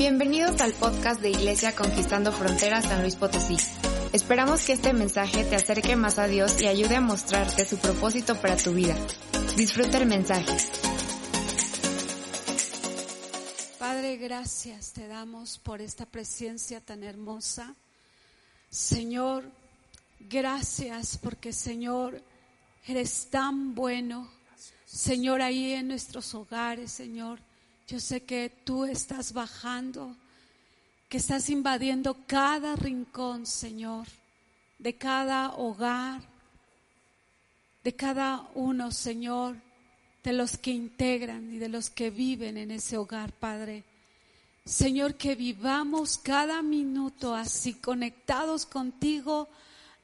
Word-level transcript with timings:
Bienvenidos 0.00 0.58
al 0.62 0.72
podcast 0.72 1.20
de 1.20 1.28
Iglesia 1.28 1.76
Conquistando 1.76 2.32
Fronteras 2.32 2.86
San 2.86 3.02
Luis 3.02 3.16
Potosí. 3.16 3.58
Esperamos 4.14 4.64
que 4.64 4.72
este 4.72 4.94
mensaje 4.94 5.44
te 5.44 5.56
acerque 5.56 5.94
más 5.94 6.18
a 6.18 6.26
Dios 6.26 6.58
y 6.62 6.68
ayude 6.68 6.96
a 6.96 7.02
mostrarte 7.02 7.66
su 7.66 7.76
propósito 7.76 8.34
para 8.40 8.56
tu 8.56 8.72
vida. 8.72 8.96
Disfruta 9.58 9.98
el 9.98 10.06
mensaje. 10.06 10.56
Padre, 13.78 14.16
gracias 14.16 14.94
te 14.94 15.06
damos 15.06 15.58
por 15.58 15.82
esta 15.82 16.06
presencia 16.06 16.80
tan 16.80 17.04
hermosa. 17.04 17.76
Señor, 18.70 19.44
gracias 20.18 21.18
porque 21.18 21.52
Señor, 21.52 22.22
eres 22.86 23.28
tan 23.28 23.74
bueno. 23.74 24.30
Señor, 24.86 25.42
ahí 25.42 25.74
en 25.74 25.88
nuestros 25.88 26.34
hogares, 26.34 26.90
Señor, 26.90 27.38
yo 27.90 27.98
sé 27.98 28.22
que 28.22 28.50
tú 28.62 28.84
estás 28.84 29.32
bajando, 29.32 30.16
que 31.08 31.16
estás 31.16 31.50
invadiendo 31.50 32.18
cada 32.28 32.76
rincón, 32.76 33.46
Señor, 33.46 34.06
de 34.78 34.96
cada 34.96 35.56
hogar, 35.56 36.20
de 37.82 37.92
cada 37.96 38.48
uno, 38.54 38.92
Señor, 38.92 39.56
de 40.22 40.32
los 40.32 40.56
que 40.56 40.70
integran 40.70 41.52
y 41.52 41.58
de 41.58 41.68
los 41.68 41.90
que 41.90 42.10
viven 42.10 42.58
en 42.58 42.70
ese 42.70 42.96
hogar, 42.96 43.32
Padre. 43.32 43.82
Señor, 44.64 45.16
que 45.16 45.34
vivamos 45.34 46.16
cada 46.16 46.62
minuto 46.62 47.34
así 47.34 47.74
conectados 47.74 48.66
contigo, 48.66 49.48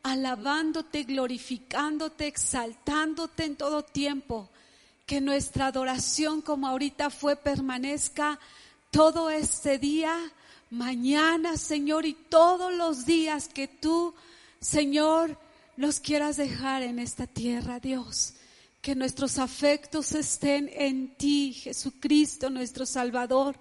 alabándote, 0.02 1.04
glorificándote, 1.04 2.26
exaltándote 2.26 3.44
en 3.44 3.54
todo 3.54 3.84
tiempo 3.84 4.50
que 5.06 5.20
nuestra 5.20 5.66
adoración 5.68 6.42
como 6.42 6.66
ahorita 6.66 7.10
fue 7.10 7.36
permanezca 7.36 8.40
todo 8.90 9.30
este 9.30 9.78
día, 9.78 10.16
mañana, 10.68 11.56
Señor, 11.56 12.06
y 12.06 12.14
todos 12.14 12.74
los 12.74 13.06
días 13.06 13.48
que 13.48 13.68
tú, 13.68 14.14
Señor, 14.60 15.38
nos 15.76 16.00
quieras 16.00 16.36
dejar 16.36 16.82
en 16.82 16.98
esta 16.98 17.28
tierra, 17.28 17.78
Dios. 17.78 18.34
Que 18.82 18.96
nuestros 18.96 19.38
afectos 19.38 20.12
estén 20.12 20.70
en 20.72 21.14
ti, 21.16 21.52
Jesucristo, 21.52 22.50
nuestro 22.50 22.84
Salvador. 22.84 23.56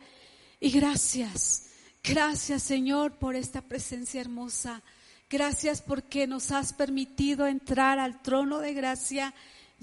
Y 0.60 0.72
gracias, 0.72 1.68
gracias, 2.04 2.64
Señor, 2.64 3.20
por 3.20 3.36
esta 3.36 3.62
presencia 3.62 4.22
hermosa. 4.22 4.82
Gracias 5.30 5.82
porque 5.82 6.26
nos 6.26 6.52
has 6.52 6.74
permitido 6.74 7.46
entrar 7.46 8.00
al 8.00 8.22
trono 8.24 8.60
de 8.60 8.74
gracia 8.74 9.34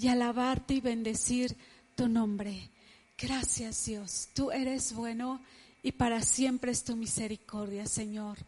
y 0.03 0.08
alabarte 0.08 0.75
y 0.75 0.81
bendecir 0.81 1.56
tu 1.95 2.08
nombre. 2.08 2.70
Gracias 3.17 3.86
Dios, 3.86 4.28
tú 4.34 4.50
eres 4.50 4.95
bueno 4.95 5.41
y 5.81 5.92
para 5.92 6.22
siempre 6.22 6.72
es 6.72 6.83
tu 6.83 6.97
misericordia, 6.97 7.86
Señor. 7.86 8.39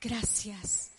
Gracias. 0.00 0.92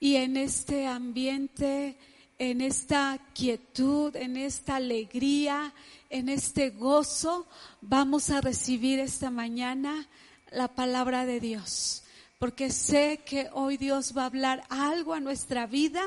Y 0.00 0.16
en 0.16 0.38
este 0.38 0.86
ambiente, 0.86 1.98
en 2.38 2.62
esta 2.62 3.18
quietud, 3.34 4.16
en 4.16 4.38
esta 4.38 4.76
alegría, 4.76 5.74
en 6.08 6.30
este 6.30 6.70
gozo, 6.70 7.46
vamos 7.82 8.30
a 8.30 8.40
recibir 8.40 8.98
esta 8.98 9.30
mañana 9.30 10.08
la 10.50 10.68
palabra 10.68 11.26
de 11.26 11.40
Dios. 11.40 12.02
Porque 12.38 12.70
sé 12.70 13.20
que 13.26 13.48
hoy 13.52 13.76
Dios 13.76 14.14
va 14.16 14.22
a 14.22 14.26
hablar 14.26 14.64
algo 14.70 15.12
a 15.12 15.20
nuestra 15.20 15.66
vida 15.66 16.02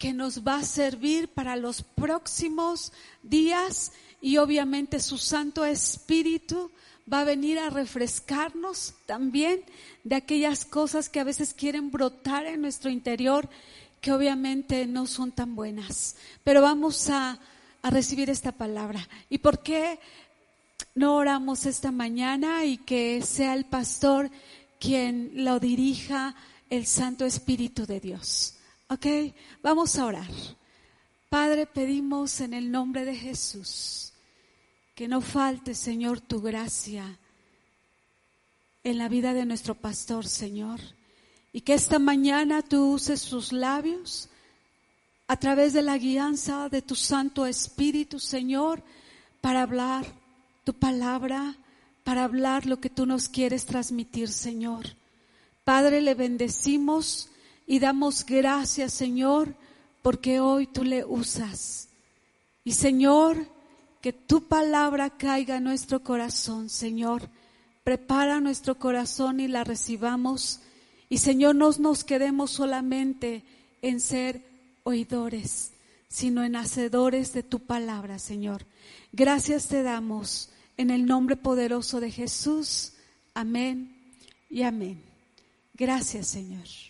que 0.00 0.14
nos 0.14 0.46
va 0.46 0.56
a 0.56 0.64
servir 0.64 1.28
para 1.28 1.56
los 1.56 1.82
próximos 1.82 2.90
días 3.22 3.92
y 4.22 4.38
obviamente 4.38 4.98
su 4.98 5.18
Santo 5.18 5.62
Espíritu 5.62 6.70
va 7.12 7.20
a 7.20 7.24
venir 7.24 7.58
a 7.58 7.68
refrescarnos 7.68 8.94
también 9.04 9.62
de 10.02 10.14
aquellas 10.14 10.64
cosas 10.64 11.10
que 11.10 11.20
a 11.20 11.24
veces 11.24 11.52
quieren 11.52 11.90
brotar 11.90 12.46
en 12.46 12.62
nuestro 12.62 12.88
interior 12.88 13.46
que 14.00 14.12
obviamente 14.12 14.86
no 14.86 15.06
son 15.06 15.32
tan 15.32 15.54
buenas. 15.54 16.16
Pero 16.44 16.62
vamos 16.62 17.10
a, 17.10 17.38
a 17.82 17.90
recibir 17.90 18.30
esta 18.30 18.52
palabra. 18.52 19.06
¿Y 19.28 19.36
por 19.36 19.62
qué 19.62 20.00
no 20.94 21.16
oramos 21.16 21.66
esta 21.66 21.92
mañana 21.92 22.64
y 22.64 22.78
que 22.78 23.20
sea 23.20 23.52
el 23.52 23.66
pastor 23.66 24.30
quien 24.78 25.44
lo 25.44 25.60
dirija 25.60 26.34
el 26.70 26.86
Santo 26.86 27.26
Espíritu 27.26 27.84
de 27.84 28.00
Dios? 28.00 28.54
Ok, 28.92 29.06
vamos 29.62 29.96
a 29.96 30.04
orar. 30.04 30.30
Padre, 31.28 31.64
pedimos 31.64 32.40
en 32.40 32.54
el 32.54 32.72
nombre 32.72 33.04
de 33.04 33.14
Jesús 33.14 34.12
que 34.96 35.06
no 35.06 35.20
falte, 35.20 35.76
Señor, 35.76 36.20
tu 36.20 36.40
gracia 36.40 37.16
en 38.82 38.98
la 38.98 39.08
vida 39.08 39.32
de 39.32 39.46
nuestro 39.46 39.76
pastor, 39.76 40.26
Señor. 40.26 40.80
Y 41.52 41.60
que 41.60 41.74
esta 41.74 42.00
mañana 42.00 42.62
tú 42.62 42.94
uses 42.94 43.20
sus 43.20 43.52
labios 43.52 44.28
a 45.28 45.36
través 45.36 45.72
de 45.72 45.82
la 45.82 45.96
guianza 45.96 46.68
de 46.68 46.82
tu 46.82 46.96
Santo 46.96 47.46
Espíritu, 47.46 48.18
Señor, 48.18 48.82
para 49.40 49.62
hablar 49.62 50.04
tu 50.64 50.74
palabra, 50.74 51.56
para 52.02 52.24
hablar 52.24 52.66
lo 52.66 52.80
que 52.80 52.90
tú 52.90 53.06
nos 53.06 53.28
quieres 53.28 53.66
transmitir, 53.66 54.28
Señor. 54.30 54.96
Padre, 55.62 56.00
le 56.00 56.14
bendecimos 56.14 57.30
y 57.70 57.78
damos 57.78 58.26
gracias, 58.26 58.92
Señor, 58.92 59.54
porque 60.02 60.40
hoy 60.40 60.66
tú 60.66 60.82
le 60.82 61.04
usas. 61.04 61.88
Y 62.64 62.72
Señor, 62.72 63.46
que 64.00 64.12
tu 64.12 64.48
palabra 64.48 65.10
caiga 65.10 65.58
en 65.58 65.62
nuestro 65.62 66.02
corazón, 66.02 66.68
Señor. 66.68 67.30
Prepara 67.84 68.40
nuestro 68.40 68.76
corazón 68.76 69.38
y 69.38 69.46
la 69.46 69.62
recibamos. 69.62 70.62
Y 71.08 71.18
Señor, 71.18 71.54
no 71.54 71.70
nos 71.78 72.02
quedemos 72.02 72.50
solamente 72.50 73.44
en 73.82 74.00
ser 74.00 74.44
oidores, 74.82 75.70
sino 76.08 76.42
en 76.42 76.56
hacedores 76.56 77.32
de 77.32 77.44
tu 77.44 77.60
palabra, 77.60 78.18
Señor. 78.18 78.66
Gracias 79.12 79.68
te 79.68 79.84
damos 79.84 80.50
en 80.76 80.90
el 80.90 81.06
nombre 81.06 81.36
poderoso 81.36 82.00
de 82.00 82.10
Jesús. 82.10 82.94
Amén 83.32 83.96
y 84.48 84.62
amén. 84.62 85.00
Gracias, 85.74 86.26
Señor. 86.26 86.89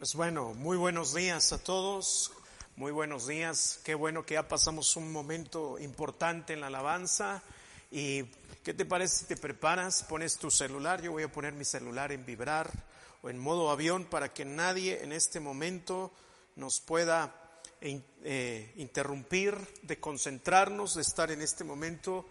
Pues 0.00 0.14
bueno, 0.14 0.54
muy 0.54 0.78
buenos 0.78 1.12
días 1.12 1.52
a 1.52 1.62
todos, 1.62 2.32
muy 2.74 2.90
buenos 2.90 3.26
días, 3.26 3.80
qué 3.84 3.94
bueno 3.94 4.24
que 4.24 4.32
ya 4.32 4.48
pasamos 4.48 4.96
un 4.96 5.12
momento 5.12 5.78
importante 5.78 6.54
en 6.54 6.62
la 6.62 6.68
alabanza. 6.68 7.42
Y 7.90 8.22
¿qué 8.64 8.72
te 8.72 8.86
parece 8.86 9.18
si 9.18 9.24
te 9.26 9.36
preparas, 9.36 10.02
pones 10.04 10.38
tu 10.38 10.50
celular, 10.50 11.02
yo 11.02 11.12
voy 11.12 11.24
a 11.24 11.30
poner 11.30 11.52
mi 11.52 11.66
celular 11.66 12.12
en 12.12 12.24
vibrar 12.24 12.70
o 13.20 13.28
en 13.28 13.38
modo 13.38 13.70
avión 13.70 14.06
para 14.06 14.32
que 14.32 14.46
nadie 14.46 15.04
en 15.04 15.12
este 15.12 15.38
momento 15.38 16.10
nos 16.56 16.80
pueda 16.80 17.34
eh, 17.82 18.72
interrumpir 18.76 19.54
de 19.82 20.00
concentrarnos, 20.00 20.94
de 20.94 21.02
estar 21.02 21.30
en 21.30 21.42
este 21.42 21.62
momento 21.62 22.24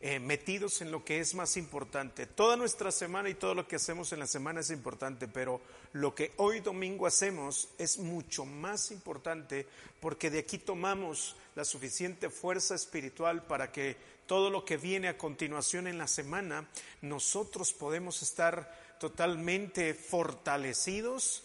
eh, 0.00 0.20
metidos 0.20 0.80
en 0.80 0.92
lo 0.92 1.04
que 1.04 1.18
es 1.18 1.34
más 1.34 1.56
importante. 1.56 2.26
Toda 2.26 2.56
nuestra 2.56 2.92
semana 2.92 3.30
y 3.30 3.34
todo 3.34 3.54
lo 3.54 3.66
que 3.66 3.76
hacemos 3.76 4.12
en 4.12 4.20
la 4.20 4.28
semana 4.28 4.60
es 4.60 4.70
importante, 4.70 5.26
pero 5.26 5.60
lo 5.92 6.14
que 6.14 6.32
hoy 6.36 6.60
domingo 6.60 7.06
hacemos 7.06 7.68
es 7.78 7.98
mucho 7.98 8.44
más 8.44 8.92
importante 8.92 9.66
porque 10.00 10.30
de 10.30 10.38
aquí 10.38 10.58
tomamos 10.58 11.34
la 11.56 11.64
suficiente 11.64 12.30
fuerza 12.30 12.76
espiritual 12.76 13.44
para 13.44 13.72
que 13.72 13.96
todo 14.28 14.50
lo 14.50 14.64
que 14.64 14.76
viene 14.76 15.08
a 15.08 15.18
continuación 15.18 15.88
en 15.88 15.98
la 15.98 16.06
semana, 16.06 16.68
nosotros 17.02 17.72
podemos 17.72 18.22
estar 18.22 18.96
totalmente 19.00 19.94
fortalecidos 19.94 21.42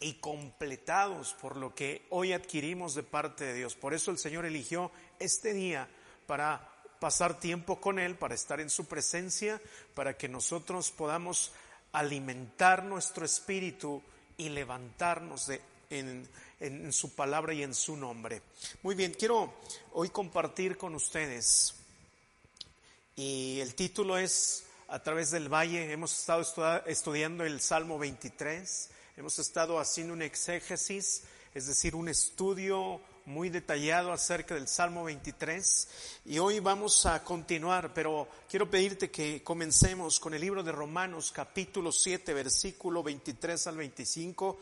y 0.00 0.14
completados 0.14 1.34
por 1.34 1.56
lo 1.56 1.74
que 1.74 2.04
hoy 2.10 2.32
adquirimos 2.32 2.96
de 2.96 3.04
parte 3.04 3.44
de 3.44 3.54
Dios. 3.54 3.76
Por 3.76 3.94
eso 3.94 4.10
el 4.10 4.18
Señor 4.18 4.44
eligió 4.44 4.90
este 5.20 5.52
día 5.52 5.88
para 6.26 6.73
pasar 7.04 7.38
tiempo 7.38 7.82
con 7.82 7.98
Él, 7.98 8.16
para 8.16 8.34
estar 8.34 8.62
en 8.62 8.70
su 8.70 8.86
presencia, 8.86 9.60
para 9.94 10.16
que 10.16 10.26
nosotros 10.26 10.90
podamos 10.90 11.52
alimentar 11.92 12.82
nuestro 12.82 13.26
espíritu 13.26 14.02
y 14.38 14.48
levantarnos 14.48 15.48
de, 15.48 15.60
en, 15.90 16.92
su 16.94 17.14
palabra 17.14 17.52
y 17.52 17.62
en 17.62 17.74
su 17.74 17.94
nombre. 17.94 18.40
Muy 18.82 18.94
bien, 18.94 19.12
quiero 19.12 19.52
hoy 19.92 20.08
compartir 20.08 20.78
con 20.78 20.94
ustedes 20.94 21.74
y 23.16 23.60
el 23.60 23.74
título 23.74 24.16
es 24.16 24.64
A 24.88 25.02
través 25.02 25.30
del 25.30 25.52
valle. 25.52 25.92
Hemos 25.92 26.18
estado 26.18 26.40
estudiando 26.86 27.44
el 27.44 27.60
Salmo 27.60 27.98
23, 27.98 28.90
hemos 29.18 29.38
estado 29.38 29.78
haciendo 29.78 30.14
un 30.14 30.22
exégesis, 30.22 31.24
es 31.52 31.66
decir, 31.66 31.96
un 31.96 32.08
estudio 32.08 32.98
muy 33.26 33.48
detallado 33.48 34.12
acerca 34.12 34.54
del 34.54 34.68
Salmo 34.68 35.04
23 35.04 35.88
y 36.26 36.38
hoy 36.38 36.60
vamos 36.60 37.06
a 37.06 37.24
continuar, 37.24 37.94
pero 37.94 38.28
quiero 38.50 38.68
pedirte 38.68 39.10
que 39.10 39.42
comencemos 39.42 40.20
con 40.20 40.34
el 40.34 40.42
libro 40.42 40.62
de 40.62 40.72
Romanos 40.72 41.32
capítulo 41.32 41.90
7 41.90 42.34
versículo 42.34 43.02
23 43.02 43.66
al 43.66 43.78
25. 43.78 44.58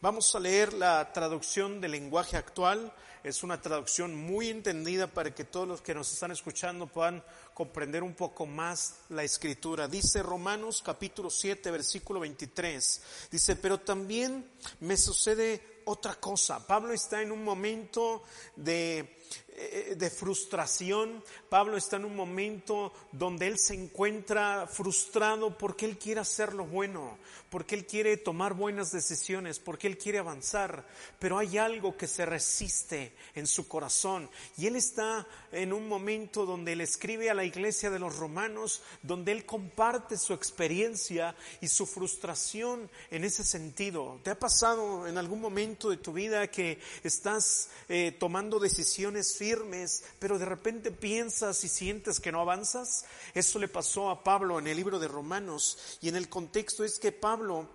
Vamos 0.00 0.34
a 0.34 0.40
leer 0.40 0.72
la 0.72 1.12
traducción 1.12 1.78
del 1.80 1.90
lenguaje 1.92 2.38
actual. 2.38 2.90
Es 3.22 3.42
una 3.42 3.60
traducción 3.60 4.14
muy 4.14 4.48
entendida 4.48 5.08
para 5.08 5.34
que 5.34 5.44
todos 5.44 5.68
los 5.68 5.82
que 5.82 5.94
nos 5.94 6.10
están 6.10 6.30
escuchando 6.30 6.86
puedan 6.86 7.22
comprender 7.52 8.02
un 8.02 8.14
poco 8.14 8.46
más 8.46 8.94
la 9.10 9.24
escritura. 9.24 9.88
Dice 9.88 10.22
Romanos 10.22 10.82
capítulo 10.82 11.28
7 11.28 11.70
versículo 11.70 12.20
23. 12.20 13.02
Dice, 13.30 13.56
pero 13.56 13.78
también 13.80 14.48
me 14.80 14.96
sucede 14.96 15.75
otra 15.86 16.14
cosa. 16.16 16.66
Pablo 16.66 16.92
está 16.92 17.22
en 17.22 17.32
un 17.32 17.42
momento 17.42 18.22
de 18.54 19.18
de 19.56 20.10
frustración. 20.10 21.22
Pablo 21.48 21.76
está 21.76 21.96
en 21.96 22.04
un 22.04 22.14
momento 22.14 22.92
donde 23.12 23.46
él 23.46 23.58
se 23.58 23.74
encuentra 23.74 24.66
frustrado 24.66 25.56
porque 25.56 25.86
él 25.86 25.98
quiere 25.98 26.20
hacer 26.20 26.52
lo 26.52 26.66
bueno, 26.66 27.18
porque 27.50 27.74
él 27.74 27.86
quiere 27.86 28.16
tomar 28.18 28.54
buenas 28.54 28.92
decisiones, 28.92 29.58
porque 29.58 29.86
él 29.86 29.96
quiere 29.96 30.18
avanzar, 30.18 30.86
pero 31.18 31.38
hay 31.38 31.56
algo 31.56 31.96
que 31.96 32.06
se 32.06 32.26
resiste 32.26 33.14
en 33.34 33.46
su 33.46 33.66
corazón. 33.66 34.28
Y 34.58 34.66
él 34.66 34.76
está 34.76 35.26
en 35.52 35.72
un 35.72 35.88
momento 35.88 36.44
donde 36.44 36.72
él 36.72 36.80
escribe 36.82 37.30
a 37.30 37.34
la 37.34 37.44
iglesia 37.44 37.90
de 37.90 37.98
los 37.98 38.16
romanos, 38.16 38.82
donde 39.02 39.32
él 39.32 39.46
comparte 39.46 40.18
su 40.18 40.34
experiencia 40.34 41.34
y 41.60 41.68
su 41.68 41.86
frustración 41.86 42.90
en 43.10 43.24
ese 43.24 43.44
sentido. 43.44 44.20
¿Te 44.22 44.30
ha 44.30 44.38
pasado 44.38 45.06
en 45.06 45.16
algún 45.16 45.40
momento 45.40 45.90
de 45.90 45.96
tu 45.96 46.12
vida 46.12 46.48
que 46.48 46.78
estás 47.02 47.70
eh, 47.88 48.14
tomando 48.18 48.58
decisiones 48.58 49.36
firmes, 49.46 50.02
pero 50.18 50.38
de 50.38 50.44
repente 50.44 50.90
piensas 50.90 51.62
y 51.62 51.68
sientes 51.68 52.18
que 52.18 52.32
no 52.32 52.40
avanzas. 52.40 53.04
Eso 53.32 53.60
le 53.60 53.68
pasó 53.68 54.10
a 54.10 54.24
Pablo 54.24 54.58
en 54.58 54.66
el 54.66 54.76
libro 54.76 54.98
de 54.98 55.06
Romanos 55.06 55.98
y 56.00 56.08
en 56.08 56.16
el 56.16 56.28
contexto 56.28 56.82
es 56.82 56.98
que 56.98 57.12
Pablo 57.12 57.68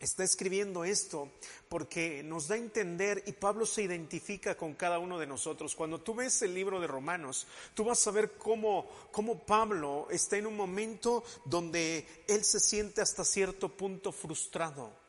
está 0.00 0.24
escribiendo 0.24 0.84
esto 0.84 1.30
porque 1.68 2.24
nos 2.24 2.48
da 2.48 2.56
a 2.56 2.58
entender 2.58 3.22
y 3.26 3.32
Pablo 3.32 3.66
se 3.66 3.82
identifica 3.82 4.56
con 4.56 4.74
cada 4.74 4.98
uno 4.98 5.16
de 5.16 5.28
nosotros. 5.28 5.76
Cuando 5.76 6.00
tú 6.00 6.16
ves 6.16 6.42
el 6.42 6.52
libro 6.52 6.80
de 6.80 6.88
Romanos, 6.88 7.46
tú 7.74 7.84
vas 7.84 8.04
a 8.06 8.10
ver 8.10 8.32
cómo, 8.32 8.90
cómo 9.12 9.38
Pablo 9.38 10.08
está 10.10 10.36
en 10.38 10.48
un 10.48 10.56
momento 10.56 11.22
donde 11.44 12.04
él 12.26 12.44
se 12.44 12.58
siente 12.58 13.00
hasta 13.00 13.24
cierto 13.24 13.68
punto 13.68 14.10
frustrado 14.10 15.05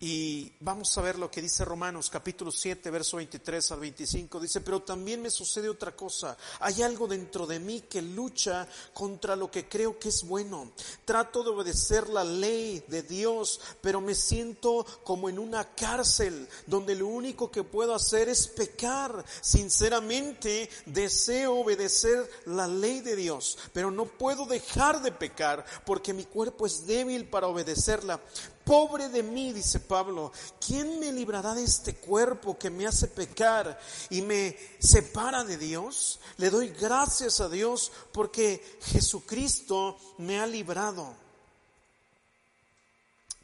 y 0.00 0.52
vamos 0.60 0.96
a 0.96 1.02
ver 1.02 1.18
lo 1.18 1.28
que 1.28 1.42
dice 1.42 1.64
Romanos 1.64 2.08
capítulo 2.08 2.52
7, 2.52 2.88
verso 2.90 3.16
23 3.16 3.72
al 3.72 3.80
25. 3.80 4.38
Dice, 4.38 4.60
pero 4.60 4.80
también 4.82 5.20
me 5.20 5.28
sucede 5.28 5.68
otra 5.68 5.96
cosa. 5.96 6.36
Hay 6.60 6.82
algo 6.82 7.08
dentro 7.08 7.48
de 7.48 7.58
mí 7.58 7.80
que 7.90 8.00
lucha 8.00 8.68
contra 8.94 9.34
lo 9.34 9.50
que 9.50 9.68
creo 9.68 9.98
que 9.98 10.10
es 10.10 10.22
bueno. 10.22 10.70
Trato 11.04 11.42
de 11.42 11.50
obedecer 11.50 12.08
la 12.10 12.22
ley 12.22 12.84
de 12.86 13.02
Dios, 13.02 13.60
pero 13.80 14.00
me 14.00 14.14
siento 14.14 14.86
como 15.02 15.28
en 15.28 15.40
una 15.40 15.74
cárcel 15.74 16.48
donde 16.66 16.94
lo 16.94 17.08
único 17.08 17.50
que 17.50 17.64
puedo 17.64 17.92
hacer 17.92 18.28
es 18.28 18.46
pecar. 18.46 19.24
Sinceramente 19.40 20.70
deseo 20.86 21.54
obedecer 21.54 22.30
la 22.46 22.68
ley 22.68 23.00
de 23.00 23.16
Dios, 23.16 23.58
pero 23.72 23.90
no 23.90 24.04
puedo 24.04 24.46
dejar 24.46 25.02
de 25.02 25.10
pecar 25.10 25.64
porque 25.84 26.12
mi 26.12 26.24
cuerpo 26.24 26.66
es 26.66 26.86
débil 26.86 27.28
para 27.28 27.48
obedecerla. 27.48 28.20
Pobre 28.68 29.08
de 29.08 29.22
mí, 29.22 29.54
dice 29.54 29.80
Pablo, 29.80 30.30
¿quién 30.60 31.00
me 31.00 31.10
librará 31.10 31.54
de 31.54 31.64
este 31.64 31.94
cuerpo 31.94 32.58
que 32.58 32.68
me 32.68 32.86
hace 32.86 33.08
pecar 33.08 33.80
y 34.10 34.20
me 34.20 34.58
separa 34.78 35.42
de 35.42 35.56
Dios? 35.56 36.20
Le 36.36 36.50
doy 36.50 36.68
gracias 36.68 37.40
a 37.40 37.48
Dios 37.48 37.90
porque 38.12 38.78
Jesucristo 38.82 39.98
me 40.18 40.38
ha 40.38 40.46
librado. 40.46 41.14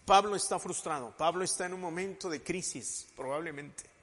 Pablo 0.05 0.37
está 0.37 0.59
frustrado, 0.59 1.15
Pablo 1.17 1.43
está 1.43 1.65
en 1.65 1.73
un 1.73 1.81
momento 1.81 2.29
de 2.29 2.43
crisis, 2.43 3.07
probablemente 3.17 3.94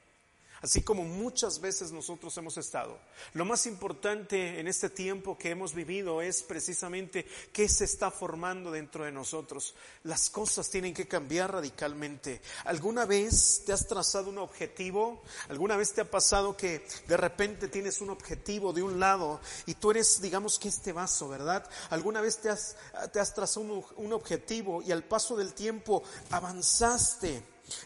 así 0.62 0.82
como 0.82 1.04
muchas 1.04 1.60
veces 1.60 1.92
nosotros 1.92 2.36
hemos 2.38 2.58
estado. 2.58 2.98
Lo 3.34 3.46
más 3.46 3.66
importante 3.66 4.60
en 4.60 4.68
este 4.68 4.90
tiempo 4.90 5.38
que 5.38 5.50
hemos 5.50 5.74
vivido 5.74 6.22
es 6.22 6.44
precisamente 6.44 7.26
qué 7.52 7.68
se 7.68 7.86
está 7.86 8.12
formando 8.12 8.72
dentro 8.72 9.06
de 9.06 9.12
nosotros. 9.12 9.74
Las 10.04 10.30
cosas 10.30 10.70
tienen 10.70 10.94
que 10.94 11.08
cambiar 11.08 11.52
radicalmente. 11.52 12.42
¿Alguna 12.66 13.06
vez 13.06 13.64
te 13.66 13.74
has 13.74 13.88
trazado 13.88 14.30
un 14.30 14.38
objetivo? 14.38 15.24
¿Alguna 15.50 15.76
vez 15.78 15.94
te 15.94 16.02
ha 16.02 16.10
pasado 16.10 16.56
que 16.56 16.86
de 17.08 17.18
repente 17.18 17.68
tienes 17.68 18.02
un 18.02 18.10
objetivo 18.10 18.74
de 18.74 18.84
un 18.84 19.00
lado 19.00 19.40
y 19.66 19.76
tú 19.76 19.92
eres, 19.92 20.22
digamos 20.22 20.60
que 20.60 20.70
este 20.70 20.94
vaso, 20.94 21.30
¿verdad? 21.30 21.68
¿Alguna 21.90 22.22
vez 22.22 22.38
te 22.38 22.50
has, 22.50 22.76
te 23.12 23.20
has 23.20 23.34
trazado 23.34 23.66
un, 23.66 23.86
un 23.98 24.14
objetivo 24.14 24.82
y 24.82 24.92
al 24.92 25.04
paso 25.04 25.36
del 25.36 25.54
tiempo 25.54 26.04
avanzaste? 26.30 27.44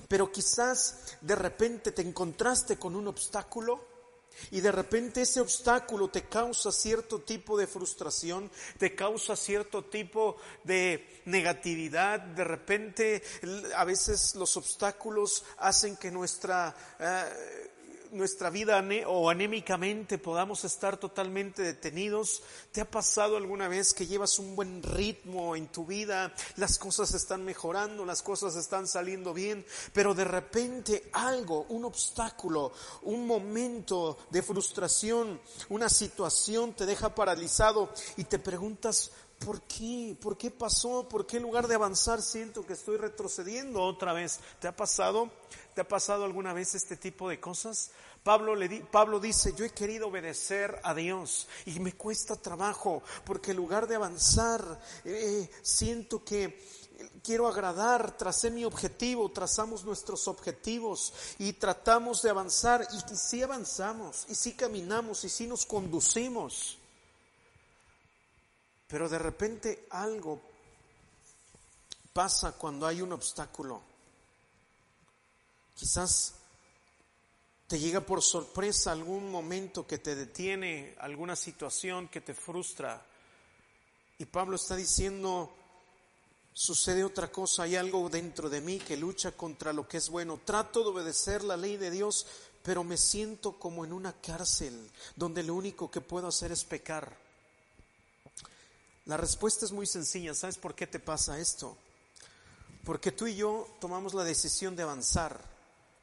Pero 0.08 0.32
quizás 0.32 1.18
de 1.22 1.36
repente 1.36 1.92
te 1.92 2.02
encontraste 2.02 2.78
con 2.78 2.96
un 2.96 3.08
obstáculo 3.08 3.96
y 4.52 4.62
de 4.62 4.72
repente 4.72 5.22
ese 5.22 5.40
obstáculo 5.42 6.10
te 6.10 6.24
causa 6.24 6.72
cierto 6.72 7.22
tipo 7.22 7.58
de 7.58 7.68
frustración, 7.68 8.52
te 8.78 8.96
causa 8.96 9.36
cierto 9.36 9.86
tipo 9.86 10.38
de 10.64 11.22
negatividad. 11.26 12.20
De 12.20 12.44
repente 12.44 13.24
a 13.76 13.86
veces 13.86 14.36
los 14.36 14.58
obstáculos 14.58 15.44
hacen 15.58 15.98
que 15.98 16.12
nuestra... 16.12 16.76
Eh, 17.00 17.72
nuestra 18.16 18.50
vida 18.50 18.84
o 19.08 19.30
anémicamente 19.30 20.18
podamos 20.18 20.64
estar 20.66 20.98
totalmente 20.98 21.62
detenidos. 21.62 22.42
¿Te 22.72 22.82
ha 22.82 22.90
pasado 22.90 23.38
alguna 23.38 23.68
vez 23.68 23.94
que 23.94 24.08
llevas 24.08 24.40
un 24.40 24.56
buen 24.56 24.82
ritmo 24.82 25.56
en 25.56 25.68
tu 25.68 25.86
vida? 25.86 26.34
Las 26.56 26.78
cosas 26.78 27.14
están 27.14 27.44
mejorando, 27.44 28.06
las 28.06 28.22
cosas 28.22 28.56
están 28.56 28.88
saliendo 28.88 29.34
bien, 29.34 29.66
pero 29.94 30.14
de 30.14 30.26
repente 30.26 31.10
algo, 31.14 31.66
un 31.70 31.86
obstáculo, 31.86 32.72
un 33.04 33.28
momento 33.28 34.18
de 34.30 34.42
frustración, 34.42 35.40
una 35.70 35.90
situación 35.90 36.74
te 36.74 36.86
deja 36.86 37.14
paralizado 37.14 37.90
y 38.18 38.24
te 38.24 38.40
preguntas, 38.40 39.12
¿por 39.40 39.62
qué? 39.64 40.16
¿Por 40.20 40.38
qué 40.38 40.52
pasó? 40.52 41.08
¿Por 41.08 41.26
qué 41.26 41.38
en 41.38 41.44
lugar 41.44 41.68
de 41.68 41.76
avanzar 41.76 42.22
siento 42.22 42.66
que 42.66 42.74
estoy 42.74 42.98
retrocediendo 42.98 43.82
otra 43.82 44.14
vez? 44.14 44.40
¿Te 44.60 44.68
ha 44.68 44.76
pasado? 44.76 45.32
¿Te 45.76 45.82
ha 45.82 45.88
pasado 45.88 46.24
alguna 46.24 46.54
vez 46.54 46.74
este 46.74 46.96
tipo 46.96 47.28
de 47.28 47.42
cosas? 47.42 47.92
Pablo, 48.24 48.56
le 48.56 48.80
Pablo 48.86 49.20
dice, 49.20 49.54
yo 49.58 49.66
he 49.66 49.72
querido 49.72 50.08
obedecer 50.08 50.80
a 50.84 50.94
Dios 50.94 51.50
y 51.66 51.82
me 51.82 51.92
cuesta 51.92 52.38
trabajo 52.38 53.04
porque 53.26 53.52
en 53.52 53.58
lugar 53.58 53.86
de 53.86 53.96
avanzar, 53.96 54.82
eh, 55.04 55.50
siento 55.62 56.24
que 56.24 56.64
quiero 57.22 57.46
agradar, 57.50 58.16
tracé 58.16 58.52
mi 58.52 58.64
objetivo, 58.64 59.30
trazamos 59.32 59.84
nuestros 59.84 60.30
objetivos 60.30 61.14
y 61.40 61.52
tratamos 61.52 62.22
de 62.22 62.30
avanzar 62.30 62.88
y, 62.94 63.16
sí 63.18 63.44
avanzamos, 63.44 64.26
y 64.30 64.36
sí 64.36 64.54
caminamos, 64.54 65.26
y 65.26 65.30
sí 65.30 65.46
nos 65.46 65.66
conducimos. 65.66 66.78
Pero 68.88 69.10
de 69.10 69.20
repente 69.20 69.88
algo 69.90 70.40
pasa 72.14 72.54
cuando 72.54 72.88
hay 72.88 73.02
un 73.02 73.12
obstáculo. 73.12 73.95
Quizás 75.76 76.34
te 77.68 77.80
llega 77.80 78.00
por 78.00 78.22
sorpresa 78.22 78.92
algún 78.92 79.30
momento 79.30 79.86
que 79.86 79.98
te 79.98 80.16
detiene, 80.16 80.96
alguna 81.00 81.36
situación 81.36 82.08
que 82.08 82.22
te 82.22 82.34
frustra. 82.34 83.06
Y 84.18 84.26
Pablo 84.26 84.56
está 84.56 84.76
diciendo, 84.76 85.52
sucede 86.54 87.04
otra 87.04 87.32
cosa, 87.32 87.64
hay 87.64 87.76
algo 87.76 88.08
dentro 88.10 88.50
de 88.50 88.62
mí 88.62 88.80
que 88.80 88.96
lucha 88.96 89.32
contra 89.34 89.74
lo 89.74 89.88
que 89.88 89.98
es 89.98 90.10
bueno. 90.10 90.40
Trato 90.46 90.82
de 90.84 90.90
obedecer 90.90 91.44
la 91.44 91.58
ley 91.58 91.76
de 91.76 91.92
Dios, 91.92 92.28
pero 92.64 92.84
me 92.84 92.98
siento 92.98 93.60
como 93.60 93.84
en 93.84 93.92
una 93.92 94.14
cárcel 94.14 94.90
donde 95.16 95.44
lo 95.44 95.56
único 95.56 95.92
que 95.92 96.02
puedo 96.02 96.28
hacer 96.28 96.52
es 96.52 96.64
pecar. 96.64 97.18
La 99.06 99.18
respuesta 99.18 99.66
es 99.66 99.72
muy 99.72 99.86
sencilla. 99.86 100.34
¿Sabes 100.34 100.58
por 100.58 100.74
qué 100.76 100.88
te 100.88 101.00
pasa 101.00 101.40
esto? 101.40 101.78
Porque 102.84 103.12
tú 103.12 103.28
y 103.28 103.36
yo 103.36 103.68
tomamos 103.82 104.14
la 104.14 104.24
decisión 104.24 104.76
de 104.76 104.84
avanzar 104.84 105.55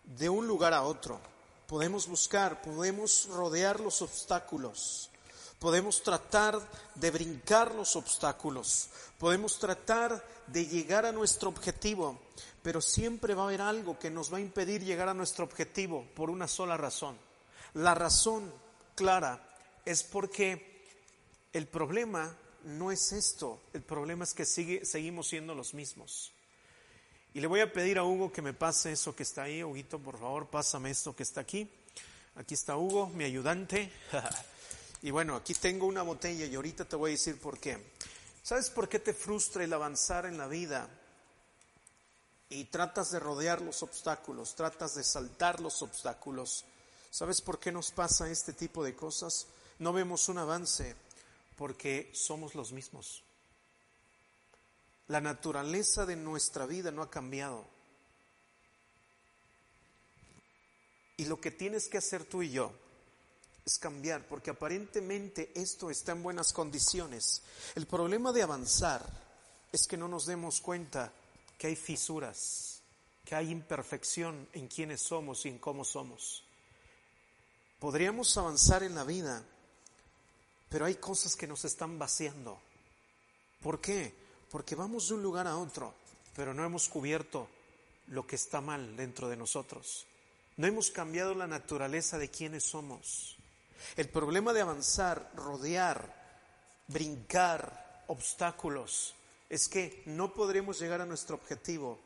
de 0.04 0.28
un 0.28 0.46
lugar 0.46 0.74
a 0.74 0.82
otro. 0.82 1.20
Podemos 1.66 2.06
buscar, 2.06 2.60
podemos 2.62 3.28
rodear 3.30 3.80
los 3.80 4.02
obstáculos, 4.02 5.10
podemos 5.58 6.02
tratar 6.02 6.60
de 6.94 7.10
brincar 7.10 7.74
los 7.74 7.96
obstáculos, 7.96 8.88
podemos 9.18 9.58
tratar 9.58 10.22
de 10.48 10.66
llegar 10.66 11.06
a 11.06 11.12
nuestro 11.12 11.48
objetivo, 11.48 12.20
pero 12.62 12.80
siempre 12.80 13.34
va 13.34 13.42
a 13.42 13.46
haber 13.46 13.62
algo 13.62 13.98
que 13.98 14.10
nos 14.10 14.32
va 14.32 14.38
a 14.38 14.42
impedir 14.42 14.84
llegar 14.84 15.08
a 15.08 15.14
nuestro 15.14 15.44
objetivo 15.44 16.06
por 16.14 16.30
una 16.30 16.46
sola 16.46 16.76
razón. 16.76 17.16
La 17.74 17.94
razón 17.94 18.52
clara 18.94 19.48
es 19.84 20.02
porque 20.02 20.70
El 21.52 21.66
problema 21.66 22.34
no 22.64 22.90
es 22.90 23.12
esto, 23.12 23.60
el 23.74 23.82
problema 23.82 24.24
es 24.24 24.32
que 24.32 24.46
sigue, 24.46 24.86
seguimos 24.86 25.28
siendo 25.28 25.54
los 25.54 25.74
mismos. 25.74 26.32
Y 27.34 27.40
le 27.40 27.46
voy 27.46 27.60
a 27.60 27.72
pedir 27.72 27.98
a 27.98 28.04
Hugo 28.04 28.30
que 28.30 28.42
me 28.42 28.52
pase 28.52 28.92
eso 28.92 29.16
que 29.16 29.22
está 29.22 29.44
ahí. 29.44 29.64
Huguito, 29.64 29.98
por 29.98 30.18
favor, 30.18 30.48
pásame 30.48 30.90
esto 30.90 31.16
que 31.16 31.22
está 31.22 31.40
aquí. 31.40 31.66
Aquí 32.36 32.52
está 32.52 32.76
Hugo, 32.76 33.06
mi 33.08 33.24
ayudante. 33.24 33.90
y 35.02 35.10
bueno, 35.10 35.36
aquí 35.36 35.54
tengo 35.54 35.86
una 35.86 36.02
botella 36.02 36.44
y 36.44 36.54
ahorita 36.54 36.84
te 36.84 36.94
voy 36.94 37.10
a 37.10 37.12
decir 37.12 37.40
por 37.40 37.58
qué. 37.58 37.92
¿Sabes 38.42 38.68
por 38.68 38.86
qué 38.86 38.98
te 38.98 39.14
frustra 39.14 39.64
el 39.64 39.72
avanzar 39.72 40.26
en 40.26 40.36
la 40.36 40.46
vida? 40.46 40.88
Y 42.50 42.64
tratas 42.64 43.10
de 43.10 43.18
rodear 43.18 43.62
los 43.62 43.82
obstáculos, 43.82 44.54
tratas 44.54 44.94
de 44.94 45.02
saltar 45.02 45.60
los 45.60 45.80
obstáculos. 45.80 46.66
¿Sabes 47.10 47.40
por 47.40 47.58
qué 47.58 47.72
nos 47.72 47.92
pasa 47.92 48.30
este 48.30 48.52
tipo 48.52 48.84
de 48.84 48.94
cosas? 48.94 49.46
No 49.78 49.94
vemos 49.94 50.28
un 50.28 50.36
avance 50.36 50.94
porque 51.56 52.10
somos 52.12 52.54
los 52.54 52.72
mismos. 52.72 53.22
La 55.12 55.20
naturaleza 55.20 56.06
de 56.06 56.16
nuestra 56.16 56.64
vida 56.64 56.90
no 56.90 57.02
ha 57.02 57.10
cambiado. 57.10 57.66
Y 61.18 61.26
lo 61.26 61.38
que 61.38 61.50
tienes 61.50 61.86
que 61.88 61.98
hacer 61.98 62.24
tú 62.24 62.42
y 62.42 62.50
yo 62.50 62.72
es 63.66 63.78
cambiar, 63.78 64.26
porque 64.26 64.48
aparentemente 64.48 65.52
esto 65.54 65.90
está 65.90 66.12
en 66.12 66.22
buenas 66.22 66.54
condiciones. 66.54 67.42
El 67.74 67.86
problema 67.86 68.32
de 68.32 68.42
avanzar 68.42 69.04
es 69.70 69.86
que 69.86 69.98
no 69.98 70.08
nos 70.08 70.24
demos 70.24 70.62
cuenta 70.62 71.12
que 71.58 71.66
hay 71.66 71.76
fisuras, 71.76 72.80
que 73.26 73.34
hay 73.34 73.50
imperfección 73.50 74.48
en 74.54 74.66
quienes 74.66 75.02
somos 75.02 75.44
y 75.44 75.50
en 75.50 75.58
cómo 75.58 75.84
somos. 75.84 76.42
Podríamos 77.78 78.34
avanzar 78.38 78.82
en 78.82 78.94
la 78.94 79.04
vida, 79.04 79.44
pero 80.70 80.86
hay 80.86 80.94
cosas 80.94 81.36
que 81.36 81.46
nos 81.46 81.66
están 81.66 81.98
vaciando. 81.98 82.58
¿Por 83.60 83.78
qué? 83.78 84.21
Porque 84.52 84.74
vamos 84.74 85.08
de 85.08 85.14
un 85.14 85.22
lugar 85.22 85.46
a 85.46 85.56
otro, 85.56 85.94
pero 86.36 86.52
no 86.52 86.62
hemos 86.62 86.86
cubierto 86.90 87.48
lo 88.08 88.26
que 88.26 88.36
está 88.36 88.60
mal 88.60 88.96
dentro 88.96 89.30
de 89.30 89.36
nosotros. 89.36 90.04
No 90.58 90.66
hemos 90.66 90.90
cambiado 90.90 91.34
la 91.34 91.46
naturaleza 91.46 92.18
de 92.18 92.28
quienes 92.28 92.64
somos. 92.64 93.38
El 93.96 94.10
problema 94.10 94.52
de 94.52 94.60
avanzar, 94.60 95.32
rodear, 95.34 96.84
brincar 96.86 98.04
obstáculos 98.08 99.14
es 99.48 99.68
que 99.68 100.02
no 100.04 100.34
podremos 100.34 100.78
llegar 100.78 101.00
a 101.00 101.06
nuestro 101.06 101.36
objetivo, 101.36 101.98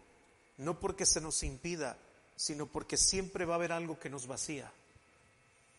no 0.58 0.78
porque 0.78 1.04
se 1.04 1.20
nos 1.20 1.42
impida, 1.42 1.98
sino 2.36 2.66
porque 2.66 2.96
siempre 2.96 3.44
va 3.44 3.54
a 3.54 3.56
haber 3.56 3.72
algo 3.72 3.98
que 3.98 4.08
nos 4.08 4.28
vacía. 4.28 4.70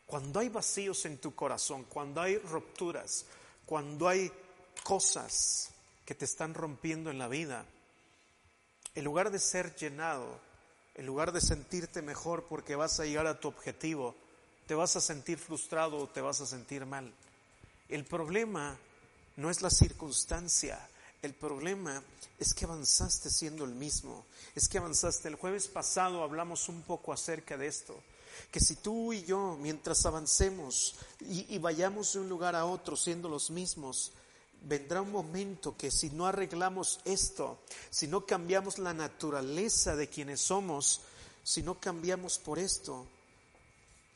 Cuando 0.05 0.41
hay 0.41 0.49
vacíos 0.49 1.05
en 1.05 1.19
tu 1.19 1.33
corazón, 1.33 1.85
cuando 1.85 2.19
hay 2.19 2.37
rupturas, 2.37 3.25
cuando 3.65 4.09
hay 4.09 4.29
cosas 4.83 5.69
que 6.07 6.15
te 6.15 6.23
están 6.23 6.53
rompiendo 6.53 7.11
en 7.11 7.19
la 7.19 7.27
vida, 7.27 7.65
en 8.95 9.03
lugar 9.03 9.29
de 9.29 9.39
ser 9.39 9.75
llenado, 9.75 10.39
en 10.95 11.05
lugar 11.05 11.33
de 11.33 11.41
sentirte 11.41 12.01
mejor 12.01 12.45
porque 12.45 12.77
vas 12.77 13.01
a 13.01 13.05
llegar 13.05 13.27
a 13.27 13.41
tu 13.41 13.49
objetivo, 13.49 14.15
te 14.67 14.73
vas 14.73 14.95
a 14.95 15.01
sentir 15.01 15.37
frustrado 15.37 15.97
o 15.97 16.07
te 16.07 16.21
vas 16.21 16.39
a 16.39 16.45
sentir 16.45 16.85
mal. 16.85 17.13
El 17.89 18.05
problema 18.05 18.77
no 19.35 19.49
es 19.49 19.61
la 19.61 19.69
circunstancia, 19.69 20.79
el 21.21 21.33
problema 21.33 22.01
es 22.39 22.53
que 22.53 22.63
avanzaste 22.63 23.29
siendo 23.29 23.65
el 23.65 23.75
mismo, 23.75 24.25
es 24.55 24.69
que 24.69 24.77
avanzaste. 24.77 25.27
El 25.27 25.35
jueves 25.35 25.67
pasado 25.67 26.23
hablamos 26.23 26.69
un 26.69 26.83
poco 26.83 27.11
acerca 27.11 27.57
de 27.57 27.67
esto, 27.67 28.01
que 28.49 28.61
si 28.61 28.77
tú 28.77 29.11
y 29.11 29.25
yo, 29.25 29.57
mientras 29.59 30.05
avancemos 30.05 30.95
y, 31.19 31.53
y 31.53 31.57
vayamos 31.59 32.13
de 32.13 32.21
un 32.21 32.29
lugar 32.29 32.55
a 32.55 32.63
otro 32.63 32.95
siendo 32.95 33.27
los 33.27 33.49
mismos, 33.51 34.13
vendrá 34.67 35.01
un 35.01 35.11
momento 35.11 35.77
que 35.77 35.89
si 35.89 36.09
no 36.09 36.27
arreglamos 36.27 36.99
esto, 37.05 37.59
si 37.89 38.07
no 38.07 38.25
cambiamos 38.25 38.79
la 38.79 38.93
naturaleza 38.93 39.95
de 39.95 40.09
quienes 40.09 40.41
somos, 40.41 41.01
si 41.43 41.63
no 41.63 41.79
cambiamos 41.79 42.37
por 42.37 42.59
esto, 42.59 43.07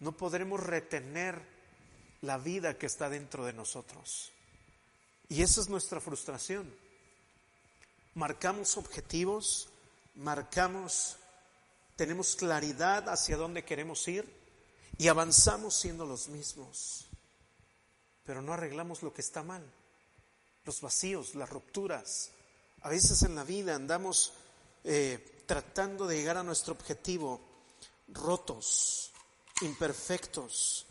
no 0.02 0.12
podremos 0.12 0.60
retener 0.60 1.42
la 2.22 2.38
vida 2.38 2.78
que 2.78 2.86
está 2.86 3.10
dentro 3.10 3.46
de 3.46 3.54
nosotros. 3.54 4.32
Y 5.30 5.42
esa 5.42 5.62
es 5.62 5.70
nuestra 5.70 6.02
frustración. 6.02 6.70
Marcamos 8.14 8.76
objetivos, 8.76 9.70
marcamos, 10.16 11.16
tenemos 11.96 12.36
claridad 12.36 13.08
hacia 13.08 13.38
dónde 13.38 13.64
queremos 13.64 14.06
ir 14.10 14.30
y 14.98 15.08
avanzamos 15.08 15.76
siendo 15.76 16.06
los 16.06 16.28
mismos, 16.28 17.08
pero 18.26 18.42
no 18.42 18.52
arreglamos 18.52 19.02
lo 19.02 19.14
que 19.14 19.22
está 19.22 19.44
mal 19.44 19.64
los 20.66 20.82
vacíos, 20.82 21.36
las 21.36 21.50
rupturas. 21.50 22.32
A 22.82 22.90
veces 22.90 23.24
en 23.24 23.36
la 23.36 23.44
vida 23.44 23.76
andamos 23.76 24.34
eh, 24.84 25.44
tratando 25.46 26.08
de 26.08 26.18
llegar 26.18 26.38
a 26.38 26.44
nuestro 26.44 26.74
objetivo 26.74 27.42
rotos, 28.10 29.12
imperfectos. 29.62 30.86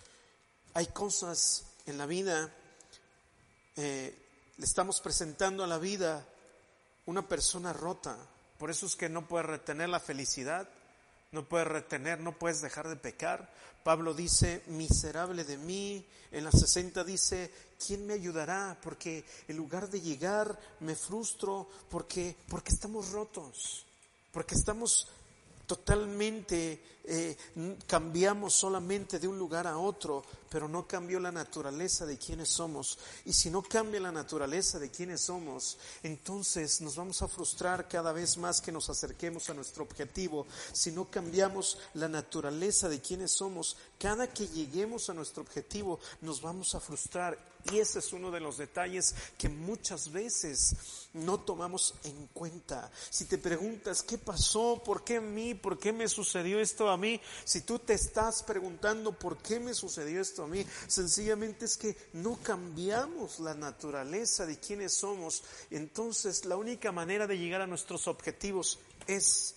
Hay 0.75 0.87
cosas 0.87 1.65
en 1.87 1.99
la 1.99 2.07
vida, 2.07 2.55
eh, 3.77 4.17
le 4.57 4.65
estamos 4.65 5.01
presentando 5.01 5.65
a 5.65 5.67
la 5.67 5.79
vida 5.79 6.27
una 7.07 7.27
persona 7.27 7.73
rota. 7.73 8.17
Por 8.59 8.71
eso 8.71 8.87
es 8.87 8.97
que 8.97 9.09
no 9.09 9.27
puede 9.27 9.45
retener 9.45 9.89
la 9.89 10.01
felicidad, 10.01 10.69
no 11.33 11.49
puedes 11.49 11.69
retener, 11.69 12.21
no 12.21 12.33
puedes 12.33 12.61
dejar 12.61 12.89
de 12.89 12.97
pecar. 12.97 13.53
Pablo 13.85 14.15
dice, 14.15 14.63
miserable 14.67 15.45
de 15.45 15.57
mí. 15.59 16.05
En 16.33 16.45
la 16.45 16.53
60 16.53 17.03
dice, 17.05 17.51
¿quién 17.85 18.07
me 18.07 18.15
ayudará? 18.15 18.79
Porque 18.83 19.25
en 19.49 19.57
lugar 19.57 19.89
de 19.91 20.01
llegar 20.01 20.59
me 20.81 20.95
frustro 20.95 21.69
porque, 21.89 22.37
porque 22.49 22.73
estamos 22.73 23.11
rotos, 23.11 23.87
porque 24.33 24.55
estamos 24.55 25.09
totalmente, 25.67 26.83
eh, 27.05 27.37
cambiamos 27.87 28.55
solamente 28.55 29.19
de 29.19 29.29
un 29.29 29.39
lugar 29.39 29.67
a 29.67 29.79
otro, 29.79 30.25
pero 30.51 30.69
no 30.69 30.87
cambió 30.87 31.21
la 31.21 31.33
naturaleza 31.33 32.05
de 32.05 32.19
quienes 32.19 32.51
somos. 32.51 32.99
Y 33.25 33.33
si 33.33 33.51
no 33.51 33.63
cambia 33.63 34.01
la 34.01 34.13
naturaleza 34.13 34.79
de 34.79 34.91
quienes 34.91 35.23
somos, 35.23 35.79
entonces 36.03 36.81
nos 36.81 36.97
vamos 36.97 37.23
a 37.23 37.29
frustrar 37.29 37.89
cada 37.89 38.13
vez 38.13 38.37
más 38.37 38.61
que 38.61 38.73
nos 38.73 38.91
acerquemos 38.91 39.49
a 39.49 39.55
nuestro 39.55 39.85
objetivo. 39.85 40.47
Si 40.73 40.91
no 40.91 41.09
cambiamos 41.09 41.79
la 41.95 42.09
naturaleza 42.09 42.89
de 42.89 43.01
quienes 43.01 43.33
somos, 43.33 43.77
cada 43.99 44.27
que 44.27 44.49
lleguemos 44.49 45.09
a 45.09 45.15
nuestro 45.15 45.43
objetivo, 45.43 46.01
nos 46.21 46.43
vamos 46.43 46.75
a 46.75 46.81
frustrar. 46.81 47.39
Y 47.71 47.79
ese 47.79 47.99
es 47.99 48.13
uno 48.13 48.31
de 48.31 48.41
los 48.41 48.57
detalles 48.57 49.15
que 49.37 49.49
muchas 49.49 50.11
veces 50.11 50.75
no 51.13 51.41
tomamos 51.41 51.95
en 52.05 52.27
cuenta. 52.29 52.91
Si 53.11 53.27
te 53.27 53.37
preguntas, 53.37 54.03
¿qué 54.03 54.17
pasó? 54.17 54.81
¿Por 54.83 55.05
qué 55.05 55.17
a 55.17 55.21
mí? 55.21 55.55
¿Por 55.55 55.79
qué 55.79 55.93
me 55.93 56.09
sucedió 56.09 56.59
esto 56.59 56.89
a 56.89 56.97
mí? 56.97 57.21
Si 57.45 57.61
tú 57.61 57.79
te 57.79 57.93
estás 57.93 58.43
preguntando, 58.43 59.13
¿por 59.13 59.37
qué 59.39 59.61
me 59.61 59.75
sucedió 59.75 60.21
esto 60.21 60.40
a 60.45 60.49
mí? 60.49 60.65
Sencillamente 60.87 61.65
es 61.65 61.77
que 61.77 61.97
no 62.15 62.37
cambiamos 62.43 63.41
la 63.41 63.55
naturaleza 63.55 64.47
de 64.47 64.59
quienes 64.59 64.95
somos. 64.95 65.43
Entonces, 65.71 66.45
la 66.45 66.57
única 66.57 66.93
manera 66.93 67.27
de 67.27 67.39
llegar 67.39 67.61
a 67.61 67.67
nuestros 67.67 68.09
objetivos 68.09 68.79
es 69.07 69.55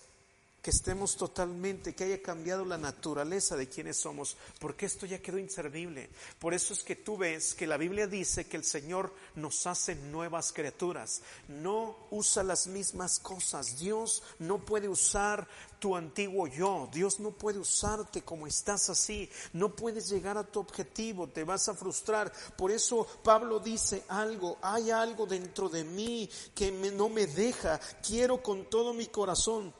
que 0.64 0.70
estemos 0.70 1.18
totalmente, 1.18 1.94
que 1.94 2.04
haya 2.04 2.22
cambiado 2.22 2.64
la 2.64 2.78
naturaleza 2.78 3.54
de 3.54 3.68
quienes 3.68 3.98
somos, 3.98 4.34
porque 4.58 4.86
esto 4.86 5.04
ya 5.04 5.20
quedó 5.20 5.38
inservible. 5.38 6.08
Por 6.38 6.54
eso 6.54 6.72
es 6.72 6.82
que 6.82 6.96
tú 6.96 7.18
ves 7.18 7.54
que 7.54 7.66
la 7.66 7.76
Biblia 7.76 8.06
dice 8.06 8.46
que 8.46 8.56
el 8.56 8.64
Señor 8.64 9.12
nos 9.34 9.66
hace 9.66 9.94
nuevas 9.94 10.52
criaturas, 10.52 11.22
no 11.48 11.96
usa 12.10 12.42
las 12.42 12.66
mismas 12.66 13.18
cosas. 13.18 13.78
Dios 13.78 14.22
no 14.38 14.64
puede 14.64 14.88
usar 14.88 15.48
tu 15.78 15.96
antiguo 15.96 16.46
yo. 16.46 16.88
Dios 16.92 17.20
no 17.20 17.30
puede 17.30 17.58
usarte 17.58 18.22
como 18.22 18.46
estás 18.46 18.88
así. 18.88 19.28
No 19.52 19.74
puedes 19.74 20.08
llegar 20.08 20.38
a 20.38 20.44
tu 20.44 20.60
objetivo, 20.60 21.28
te 21.28 21.44
vas 21.44 21.68
a 21.68 21.74
frustrar. 21.74 22.32
Por 22.56 22.70
eso 22.70 23.06
Pablo 23.22 23.58
dice 23.58 24.04
algo, 24.08 24.58
hay 24.62 24.90
algo 24.90 25.26
dentro 25.26 25.68
de 25.68 25.84
mí 25.84 26.30
que 26.54 26.70
no 26.72 27.08
me 27.08 27.26
deja. 27.26 27.78
Quiero 28.06 28.42
con 28.42 28.68
todo 28.70 28.94
mi 28.94 29.06
corazón 29.06 29.74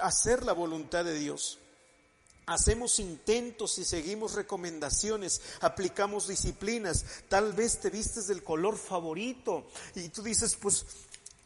hacer 0.00 0.44
la 0.44 0.52
voluntad 0.52 1.04
de 1.04 1.18
Dios. 1.18 1.58
Hacemos 2.46 2.98
intentos 2.98 3.78
y 3.78 3.84
seguimos 3.84 4.34
recomendaciones, 4.34 5.40
aplicamos 5.62 6.28
disciplinas, 6.28 7.06
tal 7.28 7.54
vez 7.54 7.80
te 7.80 7.88
vistes 7.88 8.26
del 8.26 8.42
color 8.42 8.76
favorito 8.76 9.66
y 9.94 10.10
tú 10.10 10.22
dices, 10.22 10.54
pues 10.56 10.84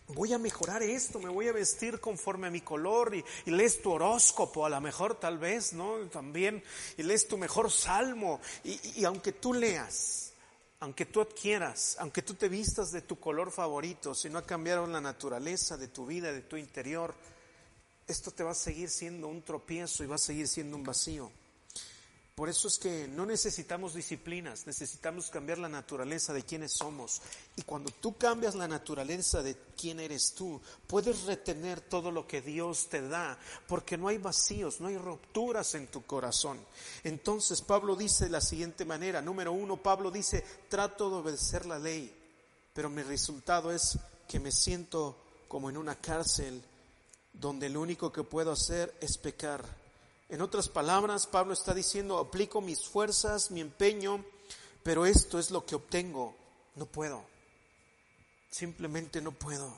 voy 0.09 0.33
a 0.33 0.38
mejorar 0.38 0.83
esto, 0.83 1.21
me 1.21 1.28
voy 1.28 1.47
a 1.47 1.52
vestir 1.52 2.00
conforme 2.00 2.49
a 2.49 2.50
mi 2.50 2.62
color 2.62 3.14
y, 3.14 3.25
lees 3.50 3.81
tu 3.81 3.93
horóscopo, 3.93 4.67
a 4.67 4.71
lo 4.71 4.81
mejor 4.81 5.14
tal 5.14 5.38
vez, 5.38 5.73
¿no? 5.73 5.99
También, 6.11 6.64
y 6.97 7.05
lees 7.05 7.28
tu 7.28 7.38
mejor 7.38 7.71
salmo 7.71 8.40
y, 8.64 9.00
y 9.00 9.05
aunque 9.05 9.33
tú 9.33 9.55
leas, 9.55 10.33
aunque 10.81 11.07
tú 11.07 11.21
adquieras, 11.21 11.97
aunque 12.00 12.23
tú 12.23 12.35
te 12.35 12.49
vistas 12.49 12.90
de 12.90 13.02
tu 13.02 13.21
color 13.21 13.50
favorito, 13.50 14.14
si 14.14 14.31
no 14.31 14.38
ha 14.38 14.47
cambiado 14.47 14.87
la 14.87 15.00
naturaleza 15.00 15.76
de 15.76 15.88
tu 15.88 16.07
vida, 16.07 16.33
de 16.33 16.43
tu 16.43 16.57
interior, 16.57 17.14
esto 18.09 18.31
te 18.31 18.43
va 18.43 18.53
a 18.53 18.55
seguir 18.55 18.88
siendo 18.88 19.29
un 19.29 19.43
tropiezo 19.43 20.03
y 20.03 20.07
va 20.07 20.17
a 20.17 20.19
seguir 20.19 20.49
siendo 20.49 20.77
un 20.77 20.83
vacío. 20.83 21.31
Por 22.38 22.49
eso 22.49 22.69
es 22.69 22.79
que 22.79 23.09
no 23.09 23.27
necesitamos 23.27 23.95
disciplinas, 23.95 24.65
necesitamos 24.65 25.29
cambiar 25.29 25.59
la 25.59 25.69
naturaleza 25.69 26.33
de 26.33 26.45
quienes 26.45 26.71
somos. 26.71 27.21
Y 27.57 27.62
cuando 27.62 27.91
tú 27.91 28.17
cambias 28.17 28.55
la 28.55 28.69
naturaleza 28.69 29.43
de 29.43 29.57
quién 29.77 29.99
eres 29.99 30.35
tú, 30.35 30.61
puedes 30.87 31.25
retener 31.25 31.81
todo 31.81 32.12
lo 32.12 32.29
que 32.29 32.41
Dios 32.41 32.88
te 32.88 33.03
da, 33.03 33.37
porque 33.67 33.99
no 33.99 34.07
hay 34.07 34.19
vacíos, 34.19 34.81
no 34.81 34.87
hay 34.87 34.97
rupturas 34.97 35.75
en 35.75 35.88
tu 35.88 36.07
corazón. 36.07 36.65
Entonces 37.03 37.61
Pablo 37.61 37.97
dice 37.97 38.27
de 38.27 38.31
la 38.31 38.41
siguiente 38.41 38.85
manera, 38.85 39.21
número 39.21 39.50
uno, 39.50 39.77
Pablo 39.77 40.12
dice, 40.12 40.45
trato 40.69 41.11
de 41.11 41.17
obedecer 41.17 41.67
la 41.67 41.81
ley, 41.81 42.15
pero 42.73 42.88
mi 42.88 43.03
resultado 43.03 43.73
es 43.73 43.99
que 44.29 44.38
me 44.38 44.53
siento 44.53 45.25
como 45.49 45.71
en 45.71 45.77
una 45.77 45.97
cárcel 45.97 46.62
donde 47.40 47.68
lo 47.68 47.80
único 47.80 48.12
que 48.12 48.23
puedo 48.23 48.52
hacer 48.52 48.95
es 49.00 49.16
pecar 49.18 49.64
en 50.28 50.42
otras 50.42 50.68
palabras, 50.68 51.26
Pablo 51.26 51.54
está 51.54 51.73
diciendo, 51.73 52.18
aplico 52.18 52.61
mis 52.61 52.85
fuerzas, 52.85 53.50
mi 53.50 53.62
empeño, 53.62 54.23
pero 54.83 55.07
esto 55.07 55.38
es 55.38 55.50
lo 55.50 55.64
que 55.64 55.75
obtengo. 55.75 56.35
No 56.75 56.85
puedo. 56.85 57.25
Simplemente 58.50 59.23
no 59.23 59.33
puedo. 59.33 59.73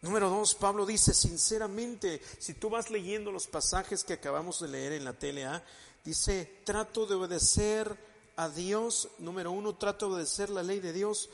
Número 0.00 0.30
dos, 0.30 0.54
Pablo 0.54 0.86
dice, 0.86 1.12
sinceramente, 1.12 2.22
si 2.38 2.54
tú 2.54 2.70
vas 2.70 2.88
leyendo 2.88 3.30
los 3.30 3.46
pasajes 3.46 4.04
que 4.04 4.14
acabamos 4.14 4.60
de 4.60 4.68
leer 4.68 4.92
en 4.92 5.04
la 5.04 5.12
TLA, 5.12 5.62
dice, 6.02 6.60
trato 6.64 7.04
de 7.04 7.16
obedecer 7.16 7.94
a 8.36 8.48
Dios, 8.48 9.08
número 9.18 9.50
uno, 9.50 9.74
trato 9.74 10.06
de 10.06 10.14
obedecer 10.14 10.48
la 10.48 10.62
ley 10.62 10.80
de 10.80 10.94
Dios, 10.94 11.28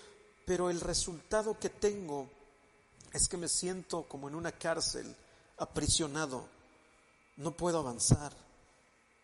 pero 0.45 0.71
el 0.71 0.81
resultado 0.81 1.57
que 1.61 1.69
tengo 1.69 2.29
es 3.15 3.29
que 3.29 3.37
me 3.37 3.49
siento 3.49 4.03
como 4.09 4.29
en 4.29 4.35
una 4.35 4.53
cárcel, 4.53 5.15
aprisionado 5.57 6.49
no 7.37 7.53
puedo 7.53 7.79
avanzar 7.79 8.33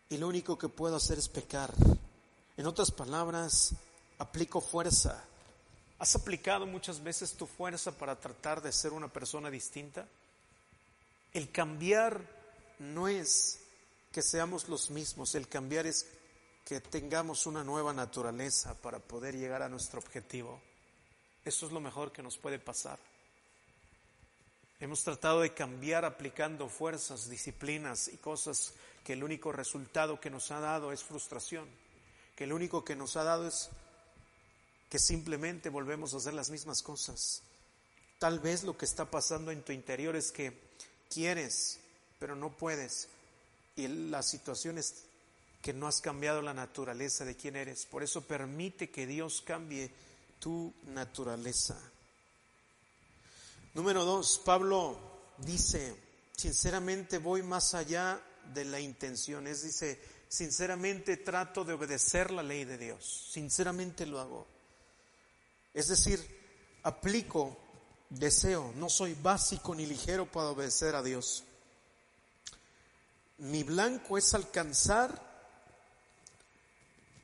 y 0.09 0.17
lo 0.17 0.29
único 0.29 0.57
que 0.57 0.69
puedo 0.69 0.95
hacer 0.95 1.17
es 1.17 1.27
pecar. 1.27 1.73
En 2.55 2.65
otras 2.65 2.89
palabras, 2.89 3.73
aplico 4.17 4.61
fuerza. 4.61 5.23
¿Has 5.99 6.15
aplicado 6.15 6.65
muchas 6.65 7.03
veces 7.03 7.33
tu 7.33 7.45
fuerza 7.45 7.91
para 7.91 8.19
tratar 8.19 8.61
de 8.61 8.71
ser 8.71 8.93
una 8.93 9.09
persona 9.09 9.49
distinta? 9.49 10.07
El 11.33 11.51
cambiar 11.51 12.21
no 12.79 13.09
es 13.09 13.59
que 14.11 14.21
seamos 14.21 14.69
los 14.69 14.89
mismos, 14.89 15.35
el 15.35 15.47
cambiar 15.47 15.85
es 15.85 16.07
que 16.65 16.79
tengamos 16.79 17.45
una 17.45 17.63
nueva 17.63 17.93
naturaleza 17.93 18.73
para 18.73 18.99
poder 18.99 19.35
llegar 19.35 19.61
a 19.61 19.69
nuestro 19.69 19.99
objetivo. 19.99 20.61
Eso 21.43 21.65
es 21.65 21.71
lo 21.73 21.81
mejor 21.81 22.13
que 22.13 22.23
nos 22.23 22.37
puede 22.37 22.57
pasar. 22.57 23.10
Hemos 24.81 25.03
tratado 25.03 25.41
de 25.41 25.53
cambiar 25.53 26.05
aplicando 26.05 26.67
fuerzas, 26.67 27.29
disciplinas 27.29 28.07
y 28.07 28.17
cosas 28.17 28.73
que 29.03 29.13
el 29.13 29.23
único 29.23 29.51
resultado 29.51 30.19
que 30.19 30.31
nos 30.31 30.49
ha 30.49 30.59
dado 30.59 30.91
es 30.91 31.03
frustración, 31.03 31.69
que 32.35 32.45
el 32.45 32.51
único 32.51 32.83
que 32.83 32.95
nos 32.95 33.15
ha 33.15 33.23
dado 33.23 33.47
es 33.47 33.69
que 34.89 34.97
simplemente 34.97 35.69
volvemos 35.69 36.15
a 36.15 36.17
hacer 36.17 36.33
las 36.33 36.49
mismas 36.49 36.81
cosas. 36.81 37.43
Tal 38.17 38.39
vez 38.39 38.63
lo 38.63 38.75
que 38.75 38.85
está 38.85 39.05
pasando 39.05 39.51
en 39.51 39.61
tu 39.61 39.71
interior 39.71 40.15
es 40.15 40.31
que 40.31 40.59
quieres, 41.11 41.79
pero 42.17 42.35
no 42.35 42.49
puedes. 42.49 43.07
Y 43.75 43.87
la 43.87 44.23
situación 44.23 44.79
es 44.79 45.03
que 45.61 45.73
no 45.73 45.85
has 45.85 46.01
cambiado 46.01 46.41
la 46.41 46.55
naturaleza 46.55 47.23
de 47.23 47.35
quién 47.35 47.55
eres. 47.55 47.85
Por 47.85 48.01
eso 48.01 48.21
permite 48.21 48.89
que 48.89 49.05
Dios 49.05 49.43
cambie 49.45 49.91
tu 50.39 50.73
naturaleza. 50.87 51.79
Número 53.73 54.03
dos, 54.03 54.41
Pablo 54.43 54.99
dice, 55.37 55.95
sinceramente 56.35 57.19
voy 57.19 57.41
más 57.41 57.73
allá 57.73 58.21
de 58.53 58.65
la 58.65 58.81
intención, 58.81 59.47
es 59.47 59.63
dice, 59.63 59.97
sinceramente 60.27 61.15
trato 61.15 61.63
de 61.63 61.73
obedecer 61.73 62.31
la 62.31 62.43
ley 62.43 62.65
de 62.65 62.77
Dios, 62.77 63.29
sinceramente 63.31 64.05
lo 64.05 64.19
hago. 64.19 64.45
Es 65.73 65.87
decir, 65.87 66.19
aplico, 66.83 67.57
deseo, 68.09 68.73
no 68.75 68.89
soy 68.89 69.13
básico 69.13 69.73
ni 69.73 69.85
ligero 69.85 70.29
para 70.29 70.49
obedecer 70.49 70.93
a 70.95 71.01
Dios. 71.01 71.45
Mi 73.37 73.63
blanco 73.63 74.17
es 74.17 74.33
alcanzar 74.33 75.31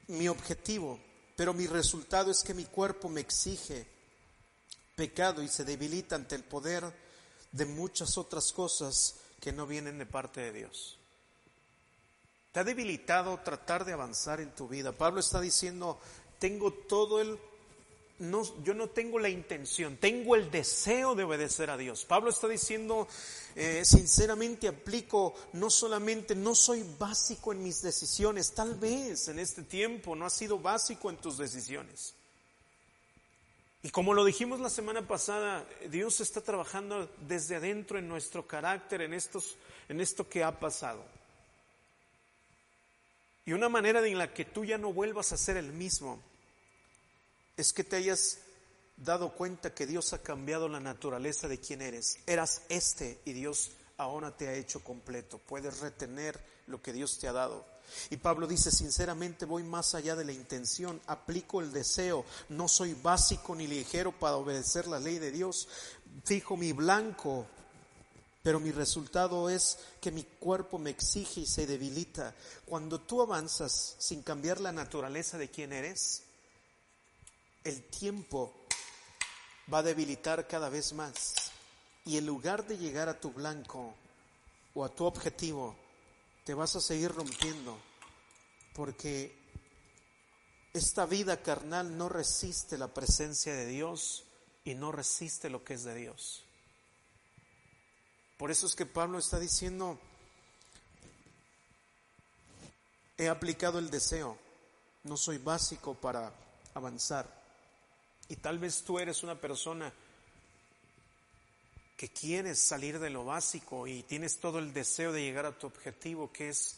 mi 0.08 0.30
objetivo, 0.30 0.98
pero 1.36 1.54
mi 1.54 1.68
resultado 1.68 2.32
es 2.32 2.42
que 2.42 2.54
mi 2.54 2.64
cuerpo 2.64 3.10
me 3.10 3.20
exige 3.20 3.97
pecado 4.98 5.44
y 5.44 5.48
se 5.48 5.64
debilita 5.64 6.16
ante 6.16 6.36
el 6.36 6.44
poder 6.44 6.92
de 7.52 7.66
muchas 7.68 8.18
otras 8.18 8.52
cosas 8.52 9.18
que 9.40 9.54
no 9.54 9.68
vienen 9.68 10.00
de 10.00 10.08
parte 10.08 10.42
de 10.42 10.52
Dios. 10.52 10.98
Te 12.52 12.62
ha 12.62 12.64
debilitado 12.64 13.40
tratar 13.42 13.86
de 13.86 13.94
avanzar 13.94 14.42
en 14.42 14.56
tu 14.56 14.68
vida. 14.68 14.92
Pablo 14.92 15.20
está 15.20 15.40
diciendo, 15.40 16.00
tengo 16.40 16.74
todo 16.74 17.22
el... 17.22 17.38
No, 18.18 18.42
yo 18.64 18.74
no 18.74 18.90
tengo 18.90 19.20
la 19.20 19.30
intención, 19.30 19.98
tengo 19.98 20.36
el 20.36 20.50
deseo 20.50 21.14
de 21.14 21.26
obedecer 21.26 21.70
a 21.70 21.78
Dios. 21.78 22.04
Pablo 22.04 22.32
está 22.32 22.48
diciendo, 22.48 23.08
eh, 23.54 23.86
sinceramente 23.86 24.68
aplico, 24.68 25.36
no 25.54 25.70
solamente 25.70 26.34
no 26.34 26.56
soy 26.56 26.84
básico 26.98 27.52
en 27.52 27.62
mis 27.62 27.84
decisiones, 27.84 28.56
tal 28.56 28.74
vez 28.74 29.28
en 29.28 29.38
este 29.38 29.62
tiempo 29.62 30.16
no 30.16 30.26
has 30.26 30.34
sido 30.34 30.58
básico 30.58 31.12
en 31.12 31.18
tus 31.18 31.38
decisiones. 31.38 32.17
Y 33.88 33.90
como 33.90 34.14
lo 34.14 34.26
dijimos 34.26 34.60
la 34.60 34.70
semana 34.70 35.08
pasada, 35.08 35.66
Dios 35.90 36.20
está 36.20 36.42
trabajando 36.42 37.10
desde 37.26 37.56
adentro 37.56 37.98
en 37.98 38.10
nuestro 38.10 38.46
carácter, 38.46 39.02
en, 39.02 39.14
estos, 39.14 39.56
en 39.88 40.02
esto 40.02 40.28
que 40.28 40.44
ha 40.44 40.60
pasado. 40.60 41.06
Y 43.46 43.54
una 43.54 43.70
manera 43.70 44.06
en 44.06 44.18
la 44.18 44.34
que 44.34 44.44
tú 44.44 44.66
ya 44.66 44.78
no 44.78 44.92
vuelvas 44.92 45.32
a 45.32 45.38
ser 45.38 45.56
el 45.56 45.72
mismo 45.72 46.22
es 47.56 47.72
que 47.72 47.86
te 47.86 47.96
hayas 47.96 48.40
dado 48.98 49.32
cuenta 49.32 49.74
que 49.74 49.88
Dios 49.88 50.12
ha 50.12 50.22
cambiado 50.22 50.68
la 50.68 50.82
naturaleza 50.82 51.48
de 51.48 51.62
quien 51.62 51.82
eres. 51.82 52.20
Eras 52.28 52.64
este 52.68 53.22
y 53.24 53.32
Dios 53.32 53.72
ahora 53.96 54.36
te 54.36 54.50
ha 54.50 54.54
hecho 54.54 54.84
completo. 54.84 55.38
Puedes 55.38 55.80
retener 55.80 56.38
lo 56.66 56.82
que 56.82 56.92
Dios 56.92 57.20
te 57.20 57.30
ha 57.30 57.32
dado. 57.32 57.66
Y 58.10 58.18
Pablo 58.18 58.48
dice, 58.48 58.72
sinceramente 58.72 59.46
voy 59.46 59.64
más 59.64 59.96
allá 59.96 60.16
de 60.16 60.26
la 60.26 60.34
intención, 60.34 61.02
aplico 61.08 61.62
el 61.62 61.72
deseo, 61.72 62.26
no 62.50 62.68
soy 62.68 62.94
básico 62.94 63.56
ni 63.56 63.68
ligero 63.68 64.12
para 64.12 64.36
obedecer 64.38 64.88
la 64.88 65.00
ley 65.00 65.20
de 65.20 65.32
Dios, 65.32 65.68
fijo 66.24 66.58
mi 66.58 66.74
blanco, 66.74 67.46
pero 68.44 68.60
mi 68.60 68.72
resultado 68.72 69.50
es 69.50 69.78
que 70.00 70.12
mi 70.12 70.24
cuerpo 70.24 70.80
me 70.80 70.90
exige 70.90 71.42
y 71.42 71.46
se 71.46 71.68
debilita. 71.68 72.34
Cuando 72.66 73.02
tú 73.02 73.22
avanzas 73.22 73.96
sin 74.00 74.24
cambiar 74.24 74.62
la 74.62 74.72
naturaleza 74.72 75.38
de 75.38 75.50
quién 75.50 75.74
eres, 75.74 76.24
el 77.66 77.84
tiempo 77.90 78.54
va 79.72 79.80
a 79.80 79.84
debilitar 79.84 80.48
cada 80.48 80.70
vez 80.70 80.94
más. 80.94 81.52
Y 82.06 82.18
en 82.18 82.26
lugar 82.26 82.66
de 82.66 82.78
llegar 82.78 83.10
a 83.10 83.20
tu 83.20 83.32
blanco 83.32 83.94
o 84.74 84.86
a 84.86 84.96
tu 84.96 85.04
objetivo, 85.04 85.76
te 86.48 86.54
vas 86.54 86.78
a 86.78 86.80
seguir 86.80 87.12
rompiendo 87.12 87.78
porque 88.74 89.38
esta 90.72 91.06
vida 91.06 91.44
carnal 91.44 91.98
no 91.98 92.08
resiste 92.08 92.78
la 92.78 92.88
presencia 92.88 93.54
de 93.54 93.66
Dios 93.66 94.24
y 94.64 94.74
no 94.74 94.94
resiste 94.94 95.50
lo 95.50 95.66
que 95.66 95.74
es 95.74 95.84
de 95.84 95.94
Dios. 95.94 96.46
Por 98.38 98.50
eso 98.50 98.66
es 98.66 98.76
que 98.76 98.86
Pablo 98.86 99.18
está 99.18 99.40
diciendo, 99.40 100.00
he 103.18 103.28
aplicado 103.28 103.78
el 103.78 103.90
deseo, 103.90 104.38
no 105.04 105.18
soy 105.18 105.40
básico 105.40 105.96
para 105.96 106.32
avanzar. 106.74 107.30
Y 108.30 108.38
tal 108.38 108.58
vez 108.58 108.84
tú 108.84 109.00
eres 109.00 109.22
una 109.22 109.36
persona 109.36 109.92
que 111.98 112.10
quieres 112.10 112.60
salir 112.60 113.00
de 113.00 113.10
lo 113.10 113.26
básico 113.26 113.88
y 113.88 114.04
tienes 114.04 114.40
todo 114.40 114.60
el 114.60 114.72
deseo 114.72 115.12
de 115.12 115.24
llegar 115.24 115.48
a 115.48 115.58
tu 115.58 115.66
objetivo, 115.66 116.32
que 116.32 116.50
es 116.50 116.76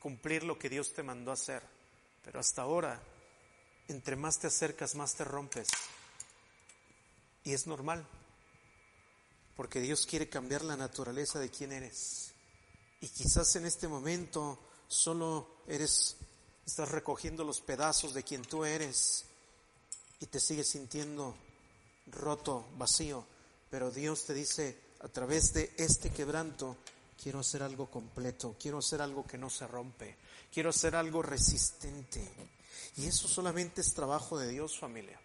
cumplir 0.00 0.44
lo 0.44 0.58
que 0.58 0.70
Dios 0.70 0.94
te 0.94 1.02
mandó 1.02 1.30
hacer. 1.30 1.62
Pero 2.24 2.40
hasta 2.40 2.62
ahora, 2.62 3.00
entre 3.88 4.16
más 4.16 4.38
te 4.38 4.46
acercas, 4.46 4.94
más 4.94 5.14
te 5.14 5.24
rompes. 5.24 5.68
Y 7.44 7.52
es 7.52 7.66
normal, 7.66 8.06
porque 9.56 9.80
Dios 9.80 10.06
quiere 10.06 10.30
cambiar 10.30 10.62
la 10.62 10.76
naturaleza 10.76 11.38
de 11.38 11.50
quién 11.50 11.72
eres. 11.72 12.32
Y 13.02 13.08
quizás 13.08 13.54
en 13.56 13.66
este 13.66 13.88
momento 13.88 14.58
solo 14.88 15.64
eres, 15.66 16.16
estás 16.64 16.90
recogiendo 16.90 17.44
los 17.44 17.60
pedazos 17.60 18.14
de 18.14 18.22
quien 18.22 18.42
tú 18.42 18.64
eres 18.64 19.26
y 20.20 20.26
te 20.26 20.40
sigues 20.40 20.68
sintiendo 20.68 21.36
roto, 22.06 22.66
vacío. 22.78 23.26
Pero 23.72 23.90
Dios 23.90 24.26
te 24.26 24.34
dice, 24.34 24.76
a 25.00 25.08
través 25.08 25.54
de 25.54 25.72
este 25.78 26.10
quebranto, 26.10 26.76
quiero 27.20 27.38
hacer 27.38 27.62
algo 27.62 27.90
completo, 27.90 28.54
quiero 28.60 28.76
hacer 28.76 29.00
algo 29.00 29.26
que 29.26 29.38
no 29.38 29.48
se 29.48 29.66
rompe, 29.66 30.14
quiero 30.52 30.68
hacer 30.68 30.94
algo 30.94 31.22
resistente. 31.22 32.20
Y 32.96 33.06
eso 33.06 33.26
solamente 33.28 33.80
es 33.80 33.94
trabajo 33.94 34.38
de 34.38 34.50
Dios, 34.50 34.78
familia. 34.78 35.18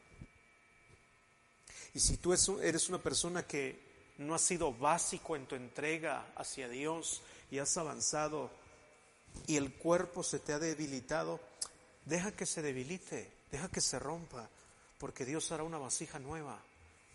Y 1.93 1.99
si 1.99 2.15
tú 2.15 2.31
eres 2.61 2.87
una 2.87 3.03
persona 3.03 3.45
que 3.45 4.13
no 4.19 4.33
has 4.33 4.43
sido 4.43 4.71
básico 4.73 5.35
en 5.35 5.45
tu 5.45 5.55
entrega 5.55 6.31
hacia 6.37 6.69
Dios 6.69 7.23
y 7.51 7.59
has 7.59 7.75
avanzado 7.75 8.49
y 9.45 9.57
el 9.57 9.73
cuerpo 9.73 10.23
se 10.23 10.39
te 10.39 10.53
ha 10.53 10.59
debilitado, 10.59 11.41
deja 12.05 12.31
que 12.31 12.45
se 12.45 12.61
debilite, 12.61 13.29
deja 13.51 13.67
que 13.67 13.81
se 13.81 13.99
rompa, 13.99 14.49
porque 14.97 15.25
Dios 15.25 15.51
hará 15.51 15.63
una 15.63 15.79
vasija 15.79 16.17
nueva. 16.17 16.63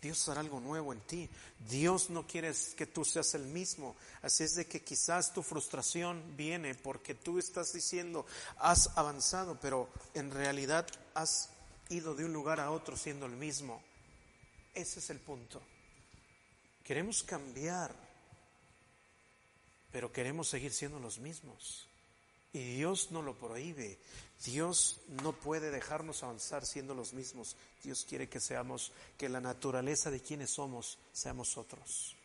Dios 0.03 0.27
hará 0.27 0.41
algo 0.41 0.59
nuevo 0.59 0.91
en 0.91 0.99
ti. 0.99 1.29
Dios 1.69 2.09
no 2.09 2.27
quiere 2.27 2.51
que 2.75 2.85
tú 2.85 3.05
seas 3.05 3.35
el 3.35 3.45
mismo. 3.45 3.95
Así 4.21 4.43
es 4.43 4.53
de 4.53 4.65
que 4.65 4.83
quizás 4.83 5.33
tu 5.33 5.41
frustración 5.41 6.35
viene 6.35 6.75
porque 6.75 7.15
tú 7.15 7.39
estás 7.39 7.71
diciendo, 7.71 8.25
has 8.57 8.97
avanzado, 8.97 9.57
pero 9.61 9.89
en 10.13 10.29
realidad 10.29 10.85
has 11.13 11.49
ido 11.87 12.15
de 12.15 12.25
un 12.25 12.33
lugar 12.33 12.59
a 12.59 12.71
otro 12.71 12.97
siendo 12.97 13.25
el 13.27 13.37
mismo. 13.37 13.81
Ese 14.73 14.99
es 14.99 15.09
el 15.09 15.21
punto. 15.21 15.61
Queremos 16.83 17.23
cambiar, 17.23 17.95
pero 19.89 20.11
queremos 20.11 20.49
seguir 20.49 20.73
siendo 20.73 20.99
los 20.99 21.17
mismos. 21.19 21.87
Y 22.53 22.75
Dios 22.75 23.11
no 23.11 23.23
lo 23.23 23.35
prohíbe. 23.35 23.97
Dios 24.45 25.01
no 25.23 25.33
puede 25.33 25.71
dejarnos 25.71 26.21
avanzar 26.21 26.65
siendo 26.65 26.93
los 26.93 27.13
mismos. 27.13 27.57
Dios 27.83 28.05
quiere 28.07 28.29
que 28.29 28.39
seamos, 28.39 28.91
que 29.17 29.27
la 29.27 29.41
naturaleza 29.41 30.11
de 30.11 30.21
quienes 30.21 30.51
somos 30.51 30.99
seamos 31.11 31.57
otros. 31.57 32.15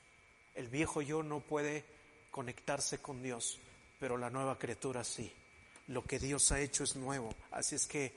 El 0.54 0.68
viejo 0.68 1.00
yo 1.00 1.22
no 1.22 1.40
puede 1.40 1.84
conectarse 2.30 2.98
con 2.98 3.22
Dios, 3.22 3.58
pero 3.98 4.18
la 4.18 4.28
nueva 4.28 4.58
criatura 4.58 5.02
sí. 5.02 5.32
Lo 5.86 6.04
que 6.04 6.18
Dios 6.18 6.52
ha 6.52 6.60
hecho 6.60 6.84
es 6.84 6.96
nuevo. 6.96 7.34
Así 7.50 7.74
es 7.74 7.86
que 7.86 8.12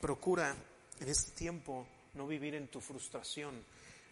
procura 0.00 0.56
en 0.98 1.08
este 1.08 1.30
tiempo 1.30 1.86
no 2.14 2.26
vivir 2.26 2.56
en 2.56 2.66
tu 2.68 2.80
frustración. 2.80 3.64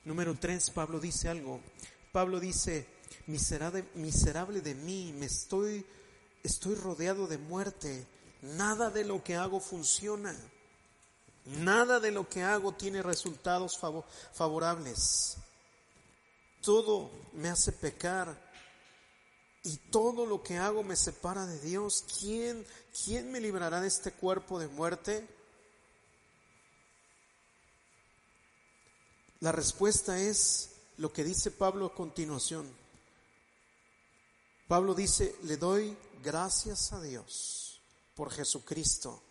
Número 0.05 0.37
tres, 0.39 0.71
Pablo 0.71 1.01
dice 1.01 1.29
algo. 1.29 1.61
Pablo 2.13 2.39
dice, 2.39 2.87
miserable, 3.27 3.85
miserable 3.95 4.61
de 4.61 4.75
mí, 4.75 5.13
me 5.19 5.27
estoy 5.27 5.85
estoy 6.43 6.75
rodeado 6.75 7.27
de 7.27 7.39
muerte. 7.39 8.07
Nada 8.43 8.91
de 8.91 9.05
lo 9.05 9.23
que 9.23 9.37
hago 9.37 9.61
funciona. 9.61 10.35
Nada 11.45 12.01
de 12.01 12.11
lo 12.11 12.29
que 12.29 12.43
hago 12.43 12.73
tiene 12.73 13.03
resultados 13.03 13.79
favorables. 14.33 15.37
Todo 16.63 17.11
me 17.33 17.49
hace 17.49 17.73
pecar 17.73 18.37
y 19.63 19.77
todo 19.91 20.27
lo 20.27 20.43
que 20.43 20.59
hago 20.59 20.83
me 20.83 20.97
separa 20.97 21.47
de 21.47 21.59
Dios. 21.61 22.05
¿Quién, 22.19 22.67
quién 23.05 23.31
me 23.33 23.41
librará 23.41 23.81
de 23.81 23.89
este 23.89 24.13
cuerpo 24.13 24.59
de 24.59 24.69
muerte? 24.69 25.27
La 29.41 29.53
respuesta 29.53 30.19
es 30.19 30.71
lo 30.99 31.13
que 31.13 31.25
dice 31.25 31.51
Pablo 31.51 31.87
a 31.87 31.95
continuación. 31.95 32.71
Pablo 34.69 34.95
dice, 34.95 35.35
le 35.45 35.57
doy 35.57 35.97
gracias 36.23 36.93
a 36.93 37.01
Dios 37.01 37.81
por 38.15 38.31
Jesucristo. 38.31 39.23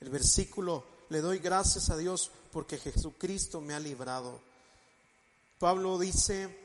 El 0.00 0.10
versículo, 0.10 0.84
le 1.08 1.20
doy 1.20 1.38
gracias 1.38 1.90
a 1.90 1.96
Dios 1.96 2.30
porque 2.52 2.78
Jesucristo 2.78 3.60
me 3.60 3.74
ha 3.74 3.80
librado. 3.80 4.40
Pablo 5.58 5.98
dice, 5.98 6.56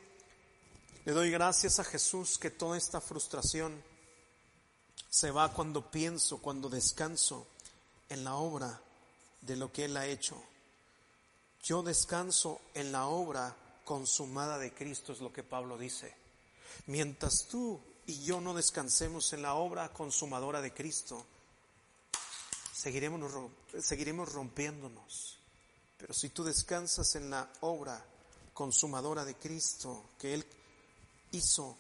le 1.06 1.12
doy 1.13 1.32
gracias 1.32 1.80
a 1.80 1.84
Jesús 1.84 2.38
que 2.38 2.52
toda 2.52 2.78
esta 2.78 3.02
frustración 3.02 3.82
se 5.10 5.32
va 5.32 5.54
cuando 5.54 5.89
pienso, 5.89 6.39
cuando 6.39 6.70
descanso 6.70 7.48
en 8.10 8.24
la 8.24 8.36
obra 8.36 8.82
de 9.42 9.56
lo 9.56 9.72
que 9.72 9.86
Él 9.86 9.98
ha 9.98 10.06
hecho. 10.06 10.42
Yo 11.63 11.82
descanso 11.84 12.62
en 12.74 12.92
la 12.92 13.08
obra 13.08 13.56
consumada 13.86 14.58
de 14.58 14.74
Cristo, 14.74 15.13
es 15.13 15.20
lo 15.20 15.34
que 15.34 15.44
Pablo 15.44 15.78
dice. 15.78 16.13
Mientras 16.86 17.48
tú 17.48 17.82
y 18.10 18.24
yo 18.24 18.41
no 18.41 18.56
descansemos 18.56 19.34
en 19.34 19.43
la 19.43 19.54
obra 19.54 19.89
consumadora 19.89 20.63
de 20.63 20.74
Cristo, 20.74 21.24
seguiremos, 22.74 23.32
seguiremos 23.84 24.34
rompiéndonos. 24.34 25.38
Pero 25.95 26.15
si 26.15 26.30
tú 26.30 26.43
descansas 26.43 27.13
en 27.13 27.30
la 27.30 27.48
obra 27.62 28.04
consumadora 28.52 29.24
de 29.26 29.36
Cristo 29.36 30.10
que 30.17 30.34
Él 30.34 30.43
hizo, 31.34 31.78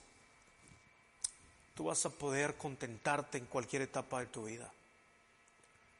tú 1.73 1.85
vas 1.85 2.05
a 2.05 2.11
poder 2.11 2.57
contentarte 2.57 3.39
en 3.39 3.47
cualquier 3.47 3.81
etapa 3.81 4.19
de 4.19 4.27
tu 4.27 4.43
vida. 4.43 4.71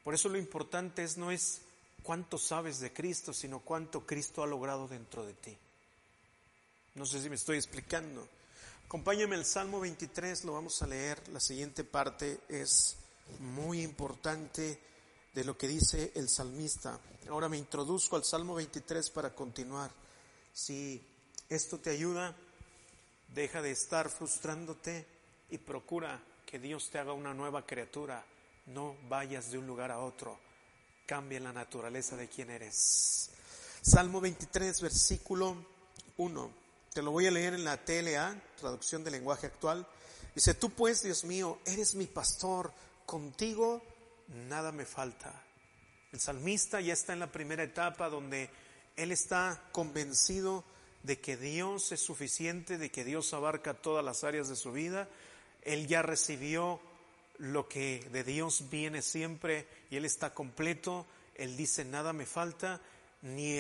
Por 0.04 0.14
eso 0.14 0.30
lo 0.30 0.38
importante 0.38 1.04
es 1.04 1.18
no 1.18 1.32
es 1.32 1.62
cuánto 2.04 2.38
sabes 2.38 2.80
de 2.80 2.94
Cristo, 2.94 3.34
sino 3.34 3.62
cuánto 3.62 4.06
Cristo 4.06 4.44
ha 4.44 4.48
logrado 4.48 4.88
dentro 4.88 5.26
de 5.26 5.34
ti. 5.34 5.58
No 6.94 7.08
sé 7.08 7.20
si 7.20 7.30
me 7.30 7.36
estoy 7.36 7.58
explicando. 7.58 8.28
Acompáñame 8.90 9.36
al 9.36 9.46
Salmo 9.46 9.80
23, 9.80 10.46
lo 10.46 10.54
vamos 10.54 10.82
a 10.82 10.88
leer. 10.88 11.22
La 11.30 11.40
siguiente 11.40 11.84
parte 11.84 12.40
es 12.50 12.98
muy 13.38 13.84
importante 13.84 14.80
de 15.32 15.44
lo 15.44 15.56
que 15.56 15.68
dice 15.68 16.12
el 16.16 16.28
salmista. 16.28 17.00
Ahora 17.30 17.50
me 17.50 17.60
introduzco 17.60 18.16
al 18.16 18.24
Salmo 18.24 18.56
23 18.56 19.12
para 19.12 19.36
continuar. 19.36 19.92
Si 20.52 21.06
esto 21.50 21.78
te 21.78 21.92
ayuda, 21.92 22.36
deja 23.28 23.62
de 23.62 23.70
estar 23.70 24.10
frustrándote 24.10 25.06
y 25.52 25.60
procura 25.60 26.20
que 26.48 26.58
Dios 26.58 26.90
te 26.90 26.98
haga 26.98 27.14
una 27.14 27.36
nueva 27.36 27.68
criatura. 27.68 28.26
No 28.66 28.96
vayas 29.08 29.52
de 29.52 29.60
un 29.60 29.68
lugar 29.68 29.92
a 29.92 30.00
otro. 30.00 30.40
Cambia 31.06 31.40
la 31.40 31.54
naturaleza 31.54 32.18
de 32.18 32.28
quien 32.28 32.50
eres. 32.50 33.30
Salmo 33.84 34.20
23, 34.20 34.82
versículo 34.82 35.64
1. 36.18 36.59
Te 36.94 37.04
lo 37.04 37.12
voy 37.12 37.28
a 37.28 37.32
leer 37.32 37.54
en 37.54 37.64
la 37.64 37.78
TLA, 37.78 38.36
traducción 38.58 39.04
del 39.04 39.14
lenguaje 39.14 39.48
actual. 39.48 39.88
Dice, 40.34 40.56
tú 40.56 40.72
pues, 40.72 41.04
Dios 41.04 41.24
mío, 41.24 41.60
eres 41.66 41.94
mi 41.94 42.08
pastor, 42.08 42.74
contigo 43.06 43.84
nada 44.48 44.72
me 44.72 44.86
falta. 44.86 45.44
El 46.12 46.20
salmista 46.20 46.82
ya 46.82 46.94
está 46.94 47.14
en 47.14 47.20
la 47.20 47.32
primera 47.32 47.64
etapa 47.64 48.10
donde 48.10 48.50
él 48.96 49.12
está 49.12 49.62
convencido 49.72 50.64
de 51.04 51.20
que 51.20 51.38
Dios 51.38 51.92
es 51.92 52.02
suficiente, 52.02 52.78
de 52.78 52.90
que 52.90 53.04
Dios 53.04 53.34
abarca 53.34 53.76
todas 53.76 54.04
las 54.04 54.24
áreas 54.24 54.50
de 54.50 54.56
su 54.56 54.72
vida. 54.72 55.08
Él 55.62 55.88
ya 55.88 56.02
recibió 56.02 56.82
lo 57.38 57.70
que 57.70 58.08
de 58.12 58.24
Dios 58.24 58.70
viene 58.70 59.02
siempre 59.02 59.68
y 59.92 59.98
él 59.98 60.06
está 60.06 60.34
completo. 60.34 61.06
Él 61.36 61.56
dice, 61.56 61.86
nada 61.86 62.14
me 62.14 62.26
falta, 62.26 62.82
ni 63.22 63.54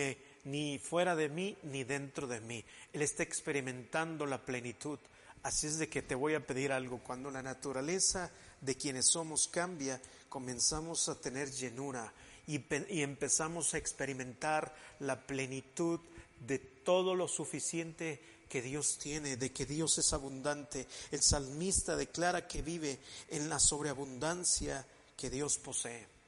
ni 0.45 0.80
fuera 0.80 1.15
de 1.15 1.30
mí 1.30 1.58
ni 1.63 1.84
dentro 1.84 2.28
de 2.28 2.39
mí. 2.41 2.63
Él 2.93 3.02
está 3.02 3.23
experimentando 3.23 4.25
la 4.25 4.43
plenitud. 4.43 4.99
Así 5.43 5.67
es 5.67 5.78
de 5.78 5.89
que 5.89 6.02
te 6.02 6.15
voy 6.15 6.34
a 6.34 6.45
pedir 6.45 6.71
algo. 6.71 6.99
Cuando 6.99 7.32
la 7.32 7.41
naturaleza 7.41 8.32
de 8.62 8.75
quienes 8.75 9.08
somos 9.08 9.47
cambia, 9.47 10.02
comenzamos 10.28 11.08
a 11.10 11.19
tener 11.19 11.52
llenura 11.52 12.12
y, 12.47 12.58
y 12.89 13.02
empezamos 13.02 13.73
a 13.73 13.78
experimentar 13.78 14.75
la 14.99 15.25
plenitud 15.25 15.99
de 16.45 16.60
todo 16.60 17.15
lo 17.15 17.28
suficiente 17.28 18.19
que 18.49 18.62
Dios 18.62 18.97
tiene, 18.97 19.38
de 19.38 19.52
que 19.52 19.65
Dios 19.65 19.97
es 19.99 20.12
abundante. 20.12 20.88
El 21.12 21.21
salmista 21.21 21.95
declara 21.95 22.47
que 22.47 22.62
vive 22.62 22.99
en 23.30 23.47
la 23.47 23.60
sobreabundancia 23.60 24.86
que 25.15 25.30
Dios 25.30 25.58
posee. 25.58 26.18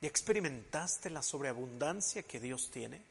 ¿Ya 0.00 0.08
experimentaste 0.08 1.10
la 1.10 1.22
sobreabundancia 1.22 2.22
que 2.22 2.40
Dios 2.40 2.70
tiene? 2.70 3.02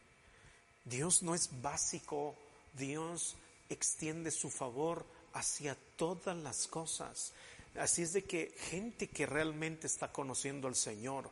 Dios 0.83 1.23
no 1.23 1.33
es 1.33 1.61
básico, 1.61 2.35
Dios 2.77 3.35
extiende 3.69 4.29
su 4.29 4.51
favor 4.51 5.05
hacia 5.33 5.75
todas 5.95 6.37
las 6.37 6.67
cosas. 6.67 7.33
Así 7.79 8.03
es 8.03 8.13
de 8.13 8.23
que 8.23 8.55
gente 8.69 9.07
que 9.07 9.25
realmente 9.25 9.87
está 9.87 10.11
conociendo 10.11 10.67
al 10.67 10.75
Señor 10.75 11.29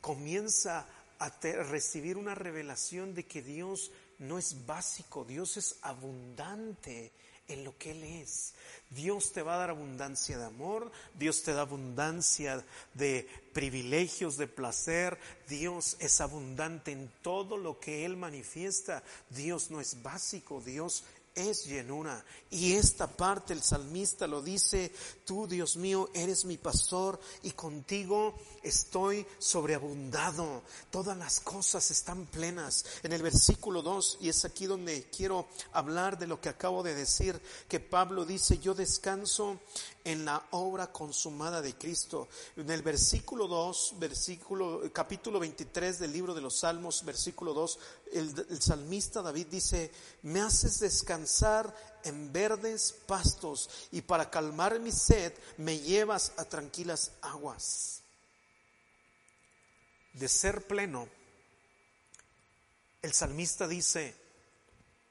comienza 0.00 0.86
a 1.18 1.30
recibir 1.40 2.16
una 2.16 2.34
revelación 2.34 3.14
de 3.14 3.26
que 3.26 3.42
Dios 3.42 3.90
no 4.18 4.38
es 4.38 4.66
básico, 4.66 5.24
Dios 5.24 5.56
es 5.56 5.76
abundante 5.82 7.12
en 7.48 7.64
lo 7.64 7.76
que 7.76 7.92
Él 7.92 8.02
es. 8.04 8.54
Dios 8.90 9.32
te 9.32 9.42
va 9.42 9.54
a 9.54 9.58
dar 9.58 9.70
abundancia 9.70 10.38
de 10.38 10.44
amor, 10.44 10.92
Dios 11.14 11.42
te 11.42 11.52
da 11.52 11.62
abundancia 11.62 12.64
de 12.94 13.28
privilegios, 13.52 14.36
de 14.36 14.46
placer, 14.46 15.18
Dios 15.48 15.96
es 15.98 16.20
abundante 16.20 16.92
en 16.92 17.10
todo 17.22 17.56
lo 17.56 17.80
que 17.80 18.04
Él 18.04 18.16
manifiesta, 18.16 19.02
Dios 19.30 19.70
no 19.70 19.80
es 19.80 20.02
básico, 20.02 20.60
Dios 20.60 21.04
es 21.34 21.66
llenura. 21.66 22.24
Y 22.50 22.74
esta 22.74 23.06
parte 23.06 23.52
el 23.52 23.62
salmista 23.62 24.26
lo 24.26 24.42
dice, 24.42 24.92
tú 25.24 25.46
Dios 25.46 25.76
mío 25.76 26.10
eres 26.14 26.44
mi 26.44 26.58
pastor 26.58 27.18
y 27.42 27.52
contigo 27.52 28.34
estoy 28.62 29.26
sobreabundado. 29.38 30.62
Todas 30.90 31.16
las 31.16 31.40
cosas 31.40 31.90
están 31.90 32.26
plenas. 32.26 32.84
En 33.02 33.12
el 33.12 33.22
versículo 33.22 33.82
2, 33.82 34.18
y 34.20 34.28
es 34.28 34.44
aquí 34.44 34.66
donde 34.66 35.04
quiero 35.04 35.46
hablar 35.72 36.18
de 36.18 36.26
lo 36.26 36.40
que 36.40 36.48
acabo 36.48 36.82
de 36.82 36.94
decir, 36.94 37.40
que 37.68 37.80
Pablo 37.80 38.24
dice, 38.24 38.58
yo 38.58 38.74
descanso 38.74 39.60
en 40.04 40.24
la 40.24 40.46
obra 40.50 40.92
consumada 40.92 41.62
de 41.62 41.74
Cristo. 41.74 42.28
En 42.56 42.70
el 42.70 42.82
versículo 42.82 43.46
2, 43.46 43.94
versículo, 43.98 44.82
capítulo 44.92 45.38
23 45.38 45.98
del 45.98 46.12
libro 46.12 46.34
de 46.34 46.40
los 46.40 46.60
Salmos, 46.60 47.04
versículo 47.04 47.54
2, 47.54 47.78
el, 48.12 48.46
el 48.50 48.62
salmista 48.62 49.22
David 49.22 49.46
dice, 49.48 49.90
me 50.22 50.40
haces 50.40 50.80
descansar 50.80 51.74
en 52.04 52.32
verdes 52.32 52.94
pastos 53.06 53.70
y 53.92 54.00
para 54.02 54.30
calmar 54.30 54.80
mi 54.80 54.92
sed 54.92 55.32
me 55.58 55.78
llevas 55.78 56.32
a 56.36 56.44
tranquilas 56.44 57.12
aguas. 57.22 58.02
De 60.14 60.28
ser 60.28 60.66
pleno, 60.66 61.08
el 63.00 63.12
salmista 63.12 63.66
dice, 63.66 64.14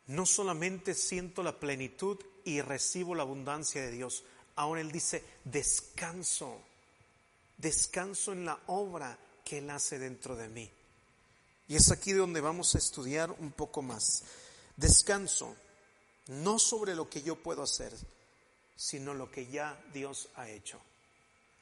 no 0.08 0.26
solamente 0.26 0.94
siento 0.94 1.44
la 1.44 1.60
plenitud 1.60 2.20
y 2.44 2.62
recibo 2.62 3.16
la 3.16 3.24
abundancia 3.24 3.82
de 3.82 3.92
Dios, 3.92 4.24
ahora 4.56 4.82
él 4.82 4.92
dice, 4.92 5.24
descanso, 5.44 6.60
descanso 7.58 8.32
en 8.34 8.46
la 8.46 8.60
obra 8.68 9.18
que 9.44 9.60
él 9.60 9.70
hace 9.70 10.00
dentro 10.00 10.36
de 10.36 10.50
mí. 10.50 10.70
Y 11.68 11.76
es 11.76 11.92
aquí 11.92 12.12
donde 12.12 12.42
vamos 12.42 12.76
a 12.76 12.78
estudiar 12.78 13.32
un 13.32 13.52
poco 13.52 13.82
más. 13.82 14.24
Descanso, 14.76 15.56
no 16.28 16.60
sobre 16.60 16.96
lo 16.96 17.10
que 17.10 17.22
yo 17.22 17.36
puedo 17.36 17.64
hacer, 17.64 17.94
sino 18.76 19.14
lo 19.14 19.32
que 19.32 19.48
ya 19.48 19.82
Dios 19.94 20.30
ha 20.36 20.50
hecho. 20.50 20.80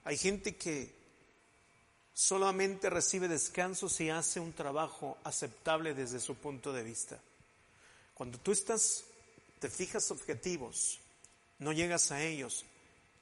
Hay 0.05 0.17
gente 0.17 0.55
que 0.55 0.93
solamente 2.13 2.89
recibe 2.89 3.27
descanso 3.27 3.87
si 3.87 4.09
hace 4.09 4.39
un 4.39 4.53
trabajo 4.53 5.17
aceptable 5.23 5.93
desde 5.93 6.19
su 6.19 6.35
punto 6.35 6.73
de 6.73 6.83
vista. 6.83 7.19
Cuando 8.13 8.37
tú 8.39 8.51
estás, 8.51 9.03
te 9.59 9.69
fijas 9.69 10.11
objetivos, 10.11 10.99
no 11.59 11.71
llegas 11.71 12.11
a 12.11 12.23
ellos 12.23 12.65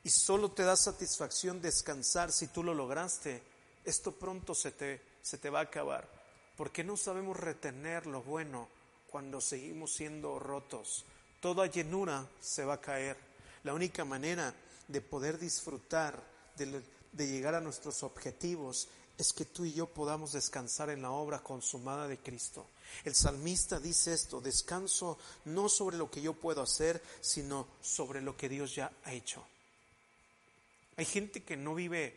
y 0.08 0.10
solo 0.10 0.52
te 0.52 0.64
da 0.64 0.78
satisfacción 0.78 1.60
descansar 1.60 2.32
si 2.32 2.48
tú 2.48 2.64
lo 2.64 2.74
lograste, 2.74 3.44
esto 3.84 4.14
pronto 4.14 4.56
se 4.56 4.72
te, 4.72 5.02
se 5.22 5.38
te 5.38 5.50
va 5.50 5.60
a 5.60 5.64
acabar, 5.64 6.08
porque 6.56 6.82
no 6.82 6.96
sabemos 6.96 7.36
retener 7.36 8.08
lo 8.08 8.24
bueno 8.24 8.70
cuando 9.12 9.42
seguimos 9.42 9.94
siendo 9.94 10.40
rotos. 10.40 11.04
Toda 11.42 11.66
llenura 11.66 12.26
se 12.40 12.64
va 12.64 12.76
a 12.76 12.80
caer. 12.80 13.18
La 13.66 13.74
única 13.74 14.06
manera 14.06 14.54
de 14.88 15.02
poder 15.02 15.38
disfrutar 15.38 16.24
de, 16.56 16.82
de 17.12 17.28
llegar 17.28 17.56
a 17.56 17.60
nuestros 17.60 18.02
objetivos 18.02 18.88
es 19.18 19.34
que 19.34 19.44
tú 19.44 19.66
y 19.66 19.74
yo 19.74 19.88
podamos 19.88 20.32
descansar 20.32 20.90
en 20.90 21.02
la 21.02 21.12
obra 21.12 21.44
consumada 21.44 22.08
de 22.08 22.18
Cristo. 22.18 22.66
El 23.04 23.14
salmista 23.14 23.78
dice 23.78 24.14
esto, 24.14 24.40
descanso 24.40 25.18
no 25.44 25.68
sobre 25.68 25.98
lo 25.98 26.10
que 26.10 26.22
yo 26.22 26.32
puedo 26.32 26.62
hacer, 26.62 27.04
sino 27.20 27.68
sobre 27.82 28.22
lo 28.22 28.38
que 28.38 28.48
Dios 28.48 28.74
ya 28.74 28.90
ha 29.04 29.12
hecho. 29.12 29.46
Hay 30.98 31.06
gente 31.06 31.44
que 31.44 31.56
no 31.56 31.76
vive 31.76 32.16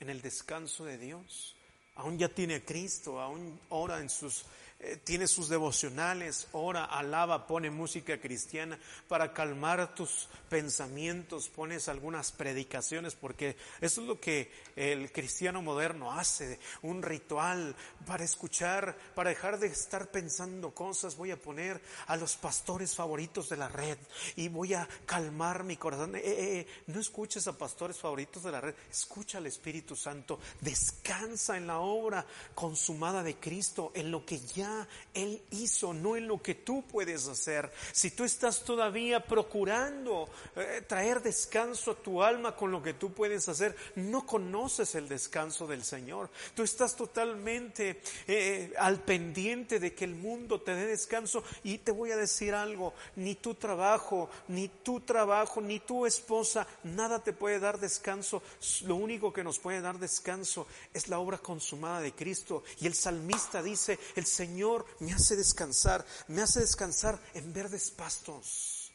en 0.00 0.08
el 0.08 0.22
descanso 0.22 0.86
de 0.86 0.96
Dios, 0.96 1.54
aún 1.94 2.18
ya 2.18 2.30
tiene 2.30 2.54
a 2.54 2.64
Cristo, 2.64 3.20
aún 3.20 3.60
ora 3.68 4.00
en 4.00 4.08
sus 4.08 4.46
eh, 4.84 4.98
tiene 5.02 5.26
sus 5.26 5.48
devocionales, 5.48 6.48
ora, 6.52 6.84
alaba, 6.84 7.46
pone 7.46 7.70
música 7.70 8.20
cristiana 8.20 8.78
para 9.08 9.32
calmar 9.32 9.94
tus 9.94 10.28
pensamientos, 10.48 11.48
pones 11.48 11.88
algunas 11.88 12.32
predicaciones, 12.32 13.14
porque 13.14 13.56
eso 13.80 14.02
es 14.02 14.06
lo 14.06 14.20
que 14.20 14.52
el 14.76 15.10
cristiano 15.10 15.62
moderno 15.62 16.12
hace, 16.12 16.58
un 16.82 17.02
ritual 17.02 17.74
para 18.06 18.24
escuchar, 18.24 18.96
para 19.14 19.30
dejar 19.30 19.58
de 19.58 19.68
estar 19.68 20.10
pensando 20.10 20.74
cosas, 20.74 21.16
voy 21.16 21.30
a 21.30 21.40
poner 21.40 21.80
a 22.06 22.16
los 22.16 22.36
pastores 22.36 22.94
favoritos 22.94 23.48
de 23.48 23.56
la 23.56 23.68
red 23.68 23.98
y 24.36 24.48
voy 24.48 24.74
a 24.74 24.86
calmar 25.06 25.64
mi 25.64 25.76
corazón. 25.76 26.16
Eh, 26.16 26.22
eh, 26.24 26.66
no 26.88 27.00
escuches 27.00 27.46
a 27.46 27.56
pastores 27.56 27.98
favoritos 27.98 28.42
de 28.42 28.52
la 28.52 28.60
red, 28.60 28.74
escucha 28.90 29.38
al 29.38 29.46
Espíritu 29.46 29.96
Santo, 29.96 30.38
descansa 30.60 31.56
en 31.56 31.66
la 31.66 31.78
obra 31.78 32.26
consumada 32.54 33.22
de 33.22 33.36
Cristo, 33.36 33.92
en 33.94 34.10
lo 34.10 34.24
que 34.24 34.38
ya 34.40 34.73
él 35.12 35.42
hizo, 35.50 35.92
no 35.92 36.16
en 36.16 36.26
lo 36.26 36.42
que 36.42 36.54
tú 36.54 36.82
puedes 36.86 37.28
hacer. 37.28 37.70
Si 37.92 38.10
tú 38.10 38.24
estás 38.24 38.64
todavía 38.64 39.24
procurando 39.24 40.28
eh, 40.56 40.82
traer 40.86 41.22
descanso 41.22 41.92
a 41.92 41.96
tu 41.96 42.22
alma 42.22 42.56
con 42.56 42.70
lo 42.70 42.82
que 42.82 42.94
tú 42.94 43.12
puedes 43.12 43.48
hacer, 43.48 43.76
no 43.96 44.26
conoces 44.26 44.94
el 44.94 45.08
descanso 45.08 45.66
del 45.66 45.84
Señor. 45.84 46.30
Tú 46.54 46.62
estás 46.62 46.96
totalmente 46.96 48.00
eh, 48.26 48.72
al 48.78 49.00
pendiente 49.00 49.78
de 49.78 49.94
que 49.94 50.04
el 50.04 50.14
mundo 50.14 50.60
te 50.60 50.74
dé 50.74 50.86
descanso 50.86 51.44
y 51.62 51.78
te 51.78 51.92
voy 51.92 52.10
a 52.10 52.16
decir 52.16 52.54
algo, 52.54 52.94
ni 53.16 53.34
tu 53.34 53.54
trabajo, 53.54 54.30
ni 54.48 54.68
tu 54.68 55.00
trabajo, 55.00 55.60
ni 55.60 55.80
tu 55.80 56.06
esposa, 56.06 56.66
nada 56.82 57.22
te 57.22 57.32
puede 57.32 57.60
dar 57.60 57.78
descanso. 57.78 58.42
Lo 58.82 58.96
único 58.96 59.32
que 59.32 59.44
nos 59.44 59.58
puede 59.58 59.80
dar 59.80 59.98
descanso 59.98 60.66
es 60.92 61.08
la 61.08 61.18
obra 61.18 61.38
consumada 61.38 62.00
de 62.00 62.12
Cristo. 62.12 62.64
Y 62.80 62.86
el 62.86 62.94
salmista 62.94 63.62
dice, 63.62 63.98
el 64.16 64.26
Señor 64.26 64.53
Señor 64.54 64.86
me 65.00 65.12
hace 65.12 65.34
descansar, 65.34 66.06
me 66.28 66.40
hace 66.40 66.60
descansar 66.60 67.18
en 67.34 67.52
verdes 67.52 67.90
pastos. 67.90 68.92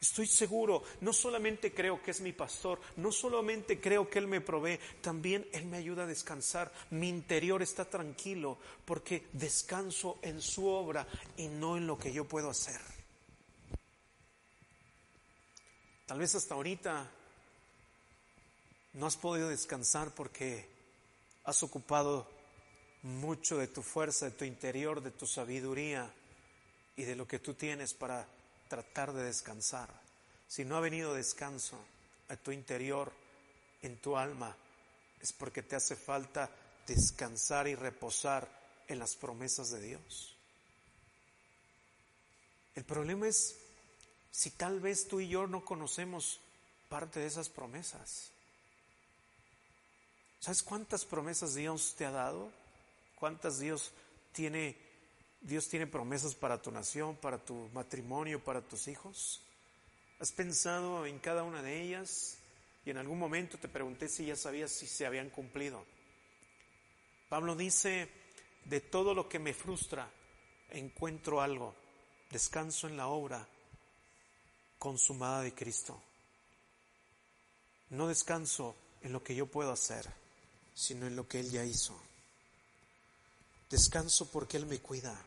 Estoy 0.00 0.26
seguro, 0.26 0.82
no 1.02 1.12
solamente 1.12 1.74
creo 1.74 2.02
que 2.02 2.10
es 2.10 2.22
mi 2.22 2.32
pastor, 2.32 2.80
no 2.96 3.12
solamente 3.12 3.78
creo 3.82 4.08
que 4.08 4.18
Él 4.18 4.28
me 4.28 4.40
provee, 4.40 4.80
también 5.02 5.46
Él 5.52 5.66
me 5.66 5.76
ayuda 5.76 6.04
a 6.04 6.06
descansar. 6.06 6.72
Mi 6.88 7.10
interior 7.10 7.60
está 7.60 7.84
tranquilo 7.84 8.56
porque 8.86 9.28
descanso 9.34 10.18
en 10.22 10.40
su 10.40 10.66
obra 10.66 11.06
y 11.36 11.48
no 11.48 11.76
en 11.76 11.86
lo 11.86 11.98
que 11.98 12.10
yo 12.10 12.24
puedo 12.24 12.48
hacer. 12.48 12.80
Tal 16.06 16.18
vez 16.18 16.34
hasta 16.34 16.54
ahorita 16.54 17.10
no 18.94 19.06
has 19.06 19.18
podido 19.18 19.50
descansar 19.50 20.14
porque 20.14 20.66
has 21.44 21.62
ocupado 21.62 22.26
mucho 23.02 23.58
de 23.58 23.68
tu 23.68 23.82
fuerza, 23.82 24.26
de 24.26 24.32
tu 24.32 24.44
interior, 24.44 25.02
de 25.02 25.10
tu 25.10 25.26
sabiduría 25.26 26.10
y 26.96 27.04
de 27.04 27.16
lo 27.16 27.26
que 27.26 27.38
tú 27.38 27.54
tienes 27.54 27.94
para 27.94 28.26
tratar 28.68 29.12
de 29.12 29.24
descansar. 29.24 29.88
Si 30.46 30.64
no 30.64 30.76
ha 30.76 30.80
venido 30.80 31.14
descanso 31.14 31.78
a 32.28 32.36
tu 32.36 32.52
interior, 32.52 33.12
en 33.82 33.96
tu 33.96 34.16
alma, 34.16 34.56
es 35.20 35.32
porque 35.32 35.62
te 35.62 35.76
hace 35.76 35.96
falta 35.96 36.50
descansar 36.86 37.68
y 37.68 37.74
reposar 37.74 38.48
en 38.88 38.98
las 38.98 39.16
promesas 39.16 39.70
de 39.70 39.80
Dios. 39.80 40.34
El 42.74 42.84
problema 42.84 43.28
es 43.28 43.56
si 44.30 44.50
tal 44.50 44.80
vez 44.80 45.08
tú 45.08 45.20
y 45.20 45.28
yo 45.28 45.46
no 45.46 45.64
conocemos 45.64 46.40
parte 46.88 47.20
de 47.20 47.26
esas 47.26 47.48
promesas. 47.48 48.30
¿Sabes 50.40 50.62
cuántas 50.62 51.04
promesas 51.04 51.54
Dios 51.54 51.94
te 51.96 52.06
ha 52.06 52.10
dado? 52.10 52.50
¿Cuántas 53.22 53.60
Dios 53.60 53.92
tiene, 54.32 54.76
Dios 55.40 55.68
tiene 55.68 55.86
promesas 55.86 56.34
para 56.34 56.60
tu 56.60 56.72
nación, 56.72 57.14
para 57.14 57.38
tu 57.38 57.68
matrimonio, 57.72 58.42
para 58.42 58.66
tus 58.66 58.88
hijos? 58.88 59.40
¿Has 60.18 60.32
pensado 60.32 61.06
en 61.06 61.20
cada 61.20 61.44
una 61.44 61.62
de 61.62 61.82
ellas? 61.82 62.38
Y 62.84 62.90
en 62.90 62.98
algún 62.98 63.20
momento 63.20 63.58
te 63.58 63.68
pregunté 63.68 64.08
si 64.08 64.26
ya 64.26 64.34
sabías 64.34 64.72
si 64.72 64.88
se 64.88 65.06
habían 65.06 65.30
cumplido. 65.30 65.86
Pablo 67.28 67.54
dice, 67.54 68.10
de 68.64 68.80
todo 68.80 69.14
lo 69.14 69.28
que 69.28 69.38
me 69.38 69.54
frustra, 69.54 70.10
encuentro 70.70 71.40
algo, 71.40 71.76
descanso 72.28 72.88
en 72.88 72.96
la 72.96 73.06
obra 73.06 73.46
consumada 74.80 75.42
de 75.42 75.54
Cristo. 75.54 76.02
No 77.90 78.08
descanso 78.08 78.74
en 79.00 79.12
lo 79.12 79.22
que 79.22 79.36
yo 79.36 79.46
puedo 79.46 79.70
hacer, 79.70 80.12
sino 80.74 81.06
en 81.06 81.14
lo 81.14 81.28
que 81.28 81.38
Él 81.38 81.52
ya 81.52 81.64
hizo. 81.64 81.96
Descanso 83.72 84.30
porque 84.30 84.58
Él 84.58 84.66
me 84.66 84.80
cuida. 84.80 85.18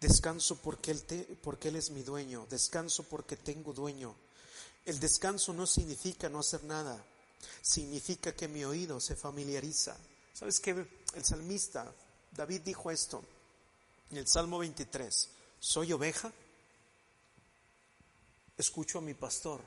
Descanso 0.00 0.62
porque 0.62 0.92
él, 0.92 1.38
porque 1.42 1.66
él 1.66 1.76
es 1.76 1.90
mi 1.90 2.04
dueño. 2.04 2.46
Descanso 2.48 3.02
porque 3.02 3.36
tengo 3.36 3.72
dueño. 3.72 4.14
El 4.86 5.00
descanso 5.00 5.52
no 5.52 5.66
significa 5.66 6.28
no 6.28 6.38
hacer 6.38 6.62
nada. 6.62 7.04
Significa 7.60 8.34
que 8.36 8.46
mi 8.46 8.64
oído 8.64 9.00
se 9.00 9.16
familiariza. 9.16 9.96
¿Sabes 10.32 10.60
qué? 10.60 10.70
El 11.14 11.24
salmista, 11.24 11.92
David 12.30 12.60
dijo 12.60 12.88
esto 12.92 13.24
en 14.12 14.18
el 14.18 14.28
Salmo 14.28 14.60
23. 14.60 15.28
Soy 15.58 15.92
oveja, 15.92 16.32
escucho 18.56 18.98
a 18.98 19.02
mi 19.02 19.14
pastor 19.14 19.60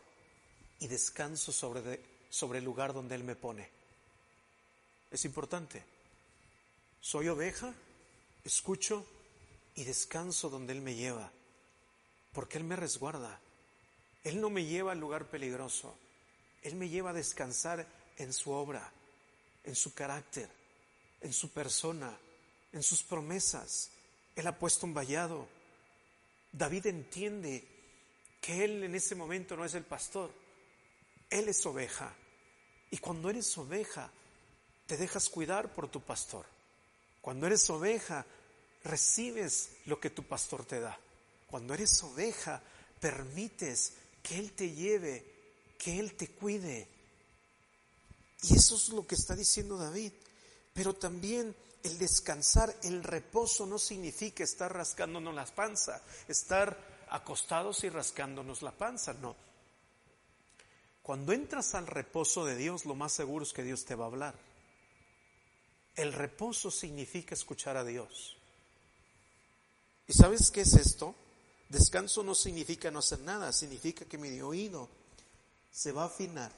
y 0.79 0.87
descanso 0.87 1.51
sobre, 1.51 2.01
sobre 2.29 2.59
el 2.59 2.65
lugar 2.65 2.93
donde 2.93 3.15
Él 3.15 3.25
me 3.25 3.35
pone. 3.35 3.69
Es 5.11 5.25
importante. 5.25 5.83
Soy 7.03 7.27
oveja, 7.27 7.73
escucho 8.45 9.05
y 9.75 9.83
descanso 9.83 10.49
donde 10.49 10.71
Él 10.71 10.79
me 10.79 10.95
lleva, 10.95 11.29
porque 12.31 12.57
Él 12.57 12.63
me 12.63 12.77
resguarda. 12.77 13.41
Él 14.23 14.39
no 14.39 14.49
me 14.49 14.63
lleva 14.63 14.93
al 14.93 15.01
lugar 15.01 15.29
peligroso, 15.29 15.97
Él 16.61 16.75
me 16.75 16.87
lleva 16.87 17.09
a 17.09 17.13
descansar 17.13 17.85
en 18.17 18.31
su 18.31 18.51
obra, 18.51 18.89
en 19.65 19.75
su 19.75 19.93
carácter, 19.93 20.49
en 21.19 21.33
su 21.33 21.49
persona, 21.51 22.17
en 22.71 22.81
sus 22.81 23.03
promesas. 23.03 23.89
Él 24.37 24.47
ha 24.47 24.57
puesto 24.57 24.85
un 24.85 24.93
vallado. 24.93 25.49
David 26.53 26.85
entiende 26.85 27.67
que 28.39 28.63
Él 28.63 28.81
en 28.81 28.95
ese 28.95 29.13
momento 29.13 29.57
no 29.57 29.65
es 29.65 29.73
el 29.73 29.83
pastor, 29.83 30.31
Él 31.29 31.49
es 31.49 31.65
oveja. 31.65 32.15
Y 32.91 32.97
cuando 32.99 33.29
eres 33.29 33.57
oveja, 33.57 34.09
te 34.87 34.95
dejas 34.95 35.27
cuidar 35.27 35.73
por 35.73 35.89
tu 35.89 35.99
pastor. 35.99 36.52
Cuando 37.23 37.47
eres 37.47 37.69
oveja, 37.69 38.25
recibes 38.83 39.69
lo 39.85 39.97
que 39.97 40.09
tu 40.09 40.23
pastor 40.23 40.65
te 40.65 40.81
da. 40.81 40.99
Cuando 41.47 41.73
eres 41.73 42.03
oveja, 42.03 42.61
permites 42.99 43.93
que 44.21 44.37
Él 44.37 44.51
te 44.51 44.71
lleve, 44.71 45.23
que 45.77 46.01
Él 46.01 46.15
te 46.15 46.31
cuide. 46.31 46.85
Y 48.41 48.57
eso 48.57 48.75
es 48.75 48.89
lo 48.89 49.07
que 49.07 49.15
está 49.15 49.37
diciendo 49.37 49.77
David. 49.77 50.11
Pero 50.73 50.95
también 50.95 51.55
el 51.83 51.97
descansar, 51.97 52.75
el 52.83 53.01
reposo 53.01 53.65
no 53.65 53.79
significa 53.79 54.43
estar 54.43 54.73
rascándonos 54.73 55.33
la 55.33 55.45
panza, 55.45 56.01
estar 56.27 56.77
acostados 57.09 57.85
y 57.85 57.89
rascándonos 57.89 58.61
la 58.61 58.73
panza, 58.73 59.13
no. 59.13 59.33
Cuando 61.01 61.31
entras 61.31 61.73
al 61.73 61.87
reposo 61.87 62.43
de 62.43 62.57
Dios, 62.57 62.83
lo 62.83 62.95
más 62.95 63.13
seguro 63.13 63.45
es 63.45 63.53
que 63.53 63.63
Dios 63.63 63.85
te 63.85 63.95
va 63.95 64.03
a 64.03 64.07
hablar. 64.09 64.52
El 65.95 66.13
reposo 66.13 66.71
significa 66.71 67.35
escuchar 67.35 67.77
a 67.77 67.83
Dios. 67.83 68.37
¿Y 70.07 70.13
sabes 70.13 70.49
qué 70.51 70.61
es 70.61 70.73
esto? 70.73 71.15
Descanso 71.69 72.23
no 72.23 72.35
significa 72.35 72.91
no 72.91 72.99
hacer 72.99 73.19
nada, 73.19 73.51
significa 73.53 74.05
que 74.05 74.17
mi 74.17 74.41
oído 74.41 74.89
se 75.71 75.91
va 75.91 76.03
a 76.03 76.07
afinar 76.07 76.51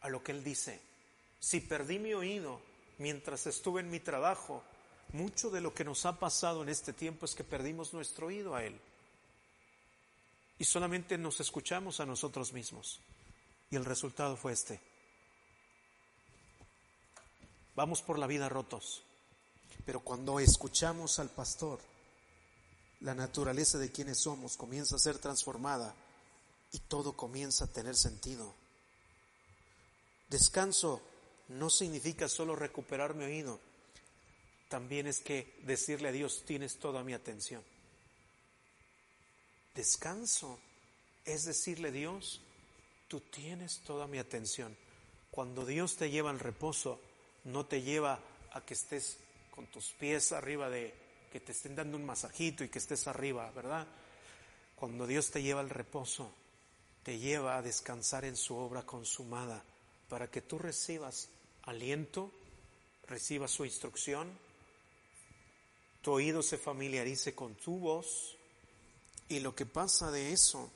a 0.00 0.08
lo 0.08 0.22
que 0.22 0.32
Él 0.32 0.44
dice. 0.44 0.80
Si 1.40 1.60
perdí 1.60 1.98
mi 1.98 2.14
oído 2.14 2.60
mientras 2.98 3.46
estuve 3.46 3.80
en 3.80 3.90
mi 3.90 4.00
trabajo, 4.00 4.62
mucho 5.12 5.50
de 5.50 5.60
lo 5.60 5.74
que 5.74 5.84
nos 5.84 6.06
ha 6.06 6.18
pasado 6.18 6.62
en 6.62 6.68
este 6.68 6.92
tiempo 6.92 7.26
es 7.26 7.34
que 7.34 7.44
perdimos 7.44 7.92
nuestro 7.92 8.28
oído 8.28 8.54
a 8.54 8.64
Él. 8.64 8.80
Y 10.58 10.64
solamente 10.64 11.18
nos 11.18 11.40
escuchamos 11.40 12.00
a 12.00 12.06
nosotros 12.06 12.52
mismos. 12.52 13.00
Y 13.70 13.76
el 13.76 13.84
resultado 13.84 14.36
fue 14.36 14.52
este. 14.52 14.80
Vamos 17.74 18.02
por 18.02 18.18
la 18.18 18.26
vida 18.26 18.48
rotos. 18.48 19.02
Pero 19.84 20.00
cuando 20.00 20.40
escuchamos 20.40 21.18
al 21.18 21.30
pastor, 21.30 21.80
la 23.00 23.14
naturaleza 23.14 23.78
de 23.78 23.90
quienes 23.90 24.22
somos 24.22 24.56
comienza 24.56 24.96
a 24.96 25.00
ser 25.00 25.18
transformada 25.18 25.94
y 26.72 26.78
todo 26.78 27.16
comienza 27.16 27.64
a 27.64 27.72
tener 27.72 27.96
sentido. 27.96 28.54
Descanso 30.28 31.02
no 31.48 31.68
significa 31.68 32.28
solo 32.28 32.56
recuperar 32.56 33.14
mi 33.14 33.24
oído, 33.24 33.60
también 34.68 35.06
es 35.06 35.20
que 35.20 35.54
decirle 35.62 36.08
a 36.08 36.12
Dios, 36.12 36.44
tienes 36.46 36.78
toda 36.78 37.04
mi 37.04 37.12
atención. 37.12 37.62
Descanso 39.74 40.58
es 41.24 41.44
decirle 41.44 41.88
a 41.88 41.92
Dios, 41.92 42.40
tú 43.08 43.20
tienes 43.20 43.80
toda 43.80 44.06
mi 44.06 44.18
atención. 44.18 44.76
Cuando 45.30 45.66
Dios 45.66 45.96
te 45.96 46.10
lleva 46.10 46.30
al 46.30 46.40
reposo, 46.40 47.00
no 47.44 47.66
te 47.66 47.82
lleva 47.82 48.20
a 48.52 48.64
que 48.64 48.74
estés 48.74 49.18
con 49.50 49.66
tus 49.66 49.92
pies 49.92 50.32
arriba 50.32 50.68
de, 50.68 50.94
que 51.32 51.40
te 51.40 51.52
estén 51.52 51.74
dando 51.74 51.96
un 51.96 52.06
masajito 52.06 52.64
y 52.64 52.68
que 52.68 52.78
estés 52.78 53.06
arriba, 53.06 53.50
¿verdad? 53.52 53.86
Cuando 54.76 55.06
Dios 55.06 55.30
te 55.30 55.42
lleva 55.42 55.60
al 55.60 55.70
reposo, 55.70 56.32
te 57.02 57.18
lleva 57.18 57.56
a 57.56 57.62
descansar 57.62 58.24
en 58.24 58.36
su 58.36 58.56
obra 58.56 58.82
consumada 58.84 59.62
para 60.08 60.30
que 60.30 60.42
tú 60.42 60.58
recibas 60.58 61.28
aliento, 61.62 62.32
recibas 63.08 63.50
su 63.50 63.64
instrucción, 63.64 64.30
tu 66.02 66.12
oído 66.12 66.42
se 66.42 66.58
familiarice 66.58 67.34
con 67.34 67.54
tu 67.54 67.78
voz 67.78 68.36
y 69.28 69.40
lo 69.40 69.54
que 69.54 69.66
pasa 69.66 70.10
de 70.10 70.32
eso 70.32 70.70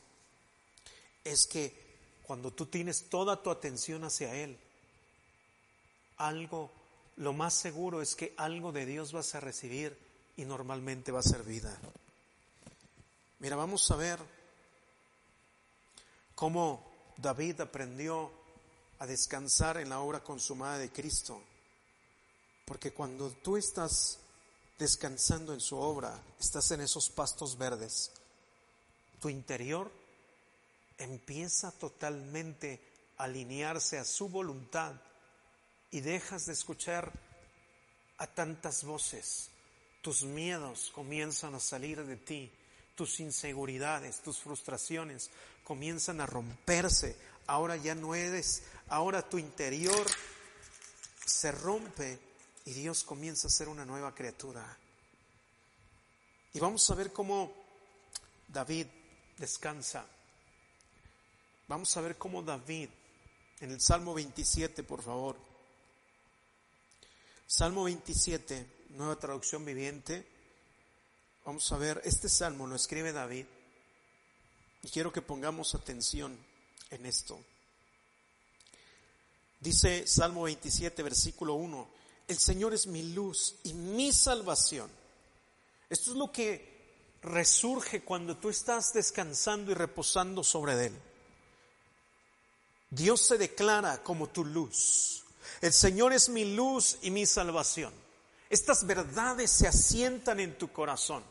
es 1.23 1.47
que 1.47 1.73
cuando 2.23 2.53
tú 2.53 2.67
tienes 2.67 3.09
toda 3.09 3.43
tu 3.43 3.51
atención 3.51 4.05
hacia 4.05 4.35
Él, 4.35 4.59
algo, 6.19 6.71
lo 7.17 7.33
más 7.33 7.55
seguro 7.55 8.03
es 8.03 8.15
que 8.15 8.35
algo 8.37 8.73
de 8.73 8.87
Dios 8.87 9.13
vas 9.13 9.35
a 9.35 9.41
recibir 9.41 9.97
y 10.37 10.45
normalmente 10.45 11.13
va 11.13 11.21
a 11.21 11.23
ser 11.23 11.43
vida. 11.43 11.77
Mira, 13.41 13.57
vamos 13.57 13.91
a 13.91 13.97
ver 13.97 14.19
cómo 16.35 16.85
David 17.17 17.61
aprendió 17.61 18.31
a 18.99 19.07
descansar 19.07 19.79
en 19.79 19.89
la 19.89 20.01
obra 20.01 20.23
consumada 20.23 20.79
de 20.79 20.91
Cristo. 20.91 21.41
Porque 22.65 22.93
cuando 22.93 23.31
tú 23.31 23.57
estás 23.57 24.19
descansando 24.79 25.53
en 25.55 25.61
su 25.61 25.77
obra, 25.77 26.21
estás 26.39 26.71
en 26.71 26.81
esos 26.81 27.11
pastos 27.11 27.57
verdes, 27.57 28.13
tu 29.21 29.29
interior 29.29 29.91
empieza 30.99 31.71
totalmente 31.73 32.81
a 33.17 33.25
alinearse 33.25 33.99
a 33.99 34.05
su 34.05 34.29
voluntad 34.29 34.95
y 35.91 36.01
dejas 36.01 36.47
de 36.47 36.53
escuchar 36.53 37.13
a 38.19 38.27
tantas 38.27 38.85
voces. 38.85 39.51
Tus 40.03 40.23
miedos 40.23 40.91
comienzan 40.95 41.55
a 41.55 41.61
salir 41.61 42.05
de 42.05 42.17
ti, 42.17 42.51
tus 42.95 43.21
inseguridades, 43.21 44.21
tus 44.21 44.39
frustraciones 44.39 45.31
comienzan 45.65 46.21
a 46.21 46.27
romperse. 46.27 47.17
Ahora 47.47 47.77
ya 47.77 47.95
no 47.95 48.15
eres, 48.15 48.65
ahora 48.89 49.29
tu 49.29 49.39
interior 49.39 50.07
se 51.25 51.53
rompe 51.53 52.19
y 52.65 52.73
Dios 52.73 53.05
comienza 53.05 53.49
a 53.49 53.51
ser 53.51 53.69
una 53.69 53.85
nueva 53.85 54.15
criatura. 54.15 54.77
Y 56.53 56.59
vamos 56.59 56.89
a 56.91 56.95
ver 56.95 57.13
cómo 57.13 57.53
David 58.49 58.87
descansa. 59.37 60.07
Vamos 61.69 61.97
a 61.97 62.01
ver 62.01 62.17
cómo 62.17 62.43
David, 62.43 62.89
en 63.61 63.71
el 63.71 63.81
Salmo 63.81 64.15
27, 64.15 64.83
por 64.83 65.03
favor. 65.03 65.48
Salmo 67.51 67.85
27, 67.85 68.67
nueva 68.91 69.17
traducción 69.17 69.65
viviente. 69.65 70.23
Vamos 71.47 71.73
a 71.73 71.79
ver, 71.79 71.99
este 72.05 72.29
salmo 72.29 72.67
lo 72.67 72.77
escribe 72.77 73.11
David. 73.11 73.47
Y 74.83 74.89
quiero 74.91 75.11
que 75.11 75.23
pongamos 75.23 75.75
atención 75.75 76.37
en 76.91 77.07
esto. 77.07 77.43
Dice 79.61 80.07
Salmo 80.07 80.43
27, 80.43 81.03
versículo 81.03 81.55
1, 81.55 81.89
el 82.29 82.39
Señor 82.39 82.75
es 82.75 82.87
mi 82.87 83.15
luz 83.15 83.55
y 83.65 83.73
mi 83.73 84.13
salvación. 84.13 84.91
Esto 85.89 86.11
es 86.11 86.19
lo 86.19 86.31
que 86.31 87.17
resurge 87.23 88.03
cuando 88.03 88.37
tú 88.37 88.51
estás 88.51 88.93
descansando 88.93 89.73
y 89.73 89.75
reposando 89.75 90.45
sobre 90.45 90.85
Él. 90.85 90.93
Dios 92.91 93.23
se 93.23 93.39
declara 93.39 94.03
como 94.03 94.29
tu 94.29 94.45
luz. 94.45 95.25
El 95.61 95.73
Señor 95.73 96.13
es 96.13 96.29
mi 96.29 96.55
luz 96.55 96.99
y 97.03 97.11
mi 97.11 97.27
salvación. 97.27 97.93
Estas 98.51 98.87
verdades 98.87 99.51
se 99.51 99.69
asientan 99.69 100.41
en 100.41 100.57
tu 100.57 100.73
corazón. 100.73 101.23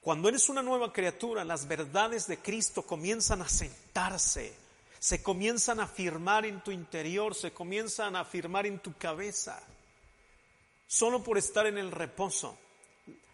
Cuando 0.00 0.28
eres 0.28 0.48
una 0.48 0.62
nueva 0.62 0.92
criatura, 0.92 1.44
las 1.44 1.68
verdades 1.68 2.26
de 2.26 2.38
Cristo 2.38 2.82
comienzan 2.82 3.42
a 3.42 3.48
sentarse, 3.48 4.54
se 4.98 5.22
comienzan 5.22 5.80
a 5.80 5.84
afirmar 5.84 6.46
en 6.46 6.62
tu 6.62 6.70
interior, 6.70 7.34
se 7.34 7.52
comienzan 7.52 8.16
a 8.16 8.20
afirmar 8.20 8.66
en 8.66 8.78
tu 8.78 8.96
cabeza, 8.96 9.60
solo 10.86 11.22
por 11.22 11.36
estar 11.36 11.66
en 11.66 11.76
el 11.76 11.90
reposo 11.90 12.56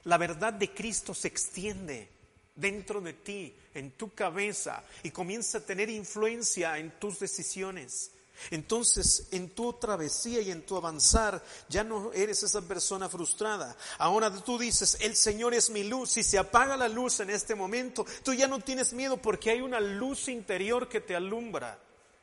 la 0.06 0.18
verdad 0.18 0.52
de 0.52 0.72
Cristo 0.72 1.14
se 1.14 1.28
extiende 1.28 2.08
dentro 2.54 3.00
de 3.00 3.12
ti, 3.12 3.52
en 3.74 3.90
tu 3.92 4.14
cabeza, 4.14 4.84
y 5.02 5.10
comienza 5.10 5.58
a 5.58 5.66
tener 5.66 5.90
influencia 5.90 6.78
en 6.78 6.92
tus 7.00 7.18
decisiones. 7.18 8.12
Entonces, 8.50 9.28
en 9.30 9.50
tu 9.50 9.72
travesía 9.74 10.40
y 10.40 10.50
en 10.50 10.64
tu 10.64 10.76
avanzar, 10.76 11.44
ya 11.68 11.84
no 11.84 12.12
eres 12.12 12.42
esa 12.42 12.62
persona 12.62 13.08
frustrada. 13.08 13.76
Ahora 13.98 14.30
tú 14.30 14.58
dices, 14.58 14.98
el 15.00 15.16
Señor 15.16 15.54
es 15.54 15.70
mi 15.70 15.84
luz. 15.84 16.10
Si 16.12 16.22
se 16.22 16.38
apaga 16.38 16.76
la 16.76 16.88
luz 16.88 17.20
en 17.20 17.30
este 17.30 17.54
momento, 17.54 18.04
tú 18.22 18.34
ya 18.34 18.46
no 18.46 18.60
tienes 18.60 18.92
miedo 18.92 19.16
porque 19.16 19.50
hay 19.50 19.60
una 19.60 19.80
luz 19.80 20.28
interior 20.28 20.88
que 20.88 21.00
te 21.00 21.16
alumbra. 21.16 21.78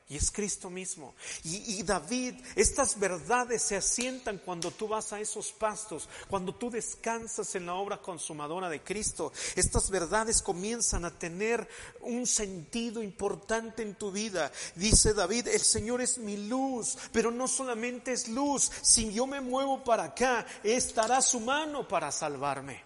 Y 0.10 0.18
es 0.18 0.32
Cristo 0.32 0.70
mismo. 0.70 1.16
Y, 1.44 1.82
David, 1.84 2.36
estas 2.56 3.00
verdades 3.00 3.62
se 3.62 3.78
asientan 3.78 4.38
cuando 4.38 4.70
tú 4.70 4.88
vas 4.88 5.14
a 5.14 5.20
esos 5.20 5.54
pastos, 5.54 6.10
cuando 6.30 6.54
tú 6.54 6.70
descansas 6.70 7.56
en 7.56 7.66
la 7.66 7.76
obra 7.76 8.02
consumadora 8.02 8.70
de 8.70 8.84
Cristo. 8.84 9.32
Estas 9.56 9.90
verdades 9.90 10.42
comienzan 10.42 11.06
a 11.06 11.18
tener 11.18 11.68
un 12.02 12.28
sentido 12.28 13.02
importante 13.02 13.82
en 13.82 13.96
tu 13.96 14.12
vida. 14.12 14.52
Dice 14.76 15.14
David, 15.14 15.48
el 15.48 15.62
Señor 15.62 16.02
es 16.02 16.18
mi 16.18 16.48
luz, 16.48 16.98
pero 17.14 17.32
no 17.32 17.48
solamente 17.48 18.12
es 18.12 18.28
luz. 18.28 18.72
Si 18.82 19.12
yo 19.14 19.26
me 19.26 19.40
muevo 19.40 19.86
para 19.86 20.04
acá, 20.04 20.46
estará 20.64 21.22
su 21.22 21.40
mano 21.40 21.88
para 21.88 22.12
salvarme. 22.12 22.84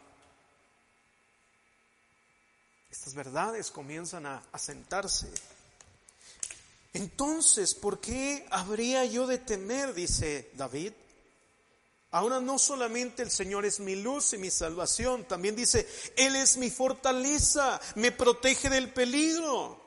Estas 2.92 3.16
verdades 3.16 3.72
comienzan 3.72 4.28
a, 4.28 4.44
a 4.52 4.60
sentarse. 4.60 5.28
Entonces, 6.94 7.76
¿por 7.76 8.00
qué 8.00 8.46
habría 8.50 9.06
yo 9.06 9.28
de 9.28 9.38
temer? 9.38 9.94
dice 9.94 10.52
David. 10.56 10.94
Ahora 12.12 12.40
no 12.40 12.58
solamente 12.58 13.22
el 13.22 13.30
Señor 13.30 13.66
es 13.66 13.80
mi 13.80 13.96
luz 13.96 14.34
y 14.34 14.38
mi 14.38 14.50
salvación, 14.50 15.26
también 15.26 15.56
dice, 15.56 15.88
Él 16.16 16.36
es 16.36 16.58
mi 16.58 16.70
fortaleza, 16.70 17.80
me 17.96 18.12
protege 18.12 18.70
del 18.70 18.92
peligro. 18.94 19.80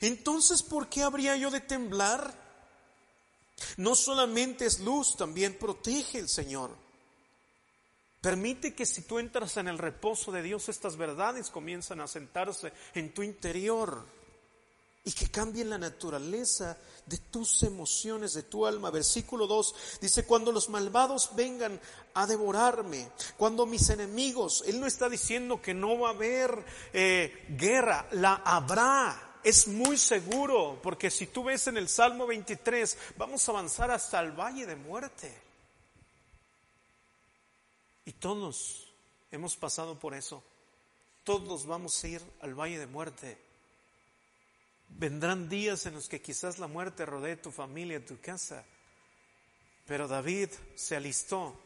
Entonces, 0.00 0.62
¿por 0.62 0.88
qué 0.88 1.02
habría 1.02 1.36
yo 1.36 1.50
de 1.50 1.60
temblar? 1.60 2.32
No 3.76 3.96
solamente 3.96 4.66
es 4.66 4.78
luz, 4.78 5.16
también 5.16 5.58
protege 5.58 6.18
el 6.18 6.28
Señor. 6.28 6.70
Permite 8.20 8.74
que 8.74 8.86
si 8.86 9.02
tú 9.02 9.18
entras 9.18 9.56
en 9.56 9.68
el 9.68 9.78
reposo 9.78 10.30
de 10.30 10.42
Dios, 10.42 10.68
estas 10.68 10.96
verdades 10.96 11.50
comienzan 11.50 12.00
a 12.00 12.08
sentarse 12.08 12.72
en 12.94 13.12
tu 13.12 13.22
interior 13.22 14.04
y 15.08 15.12
que 15.12 15.30
cambien 15.30 15.70
la 15.70 15.78
naturaleza 15.78 16.76
de 17.06 17.16
tus 17.16 17.62
emociones, 17.62 18.34
de 18.34 18.42
tu 18.42 18.66
alma. 18.66 18.90
Versículo 18.90 19.46
2 19.46 19.74
dice, 20.02 20.26
cuando 20.26 20.52
los 20.52 20.68
malvados 20.68 21.30
vengan 21.34 21.80
a 22.12 22.26
devorarme, 22.26 23.10
cuando 23.38 23.64
mis 23.64 23.88
enemigos, 23.88 24.62
Él 24.66 24.78
no 24.78 24.86
está 24.86 25.08
diciendo 25.08 25.62
que 25.62 25.72
no 25.72 25.98
va 25.98 26.08
a 26.08 26.12
haber 26.12 26.62
eh, 26.92 27.46
guerra, 27.56 28.06
la 28.12 28.34
habrá. 28.44 29.38
Es 29.42 29.66
muy 29.66 29.96
seguro, 29.96 30.78
porque 30.82 31.10
si 31.10 31.28
tú 31.28 31.44
ves 31.44 31.68
en 31.68 31.78
el 31.78 31.88
Salmo 31.88 32.26
23, 32.26 32.98
vamos 33.16 33.48
a 33.48 33.52
avanzar 33.52 33.90
hasta 33.90 34.20
el 34.20 34.32
valle 34.32 34.66
de 34.66 34.76
muerte. 34.76 35.34
Y 38.04 38.12
todos 38.12 38.92
hemos 39.30 39.56
pasado 39.56 39.98
por 39.98 40.12
eso. 40.12 40.42
Todos 41.24 41.64
vamos 41.64 42.04
a 42.04 42.08
ir 42.08 42.22
al 42.42 42.52
valle 42.52 42.78
de 42.78 42.86
muerte. 42.86 43.47
Vendrán 44.88 45.48
días 45.48 45.86
en 45.86 45.94
los 45.94 46.08
que 46.08 46.20
quizás 46.20 46.58
la 46.58 46.66
muerte 46.66 47.06
rodee 47.06 47.36
tu 47.36 47.50
familia, 47.50 48.04
tu 48.04 48.20
casa. 48.20 48.64
Pero 49.86 50.08
David 50.08 50.50
se 50.74 50.96
alistó 50.96 51.58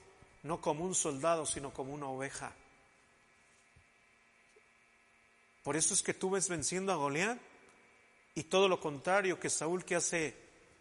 no 0.43 0.61
como 0.61 0.85
un 0.85 0.95
soldado, 0.95 1.47
sino 1.47 1.73
como 1.73 1.95
una 1.95 2.09
oveja. 2.09 2.53
Por 5.63 5.77
eso 5.77 5.95
es 5.95 6.03
que 6.03 6.15
tú 6.15 6.31
ves 6.31 6.49
venciendo 6.49 6.93
a 6.93 6.97
Goliat 6.97 7.39
y 8.35 8.45
todo 8.45 8.69
lo 8.69 8.81
contrario 8.81 9.39
que 9.39 9.51
Saúl 9.51 9.85
que 9.85 9.95
hace 9.95 10.35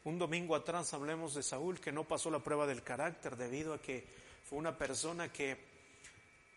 un 0.04 0.18
domingo 0.18 0.56
atrás 0.56 0.94
hablemos 0.94 1.36
de 1.36 1.44
Saúl 1.44 1.80
que 1.80 1.92
no 1.92 2.04
pasó 2.04 2.32
la 2.32 2.40
prueba 2.40 2.66
del 2.66 2.82
carácter 2.82 3.36
debido 3.36 3.74
a 3.74 3.82
que 3.82 4.04
fue 4.44 4.58
una 4.58 4.76
persona 4.76 5.32
que 5.32 5.58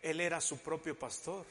él 0.01 0.19
era 0.19 0.41
su 0.41 0.57
propio 0.57 0.97
pastor. 0.97 1.45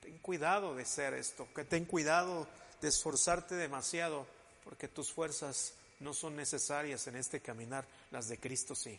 Ten 0.00 0.18
cuidado 0.18 0.74
de 0.74 0.84
ser 0.84 1.14
esto, 1.14 1.48
que 1.54 1.64
ten 1.64 1.86
cuidado 1.86 2.46
de 2.80 2.88
esforzarte 2.88 3.54
demasiado, 3.54 4.26
porque 4.64 4.88
tus 4.88 5.12
fuerzas 5.12 5.74
no 6.00 6.12
son 6.12 6.36
necesarias 6.36 7.06
en 7.06 7.16
este 7.16 7.40
caminar, 7.40 7.86
las 8.10 8.28
de 8.28 8.38
Cristo 8.38 8.74
sí. 8.74 8.98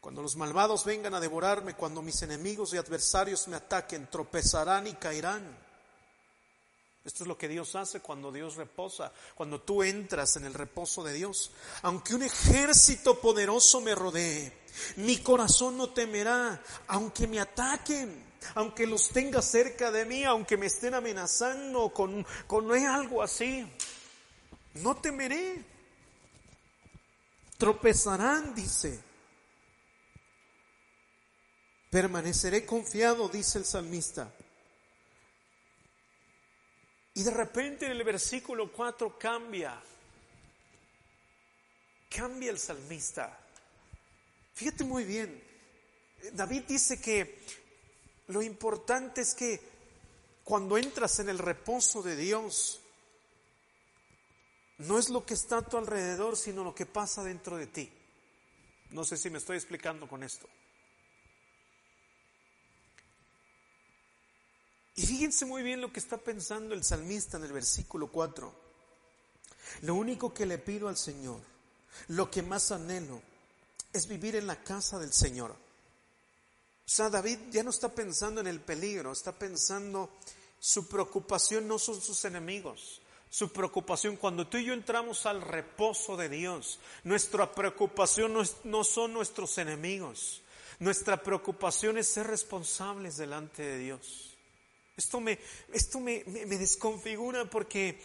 Cuando 0.00 0.22
los 0.22 0.36
malvados 0.36 0.84
vengan 0.84 1.14
a 1.14 1.20
devorarme, 1.20 1.74
cuando 1.74 2.02
mis 2.02 2.20
enemigos 2.22 2.74
y 2.74 2.76
adversarios 2.76 3.48
me 3.48 3.56
ataquen, 3.56 4.10
tropezarán 4.10 4.86
y 4.86 4.92
caerán. 4.94 5.64
Esto 7.04 7.24
es 7.24 7.28
lo 7.28 7.36
que 7.36 7.48
Dios 7.48 7.74
hace 7.74 8.00
cuando 8.00 8.32
Dios 8.32 8.56
reposa, 8.56 9.12
cuando 9.34 9.60
tú 9.60 9.82
entras 9.82 10.36
en 10.36 10.46
el 10.46 10.54
reposo 10.54 11.04
de 11.04 11.12
Dios. 11.12 11.50
Aunque 11.82 12.14
un 12.14 12.22
ejército 12.22 13.18
poderoso 13.20 13.80
me 13.80 13.94
rodee, 13.94 14.52
mi 14.96 15.18
corazón 15.18 15.76
no 15.76 15.90
temerá, 15.90 16.62
aunque 16.88 17.26
me 17.26 17.40
ataquen 17.40 18.33
aunque 18.54 18.86
los 18.86 19.08
tenga 19.08 19.42
cerca 19.42 19.90
de 19.90 20.04
mí, 20.04 20.24
aunque 20.24 20.56
me 20.56 20.66
estén 20.66 20.94
amenazando 20.94 21.90
con, 21.92 22.26
con 22.46 22.70
algo 22.72 23.22
así, 23.22 23.66
no 24.74 24.96
temeré. 24.96 25.62
Tropezarán, 27.56 28.54
dice. 28.54 29.00
Permaneceré 31.90 32.66
confiado, 32.66 33.28
dice 33.28 33.58
el 33.58 33.64
salmista. 33.64 34.32
Y 37.14 37.22
de 37.22 37.30
repente 37.30 37.86
en 37.86 37.92
el 37.92 38.02
versículo 38.02 38.72
4 38.72 39.16
cambia. 39.16 39.80
Cambia 42.10 42.50
el 42.50 42.58
salmista. 42.58 43.38
Fíjate 44.54 44.82
muy 44.82 45.04
bien. 45.04 45.42
David 46.32 46.64
dice 46.66 47.00
que 47.00 47.40
lo 48.28 48.42
importante 48.42 49.20
es 49.20 49.34
que 49.34 49.60
cuando 50.44 50.78
entras 50.78 51.18
en 51.20 51.28
el 51.28 51.38
reposo 51.38 52.02
de 52.02 52.16
Dios, 52.16 52.80
no 54.78 54.98
es 54.98 55.08
lo 55.08 55.24
que 55.24 55.34
está 55.34 55.58
a 55.58 55.62
tu 55.62 55.76
alrededor, 55.76 56.36
sino 56.36 56.64
lo 56.64 56.74
que 56.74 56.86
pasa 56.86 57.22
dentro 57.22 57.56
de 57.56 57.66
ti. 57.66 57.90
No 58.90 59.04
sé 59.04 59.16
si 59.16 59.30
me 59.30 59.38
estoy 59.38 59.56
explicando 59.56 60.08
con 60.08 60.22
esto. 60.22 60.48
Y 64.96 65.06
fíjense 65.06 65.44
muy 65.44 65.62
bien 65.62 65.80
lo 65.80 65.92
que 65.92 65.98
está 65.98 66.18
pensando 66.18 66.74
el 66.74 66.84
salmista 66.84 67.36
en 67.36 67.44
el 67.44 67.52
versículo 67.52 68.08
4. 68.08 68.54
Lo 69.82 69.94
único 69.94 70.32
que 70.32 70.46
le 70.46 70.58
pido 70.58 70.88
al 70.88 70.96
Señor, 70.96 71.40
lo 72.08 72.30
que 72.30 72.42
más 72.42 72.70
anhelo, 72.70 73.20
es 73.92 74.06
vivir 74.06 74.36
en 74.36 74.46
la 74.46 74.62
casa 74.62 74.98
del 74.98 75.12
Señor 75.12 75.56
o 76.86 76.90
sea, 76.90 77.08
David 77.08 77.38
ya 77.50 77.62
no 77.62 77.70
está 77.70 77.88
pensando 77.88 78.40
en 78.40 78.46
el 78.46 78.60
peligro, 78.60 79.12
está 79.12 79.32
pensando, 79.32 80.10
su 80.60 80.86
preocupación 80.86 81.66
no 81.66 81.78
son 81.78 82.00
sus 82.00 82.24
enemigos. 82.24 83.00
Su 83.30 83.50
preocupación, 83.52 84.16
cuando 84.16 84.46
tú 84.46 84.58
y 84.58 84.66
yo 84.66 84.74
entramos 84.74 85.26
al 85.26 85.40
reposo 85.40 86.16
de 86.16 86.28
Dios, 86.28 86.78
nuestra 87.02 87.52
preocupación 87.52 88.32
no, 88.62 88.84
son 88.84 89.12
nuestros 89.12 89.58
enemigos. 89.58 90.42
Nuestra 90.78 91.20
preocupación 91.20 91.98
es 91.98 92.06
ser 92.06 92.28
responsables 92.28 93.16
delante 93.16 93.62
de 93.62 93.78
Dios. 93.78 94.36
Esto 94.96 95.18
me, 95.18 95.40
esto 95.72 95.98
me, 95.98 96.22
me 96.26 96.58
desconfigura 96.58 97.44
porque 97.46 98.00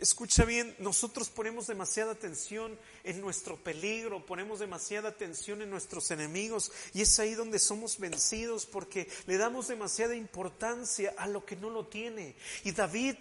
Escucha 0.00 0.44
bien, 0.44 0.74
nosotros 0.78 1.30
ponemos 1.30 1.66
demasiada 1.66 2.12
atención 2.12 2.78
en 3.04 3.20
nuestro 3.20 3.56
peligro, 3.56 4.24
ponemos 4.26 4.58
demasiada 4.58 5.08
atención 5.08 5.62
en 5.62 5.70
nuestros 5.70 6.10
enemigos 6.10 6.72
y 6.92 7.02
es 7.02 7.18
ahí 7.18 7.34
donde 7.34 7.58
somos 7.58 7.98
vencidos 7.98 8.66
porque 8.66 9.08
le 9.26 9.36
damos 9.36 9.68
demasiada 9.68 10.14
importancia 10.16 11.14
a 11.16 11.26
lo 11.28 11.44
que 11.44 11.56
no 11.56 11.70
lo 11.70 11.86
tiene. 11.86 12.36
Y 12.64 12.72
David, 12.72 13.16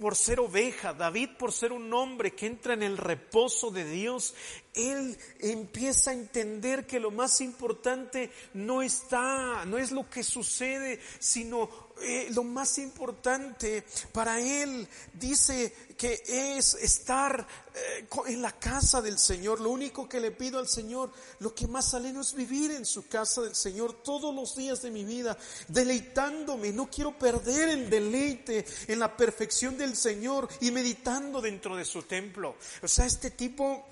por 0.00 0.14
ser 0.14 0.40
oveja, 0.40 0.92
David 0.92 1.30
por 1.38 1.52
ser 1.52 1.72
un 1.72 1.92
hombre 1.92 2.34
que 2.34 2.46
entra 2.46 2.74
en 2.74 2.82
el 2.82 2.96
reposo 2.96 3.70
de 3.70 3.84
Dios, 3.84 4.34
él 4.74 5.18
empieza 5.40 6.10
a 6.10 6.14
entender 6.14 6.86
que 6.86 7.00
lo 7.00 7.10
más 7.10 7.40
importante 7.40 8.30
no 8.54 8.82
está, 8.82 9.64
no 9.64 9.78
es 9.78 9.90
lo 9.90 10.08
que 10.08 10.22
sucede, 10.22 11.00
sino 11.18 11.87
eh, 12.00 12.28
lo 12.30 12.44
más 12.44 12.78
importante 12.78 13.84
para 14.12 14.40
él 14.40 14.86
dice 15.14 15.72
que 15.96 16.22
es 16.26 16.74
estar 16.74 17.46
eh, 17.74 18.06
en 18.26 18.42
la 18.42 18.52
casa 18.52 19.02
del 19.02 19.18
Señor. 19.18 19.60
Lo 19.60 19.70
único 19.70 20.08
que 20.08 20.20
le 20.20 20.30
pido 20.30 20.58
al 20.58 20.68
Señor, 20.68 21.12
lo 21.40 21.54
que 21.54 21.66
más 21.66 21.94
aleno 21.94 22.20
es 22.20 22.34
vivir 22.34 22.70
en 22.70 22.86
su 22.86 23.08
casa 23.08 23.42
del 23.42 23.54
Señor 23.54 24.02
todos 24.02 24.34
los 24.34 24.54
días 24.54 24.82
de 24.82 24.90
mi 24.90 25.04
vida, 25.04 25.36
deleitándome. 25.68 26.72
No 26.72 26.88
quiero 26.88 27.18
perder 27.18 27.70
el 27.70 27.90
deleite 27.90 28.64
en 28.86 28.98
la 28.98 29.16
perfección 29.16 29.76
del 29.76 29.96
Señor 29.96 30.48
y 30.60 30.70
meditando 30.70 31.40
dentro 31.40 31.76
de 31.76 31.84
su 31.84 32.02
templo. 32.02 32.56
O 32.82 32.88
sea, 32.88 33.06
este 33.06 33.30
tipo 33.30 33.86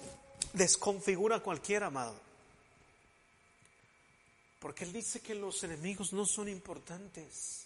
desconfigura 0.53 1.37
a 1.37 1.43
cualquier 1.43 1.85
amado. 1.85 2.27
Porque 4.61 4.85
él 4.85 4.93
dice 4.93 5.21
que 5.21 5.35
los 5.35 5.63
enemigos 5.65 6.13
no 6.13 6.27
son 6.27 6.49
importantes. 6.49 7.66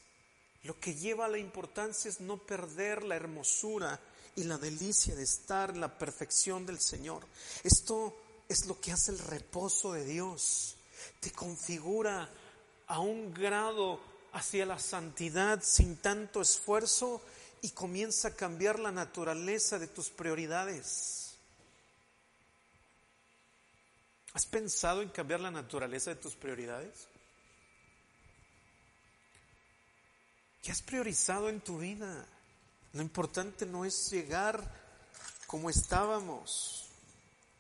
Lo 0.65 0.79
que 0.79 0.95
lleva 0.95 1.25
a 1.25 1.29
la 1.29 1.39
importancia 1.39 2.09
es 2.09 2.21
no 2.21 2.37
perder 2.37 3.03
la 3.03 3.17
hermosura 3.17 3.99
y 4.37 4.45
la 4.45 4.59
delicia 4.59 5.15
de 5.15 5.23
estar 5.23 5.71
en 5.71 5.81
la 5.81 5.99
perfección 5.99 6.67
del 6.67 6.81
Señor. 6.81 7.25
Esto 7.65 8.15
es 8.49 8.67
lo 8.67 8.79
que 8.81 8.93
hace 8.93 9.13
el 9.13 9.19
reposo 9.19 9.93
de 9.93 10.05
Dios. 10.05 10.77
Te 11.21 11.31
configura 11.33 12.29
a 12.87 13.01
un 13.01 13.33
grado 13.33 14.01
hacia 14.33 14.67
la 14.67 14.79
santidad 14.79 15.63
sin 15.63 15.97
tanto 15.97 16.41
esfuerzo 16.41 17.23
y 17.63 17.71
comienza 17.71 18.29
a 18.29 18.35
cambiar 18.35 18.79
la 18.79 18.93
naturaleza 18.93 19.79
de 19.79 19.87
tus 19.87 20.11
prioridades. 20.11 21.35
¿Has 24.33 24.47
pensado 24.47 25.03
en 25.03 25.09
cambiar 25.09 25.41
la 25.41 25.51
naturaleza 25.51 26.11
de 26.11 26.17
tus 26.17 26.35
prioridades? 26.35 27.09
¿Qué 30.63 30.71
has 30.71 30.83
priorizado 30.83 31.49
en 31.49 31.61
tu 31.61 31.79
vida? 31.79 32.27
Lo 32.93 33.03
importante 33.03 33.65
no 33.65 33.85
es 33.85 34.11
llegar 34.11 34.63
como 35.47 35.71
estábamos. 35.71 36.87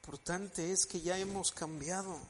Lo 0.03 0.12
importante 0.16 0.72
es 0.72 0.86
que 0.86 1.01
ya 1.01 1.18
hemos 1.18 1.51
cambiado. 1.53 2.20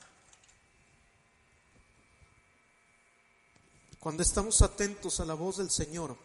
Cuando 3.98 4.22
estamos 4.22 4.62
atentos 4.62 5.20
a 5.20 5.24
la 5.24 5.34
voz 5.34 5.58
del 5.58 5.70
Señor, 5.70 6.16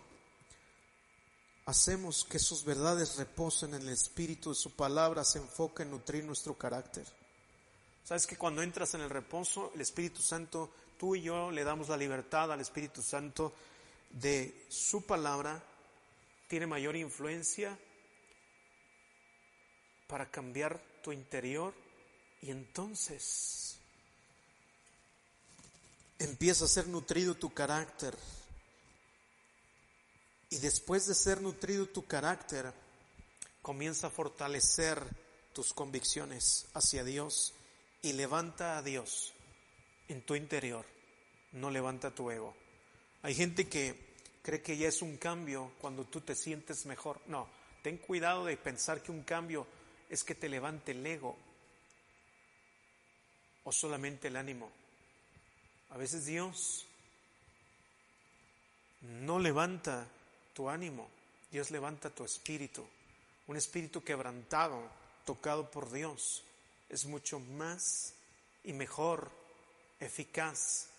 hacemos 1.65 2.23
que 2.23 2.39
sus 2.39 2.63
verdades 2.63 3.17
reposen 3.17 3.73
en 3.73 3.81
el 3.81 3.89
Espíritu 3.89 4.49
de 4.49 4.55
su 4.55 4.75
palabra, 4.75 5.23
se 5.23 5.39
enfoca 5.39 5.83
en 5.83 5.91
nutrir 5.91 6.23
nuestro 6.23 6.55
carácter. 6.57 7.05
Sabes 8.03 8.27
que 8.27 8.37
cuando 8.37 8.61
entras 8.61 8.93
en 8.93 9.01
el 9.01 9.09
reposo, 9.09 9.71
el 9.73 9.81
Espíritu 9.81 10.21
Santo, 10.21 10.69
tú 10.99 11.15
y 11.15 11.23
yo 11.23 11.49
le 11.49 11.63
damos 11.63 11.89
la 11.89 11.97
libertad 11.97 12.51
al 12.51 12.61
Espíritu 12.61 13.01
Santo 13.01 13.51
de 14.09 14.65
su 14.69 15.05
palabra 15.05 15.63
tiene 16.47 16.67
mayor 16.67 16.95
influencia 16.95 17.77
para 20.07 20.29
cambiar 20.29 20.79
tu 21.01 21.11
interior 21.11 21.73
y 22.41 22.51
entonces 22.51 23.77
empieza 26.19 26.65
a 26.65 26.69
ser 26.69 26.87
nutrido 26.87 27.35
tu 27.35 27.53
carácter. 27.53 28.15
Y 30.49 30.57
después 30.57 31.07
de 31.07 31.15
ser 31.15 31.41
nutrido 31.41 31.87
tu 31.87 32.05
carácter, 32.05 32.71
comienza 33.61 34.07
a 34.07 34.11
fortalecer 34.11 35.03
tus 35.53 35.73
convicciones 35.73 36.67
hacia 36.73 37.03
Dios 37.03 37.53
y 38.01 38.13
levanta 38.13 38.77
a 38.77 38.83
Dios 38.83 39.33
en 40.07 40.21
tu 40.21 40.35
interior, 40.35 40.85
no 41.51 41.71
levanta 41.71 42.13
tu 42.13 42.29
ego. 42.29 42.55
Hay 43.25 43.33
gente 43.33 43.67
que 43.67 43.95
cree 44.43 44.61
que 44.61 44.77
ya 44.77 44.87
es 44.87 45.01
un 45.01 45.17
cambio 45.17 45.71
cuando 45.81 46.03
tú 46.03 46.21
te 46.21 46.35
sientes 46.35 46.85
mejor. 46.85 47.19
No, 47.25 47.49
ten 47.81 47.97
cuidado 47.97 48.45
de 48.45 48.55
pensar 48.55 49.01
que 49.01 49.11
un 49.11 49.23
cambio 49.23 49.65
es 50.11 50.23
que 50.23 50.35
te 50.35 50.47
levante 50.47 50.91
el 50.91 51.03
ego 51.03 51.35
o 53.63 53.71
solamente 53.71 54.27
el 54.27 54.35
ánimo. 54.35 54.69
A 55.89 55.97
veces 55.97 56.27
Dios 56.27 56.85
no 59.01 59.39
levanta 59.39 60.07
tu 60.53 60.69
ánimo, 60.69 61.09
Dios 61.51 61.71
levanta 61.71 62.11
tu 62.11 62.25
espíritu. 62.25 62.85
Un 63.47 63.57
espíritu 63.57 64.03
quebrantado, 64.03 64.87
tocado 65.25 65.71
por 65.71 65.91
Dios, 65.91 66.43
es 66.89 67.05
mucho 67.05 67.39
más 67.39 68.13
y 68.63 68.73
mejor 68.73 69.31
eficaz 69.99 70.89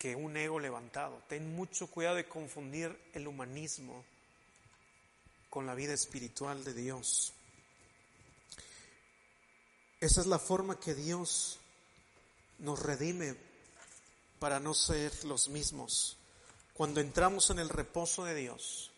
que 0.00 0.16
un 0.16 0.34
ego 0.38 0.58
levantado. 0.58 1.22
Ten 1.28 1.54
mucho 1.54 1.86
cuidado 1.86 2.16
de 2.16 2.26
confundir 2.26 2.98
el 3.12 3.28
humanismo 3.28 4.02
con 5.50 5.66
la 5.66 5.74
vida 5.74 5.92
espiritual 5.92 6.64
de 6.64 6.72
Dios. 6.72 7.34
Esa 10.00 10.22
es 10.22 10.26
la 10.26 10.38
forma 10.38 10.80
que 10.80 10.94
Dios 10.94 11.58
nos 12.60 12.82
redime 12.82 13.36
para 14.38 14.58
no 14.58 14.72
ser 14.72 15.12
los 15.26 15.50
mismos. 15.50 16.16
Cuando 16.72 17.02
entramos 17.02 17.50
en 17.50 17.58
el 17.58 17.68
reposo 17.68 18.24
de 18.24 18.34
Dios, 18.34 18.90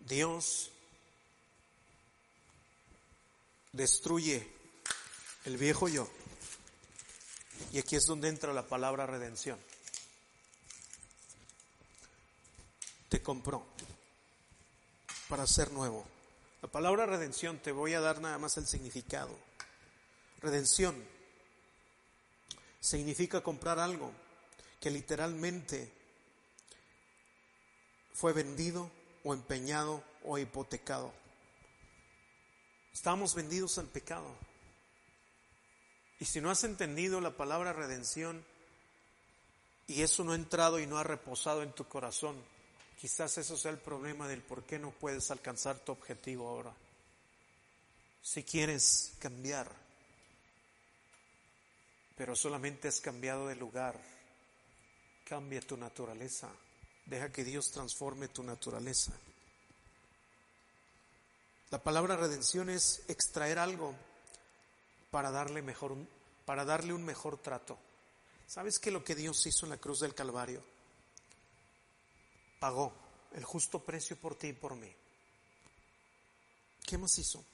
Dios 0.00 0.72
destruye 3.72 4.44
el 5.44 5.56
viejo 5.56 5.86
yo. 5.86 6.08
Y 7.72 7.78
aquí 7.78 7.96
es 7.96 8.06
donde 8.06 8.28
entra 8.28 8.52
la 8.52 8.66
palabra 8.66 9.06
redención. 9.06 9.58
Te 13.08 13.22
compró 13.22 13.66
para 15.28 15.46
ser 15.46 15.70
nuevo. 15.72 16.04
La 16.62 16.68
palabra 16.68 17.06
redención, 17.06 17.58
te 17.58 17.72
voy 17.72 17.94
a 17.94 18.00
dar 18.00 18.20
nada 18.20 18.38
más 18.38 18.56
el 18.56 18.66
significado. 18.66 19.30
Redención 20.40 20.96
significa 22.80 23.42
comprar 23.42 23.78
algo 23.78 24.10
que 24.80 24.90
literalmente 24.90 25.92
fue 28.14 28.32
vendido 28.32 28.90
o 29.24 29.34
empeñado 29.34 30.02
o 30.24 30.38
hipotecado. 30.38 31.12
Estamos 32.92 33.34
vendidos 33.34 33.78
al 33.78 33.86
pecado. 33.86 34.26
Y 36.20 36.24
si 36.24 36.40
no 36.40 36.50
has 36.50 36.64
entendido 36.64 37.20
la 37.20 37.36
palabra 37.36 37.72
redención 37.72 38.44
y 39.86 40.02
eso 40.02 40.24
no 40.24 40.32
ha 40.32 40.36
entrado 40.36 40.80
y 40.80 40.86
no 40.86 40.98
ha 40.98 41.04
reposado 41.04 41.62
en 41.62 41.72
tu 41.72 41.84
corazón, 41.84 42.36
Quizás 43.00 43.38
eso 43.38 43.56
sea 43.56 43.70
el 43.70 43.78
problema 43.78 44.26
del 44.26 44.42
por 44.42 44.64
qué 44.64 44.76
no 44.76 44.90
puedes 44.90 45.30
alcanzar 45.30 45.78
tu 45.78 45.92
objetivo 45.92 46.48
ahora. 46.48 46.74
Si 48.20 48.42
quieres 48.42 49.12
cambiar, 49.20 49.70
pero 52.16 52.34
solamente 52.34 52.88
has 52.88 53.00
cambiado 53.00 53.46
de 53.46 53.54
lugar, 53.54 53.94
cambia 55.24 55.60
tu 55.60 55.76
naturaleza. 55.76 56.50
Deja 57.06 57.30
que 57.30 57.44
Dios 57.44 57.70
transforme 57.70 58.26
tu 58.26 58.42
naturaleza. 58.42 59.12
La 61.70 61.80
palabra 61.80 62.16
redención 62.16 62.68
es 62.68 63.04
extraer 63.06 63.60
algo 63.60 63.94
para 65.10 65.30
darle 65.30 65.62
mejor 65.62 65.96
para 66.44 66.64
darle 66.64 66.94
un 66.94 67.04
mejor 67.04 67.36
trato. 67.38 67.78
¿Sabes 68.46 68.78
que 68.78 68.90
lo 68.90 69.04
que 69.04 69.14
Dios 69.14 69.44
hizo 69.46 69.66
en 69.66 69.70
la 69.70 69.76
cruz 69.76 70.00
del 70.00 70.14
Calvario? 70.14 70.62
pagó 72.58 72.92
el 73.32 73.44
justo 73.44 73.80
precio 73.80 74.16
por 74.16 74.34
ti 74.34 74.48
y 74.48 74.52
por 74.52 74.74
mí. 74.74 74.92
¿Qué 76.84 76.98
más 76.98 77.18
hizo? 77.18 77.44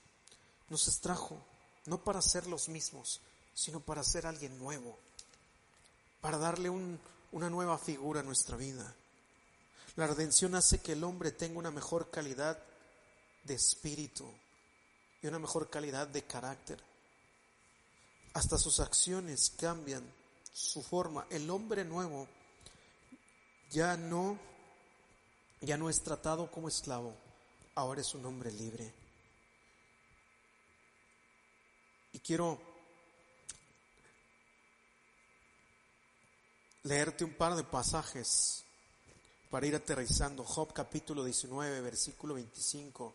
Nos 0.69 0.89
extrajo, 0.89 1.39
no 1.87 2.03
para 2.03 2.23
ser 2.23 2.47
los 2.47 2.69
mismos, 2.69 3.21
sino 3.53 3.81
para 3.81 4.03
ser 4.03 4.27
alguien 4.27 4.59
nuevo, 4.59 4.99
para 6.21 6.39
darle 6.39 6.71
una 6.71 7.51
nueva 7.51 7.77
figura 7.79 8.21
a 8.21 8.25
nuestra 8.25 8.57
vida. 8.57 8.95
La 9.97 10.07
redención 10.07 10.55
hace 10.55 10.81
que 10.81 10.93
el 10.93 11.05
hombre 11.05 11.33
tenga 11.33 11.59
una 11.59 11.71
mejor 11.71 12.11
calidad 12.11 12.59
de 13.45 13.55
espíritu 13.55 14.29
y 15.23 15.27
una 15.27 15.39
mejor 15.39 15.69
calidad 15.69 16.09
de 16.09 16.25
carácter. 16.25 16.94
Hasta 18.35 18.59
sus 18.59 18.81
acciones 18.81 19.53
cambian 19.59 20.05
su 20.53 20.83
forma. 20.83 21.27
El 21.31 21.49
hombre 21.51 21.85
nuevo 21.85 22.29
ya 23.71 23.97
no 23.97 24.39
ya 25.65 25.77
no 25.79 25.89
es 25.89 26.03
tratado 26.03 26.51
como 26.51 26.69
esclavo, 26.69 27.15
ahora 27.75 28.01
es 28.01 28.15
un 28.15 28.27
hombre 28.27 28.53
libre. 28.53 28.93
Y 32.13 32.19
quiero 32.19 32.61
leerte 36.83 37.25
un 37.25 37.35
par 37.35 37.55
de 37.55 37.65
pasajes 37.65 38.65
para 39.51 39.67
ir 39.67 39.75
aterrizando. 39.75 40.45
Job 40.45 40.73
capítulo 40.73 41.25
19, 41.25 41.81
versículo 41.81 42.35
25. 42.35 43.15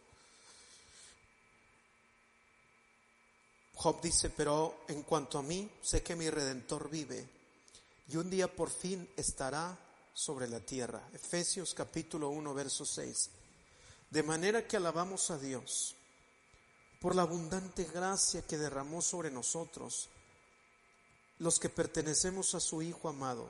Job 3.81 4.01
dice, 4.01 4.29
pero 4.29 4.81
en 4.89 5.03
cuanto 5.03 5.37
a 5.37 5.41
mí, 5.41 5.71
sé 5.81 6.03
que 6.03 6.13
mi 6.13 6.29
redentor 6.29 6.89
vive 6.89 7.25
y 8.09 8.17
un 8.17 8.29
día 8.29 8.53
por 8.53 8.69
fin 8.69 9.09
estará 9.15 9.79
sobre 10.13 10.49
la 10.49 10.59
tierra. 10.59 11.01
Efesios 11.13 11.73
capítulo 11.73 12.27
1, 12.27 12.53
verso 12.53 12.85
6. 12.85 13.29
De 14.09 14.21
manera 14.21 14.67
que 14.67 14.75
alabamos 14.75 15.31
a 15.31 15.37
Dios 15.37 15.95
por 16.99 17.15
la 17.15 17.21
abundante 17.21 17.85
gracia 17.85 18.41
que 18.41 18.57
derramó 18.57 19.01
sobre 19.01 19.31
nosotros, 19.31 20.09
los 21.37 21.57
que 21.57 21.69
pertenecemos 21.69 22.55
a 22.55 22.59
su 22.59 22.81
Hijo 22.81 23.07
amado. 23.07 23.49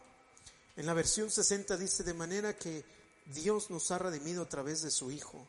En 0.75 0.85
la 0.85 0.93
versión 0.93 1.31
60 1.31 1.75
dice, 1.75 2.03
de 2.03 2.13
manera 2.13 2.55
que 2.55 2.85
Dios 3.25 3.71
nos 3.71 3.89
ha 3.89 3.97
redimido 3.97 4.43
a 4.43 4.49
través 4.49 4.83
de 4.83 4.91
su 4.91 5.09
Hijo. 5.09 5.43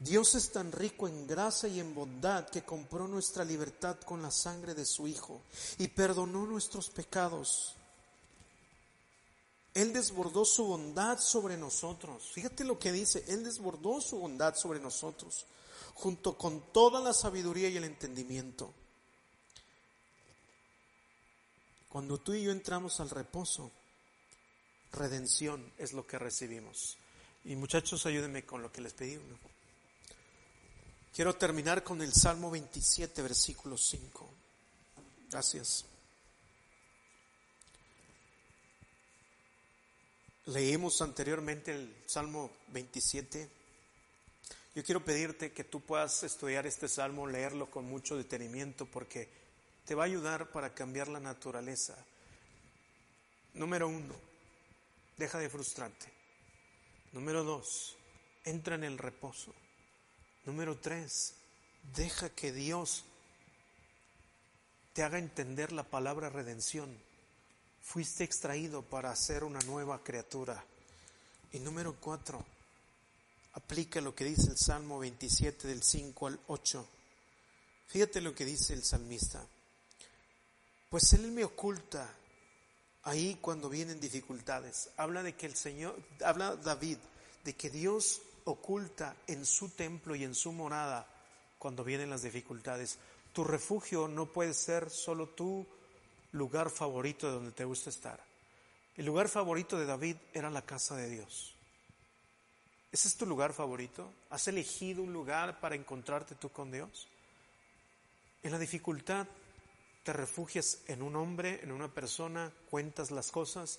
Dios 0.00 0.34
es 0.34 0.50
tan 0.50 0.72
rico 0.72 1.06
en 1.06 1.28
gracia 1.28 1.68
y 1.68 1.78
en 1.78 1.94
bondad 1.94 2.48
que 2.48 2.64
compró 2.64 3.06
nuestra 3.06 3.44
libertad 3.44 3.98
con 4.00 4.20
la 4.20 4.32
sangre 4.32 4.74
de 4.74 4.84
su 4.84 5.06
Hijo 5.06 5.42
y 5.78 5.86
perdonó 5.88 6.44
nuestros 6.46 6.90
pecados 6.90 7.76
él 9.74 9.92
desbordó 9.92 10.44
su 10.44 10.66
bondad 10.66 11.18
sobre 11.18 11.56
nosotros. 11.56 12.30
Fíjate 12.32 12.64
lo 12.64 12.78
que 12.78 12.92
dice, 12.92 13.24
Él 13.28 13.44
desbordó 13.44 14.00
su 14.00 14.18
bondad 14.18 14.54
sobre 14.56 14.80
nosotros, 14.80 15.46
junto 15.94 16.36
con 16.36 16.72
toda 16.72 17.00
la 17.00 17.12
sabiduría 17.12 17.68
y 17.68 17.76
el 17.76 17.84
entendimiento. 17.84 18.72
Cuando 21.88 22.18
tú 22.18 22.34
y 22.34 22.42
yo 22.42 22.52
entramos 22.52 23.00
al 23.00 23.10
reposo, 23.10 23.70
redención 24.92 25.72
es 25.78 25.92
lo 25.92 26.06
que 26.06 26.18
recibimos. 26.18 26.96
Y 27.44 27.56
muchachos, 27.56 28.06
ayúdenme 28.06 28.44
con 28.44 28.62
lo 28.62 28.70
que 28.72 28.80
les 28.80 28.92
pedí. 28.92 29.18
Quiero 31.14 31.34
terminar 31.34 31.82
con 31.82 32.02
el 32.02 32.12
Salmo 32.12 32.50
27, 32.50 33.22
versículo 33.22 33.76
5. 33.76 34.30
Gracias. 35.28 35.84
Leímos 40.46 41.02
anteriormente 41.02 41.72
el 41.72 41.94
Salmo 42.06 42.50
27. 42.68 43.50
Yo 44.74 44.84
quiero 44.84 45.04
pedirte 45.04 45.52
que 45.52 45.64
tú 45.64 45.80
puedas 45.80 46.22
estudiar 46.22 46.66
este 46.66 46.88
salmo, 46.88 47.26
leerlo 47.26 47.70
con 47.70 47.86
mucho 47.86 48.16
detenimiento, 48.16 48.86
porque 48.86 49.28
te 49.84 49.96
va 49.96 50.04
a 50.04 50.06
ayudar 50.06 50.50
para 50.52 50.74
cambiar 50.74 51.08
la 51.08 51.18
naturaleza. 51.18 51.96
Número 53.54 53.88
uno, 53.88 54.14
deja 55.16 55.38
de 55.38 55.50
frustrarte. 55.50 56.06
Número 57.12 57.42
dos, 57.42 57.96
entra 58.44 58.76
en 58.76 58.84
el 58.84 58.96
reposo. 58.96 59.52
Número 60.44 60.76
tres, 60.78 61.34
deja 61.94 62.30
que 62.30 62.52
Dios 62.52 63.04
te 64.92 65.02
haga 65.02 65.18
entender 65.18 65.72
la 65.72 65.84
palabra 65.84 66.30
redención 66.30 66.90
fuiste 67.90 68.22
extraído 68.24 68.82
para 68.82 69.14
ser 69.16 69.42
una 69.42 69.58
nueva 69.60 70.02
criatura. 70.02 70.64
Y 71.52 71.58
número 71.58 71.96
cuatro, 71.98 72.44
aplica 73.54 74.00
lo 74.00 74.14
que 74.14 74.24
dice 74.24 74.50
el 74.50 74.56
Salmo 74.56 75.00
27 75.00 75.66
del 75.66 75.82
5 75.82 76.26
al 76.26 76.40
8. 76.46 76.86
Fíjate 77.88 78.20
lo 78.20 78.34
que 78.34 78.44
dice 78.44 78.74
el 78.74 78.84
salmista. 78.84 79.44
Pues 80.88 81.12
Él 81.14 81.32
me 81.32 81.44
oculta 81.44 82.08
ahí 83.02 83.38
cuando 83.40 83.68
vienen 83.68 84.00
dificultades. 84.00 84.90
Habla 84.96 85.24
de 85.24 85.34
que 85.34 85.46
el 85.46 85.56
Señor, 85.56 86.00
habla 86.24 86.54
David, 86.54 86.98
de 87.42 87.56
que 87.56 87.70
Dios 87.70 88.22
oculta 88.50 89.16
en 89.26 89.44
su 89.46 89.70
templo 89.70 90.14
y 90.14 90.24
en 90.24 90.34
su 90.34 90.52
morada 90.52 91.06
cuando 91.58 91.84
vienen 91.84 92.10
las 92.10 92.22
dificultades. 92.22 92.98
Tu 93.32 93.44
refugio 93.44 94.08
no 94.08 94.26
puede 94.26 94.54
ser 94.54 94.90
solo 94.90 95.28
tu 95.28 95.66
lugar 96.32 96.70
favorito 96.70 97.26
de 97.26 97.34
donde 97.34 97.52
te 97.52 97.64
gusta 97.64 97.90
estar. 97.90 98.22
El 98.96 99.06
lugar 99.06 99.28
favorito 99.28 99.78
de 99.78 99.86
David 99.86 100.16
era 100.34 100.50
la 100.50 100.62
casa 100.62 100.96
de 100.96 101.08
Dios. 101.08 101.54
¿Ese 102.92 103.08
es 103.08 103.16
tu 103.16 103.24
lugar 103.24 103.52
favorito? 103.52 104.12
¿Has 104.30 104.48
elegido 104.48 105.02
un 105.02 105.12
lugar 105.12 105.60
para 105.60 105.76
encontrarte 105.76 106.34
tú 106.34 106.50
con 106.50 106.72
Dios? 106.72 107.06
En 108.42 108.50
la 108.50 108.58
dificultad 108.58 109.26
te 110.02 110.12
refugias 110.12 110.78
en 110.88 111.02
un 111.02 111.14
hombre, 111.14 111.60
en 111.62 111.72
una 111.72 111.88
persona, 111.88 112.52
cuentas 112.68 113.10
las 113.10 113.30
cosas. 113.30 113.78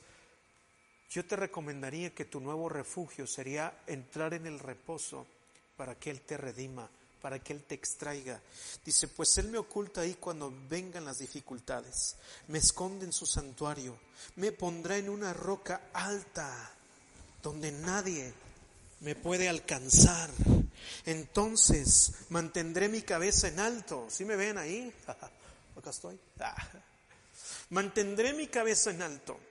Yo 1.12 1.26
te 1.26 1.36
recomendaría 1.36 2.16
que 2.16 2.24
tu 2.24 2.40
nuevo 2.40 2.70
refugio 2.70 3.28
sería 3.28 3.82
entrar 3.86 4.34
en 4.34 4.48
el 4.48 4.60
reposo 4.60 5.28
para 5.76 5.96
que 5.96 6.10
Él 6.10 6.22
te 6.22 6.38
redima, 6.38 6.90
para 7.22 7.40
que 7.40 7.52
Él 7.52 7.64
te 7.66 7.76
extraiga. 7.76 8.40
Dice, 8.86 9.10
pues 9.10 9.38
Él 9.38 9.50
me 9.50 9.58
oculta 9.58 10.02
ahí 10.02 10.14
cuando 10.14 10.54
vengan 10.70 11.04
las 11.04 11.20
dificultades, 11.20 12.16
me 12.48 12.60
esconde 12.60 13.04
en 13.06 13.12
su 13.12 13.26
santuario, 13.26 14.00
me 14.38 14.54
pondrá 14.54 14.98
en 14.98 15.10
una 15.10 15.34
roca 15.34 15.90
alta 15.92 16.72
donde 17.44 17.74
nadie 17.74 18.34
me 19.02 19.14
puede 19.16 19.50
alcanzar. 19.50 20.30
Entonces 21.06 22.14
mantendré 22.30 22.88
mi 22.88 23.02
cabeza 23.02 23.50
en 23.50 23.60
alto. 23.60 24.08
¿Sí 24.10 24.24
me 24.24 24.38
ven 24.38 24.58
ahí? 24.58 24.94
Acá 25.76 25.90
estoy. 25.90 26.18
Mantendré 27.70 28.32
mi 28.32 28.48
cabeza 28.48 28.92
en 28.92 29.02
alto. 29.02 29.51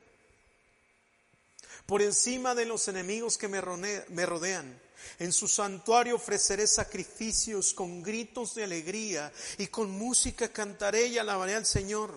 Por 1.91 2.03
encima 2.03 2.55
de 2.55 2.67
los 2.67 2.87
enemigos 2.87 3.37
que 3.37 3.49
me 3.49 3.61
rodean. 3.61 4.81
En 5.19 5.33
su 5.33 5.49
santuario 5.49 6.15
ofreceré 6.15 6.69
sacrificios 6.69 7.75
con 7.75 8.01
gritos 8.01 8.55
de 8.55 8.63
alegría 8.63 9.33
y 9.59 9.67
con 9.67 9.91
música 9.91 10.53
cantaré 10.53 11.09
y 11.09 11.19
alabaré 11.19 11.57
al 11.57 11.67
Señor. 11.67 12.15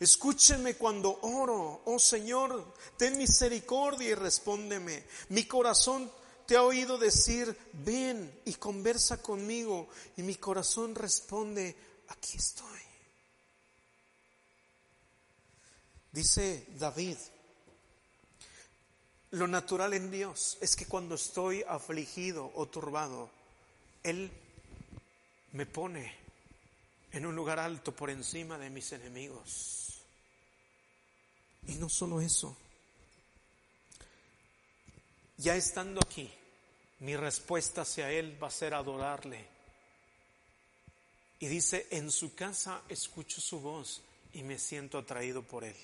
Escúchenme 0.00 0.74
cuando 0.74 1.16
oro, 1.22 1.82
oh 1.84 1.98
Señor, 2.00 2.74
ten 2.96 3.16
misericordia 3.16 4.08
y 4.08 4.14
respóndeme. 4.16 5.04
Mi 5.28 5.44
corazón 5.44 6.10
te 6.44 6.56
ha 6.56 6.64
oído 6.64 6.98
decir, 6.98 7.56
ven 7.74 8.40
y 8.46 8.54
conversa 8.54 9.22
conmigo. 9.22 9.90
Y 10.16 10.24
mi 10.24 10.34
corazón 10.34 10.96
responde, 10.96 11.76
aquí 12.08 12.36
estoy. 12.36 12.80
Dice 16.10 16.66
David, 16.76 17.16
lo 19.30 19.46
natural 19.46 19.94
en 19.94 20.10
Dios 20.10 20.56
es 20.60 20.74
que 20.74 20.86
cuando 20.86 21.14
estoy 21.14 21.62
afligido 21.68 22.50
o 22.54 22.66
turbado, 22.66 23.30
Él 24.02 24.30
me 25.52 25.66
pone 25.66 26.14
en 27.12 27.26
un 27.26 27.34
lugar 27.34 27.58
alto 27.58 27.94
por 27.94 28.10
encima 28.10 28.58
de 28.58 28.70
mis 28.70 28.92
enemigos. 28.92 30.00
Y 31.66 31.74
no 31.74 31.88
solo 31.88 32.20
eso, 32.20 32.56
ya 35.36 35.54
estando 35.54 36.00
aquí, 36.02 36.30
mi 37.00 37.14
respuesta 37.14 37.82
hacia 37.82 38.10
Él 38.10 38.42
va 38.42 38.48
a 38.48 38.50
ser 38.50 38.74
adorarle. 38.74 39.46
Y 41.40 41.46
dice, 41.46 41.86
en 41.90 42.10
su 42.10 42.34
casa 42.34 42.82
escucho 42.88 43.40
su 43.40 43.60
voz 43.60 44.00
y 44.32 44.42
me 44.42 44.58
siento 44.58 44.98
atraído 44.98 45.42
por 45.42 45.64
Él. 45.64 45.76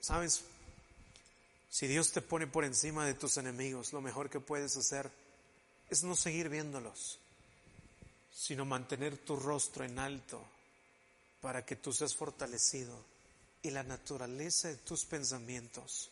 ¿Sabes? 0.00 0.42
Si 1.70 1.86
Dios 1.86 2.10
te 2.10 2.22
pone 2.22 2.46
por 2.46 2.64
encima 2.64 3.06
de 3.06 3.14
tus 3.14 3.36
enemigos, 3.36 3.92
lo 3.92 4.00
mejor 4.00 4.28
que 4.28 4.40
puedes 4.40 4.76
hacer 4.76 5.10
es 5.88 6.02
no 6.02 6.16
seguir 6.16 6.48
viéndolos, 6.48 7.18
sino 8.32 8.64
mantener 8.64 9.16
tu 9.18 9.36
rostro 9.36 9.84
en 9.84 9.98
alto 9.98 10.42
para 11.40 11.64
que 11.64 11.76
tú 11.76 11.92
seas 11.92 12.14
fortalecido 12.14 13.04
y 13.62 13.70
la 13.70 13.82
naturaleza 13.82 14.68
de 14.68 14.76
tus 14.76 15.04
pensamientos 15.04 16.10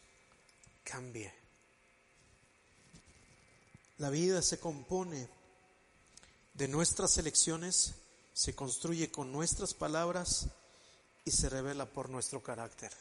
cambie. 0.85 1.33
La 3.99 4.11
vida 4.11 4.43
se 4.43 4.61
compone 4.61 5.29
de 6.55 6.69
nuestras 6.69 7.19
elecciones, 7.19 7.95
se 8.33 8.55
construye 8.55 9.11
con 9.11 9.33
nuestras 9.33 9.75
palabras 9.75 10.47
y 11.25 11.31
se 11.31 11.49
revela 11.49 11.87
por 11.87 12.09
nuestro 12.09 12.43
carácter. 12.43 12.93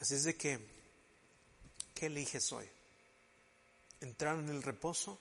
Así 0.00 0.14
es 0.14 0.24
de 0.24 0.36
que, 0.36 0.58
¿qué 1.94 2.06
eliges 2.06 2.52
hoy? 2.52 2.68
¿Entrar 4.00 4.38
en 4.38 4.48
el 4.48 4.62
reposo 4.62 5.18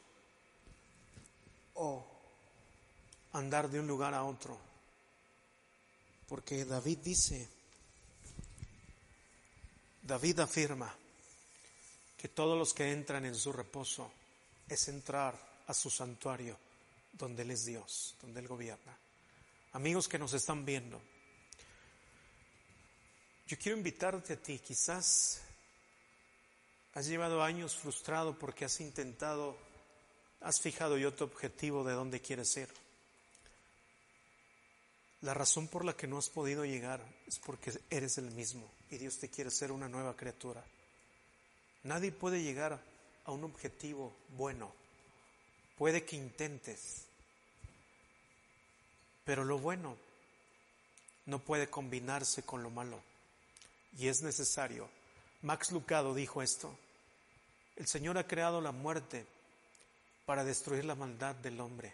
o 1.76 2.06
andar 3.34 3.70
de 3.70 3.80
un 3.80 3.88
lugar 3.88 4.14
a 4.14 4.24
otro? 4.24 4.58
Porque 6.28 6.66
David 6.66 7.00
dice, 7.00 7.48
David 10.04 10.40
afirma, 10.40 10.94
que 12.18 12.28
todos 12.30 12.58
los 12.58 12.74
que 12.74 12.92
entran 12.92 13.26
en 13.26 13.36
su 13.36 13.54
reposo 13.54 14.12
es 14.68 14.88
entrar 14.88 15.38
a 15.68 15.74
su 15.74 15.90
santuario 15.90 16.58
donde 17.14 17.44
Él 17.44 17.52
es 17.52 17.66
Dios, 17.66 18.16
donde 18.22 18.40
Él 18.40 18.48
gobierna. 18.48 18.98
Amigos 19.74 20.08
que 20.08 20.18
nos 20.18 20.34
están 20.34 20.66
viendo, 20.66 21.00
yo 23.48 23.58
quiero 23.58 23.78
invitarte 23.78 24.34
a 24.34 24.36
ti, 24.36 24.60
quizás 24.60 25.40
has 26.94 27.08
llevado 27.08 27.42
años 27.42 27.76
frustrado 27.76 28.38
porque 28.38 28.66
has 28.66 28.82
intentado, 28.82 29.58
has 30.42 30.60
fijado 30.60 30.98
yo 30.98 31.14
tu 31.14 31.24
objetivo 31.24 31.86
de 31.86 31.94
dónde 31.94 32.20
quieres 32.20 32.58
ir. 32.58 32.68
La 35.22 35.34
razón 35.34 35.70
por 35.70 35.86
la 35.86 35.96
que 35.96 36.08
no 36.08 36.18
has 36.18 36.30
podido 36.30 36.66
llegar 36.66 37.02
es 37.26 37.40
porque 37.40 37.72
eres 37.90 38.18
el 38.18 38.32
mismo 38.32 38.70
y 38.90 38.98
Dios 38.98 39.18
te 39.18 39.30
quiere 39.30 39.50
ser 39.50 39.72
una 39.72 39.88
nueva 39.88 40.16
criatura. 40.18 40.64
Nadie 41.84 42.12
puede 42.12 42.44
llegar 42.44 42.78
a 43.24 43.32
un 43.32 43.46
objetivo 43.46 44.14
bueno. 44.30 44.74
Puede 45.78 46.04
que 46.04 46.18
intentes, 46.18 47.06
pero 49.24 49.46
lo 49.46 49.58
bueno 49.58 49.96
no 51.28 51.40
puede 51.40 51.70
combinarse 51.70 52.44
con 52.44 52.62
lo 52.62 52.70
malo. 52.70 53.07
Y 53.96 54.08
es 54.08 54.22
necesario. 54.22 54.90
Max 55.42 55.72
Lucado 55.72 56.14
dijo 56.14 56.42
esto. 56.42 56.78
El 57.76 57.88
Señor 57.88 58.18
ha 58.18 58.28
creado 58.28 58.60
la 58.60 58.72
muerte 58.72 59.26
para 60.26 60.44
destruir 60.44 60.86
la 60.86 60.96
maldad 60.96 61.36
del 61.36 61.60
hombre. 61.62 61.94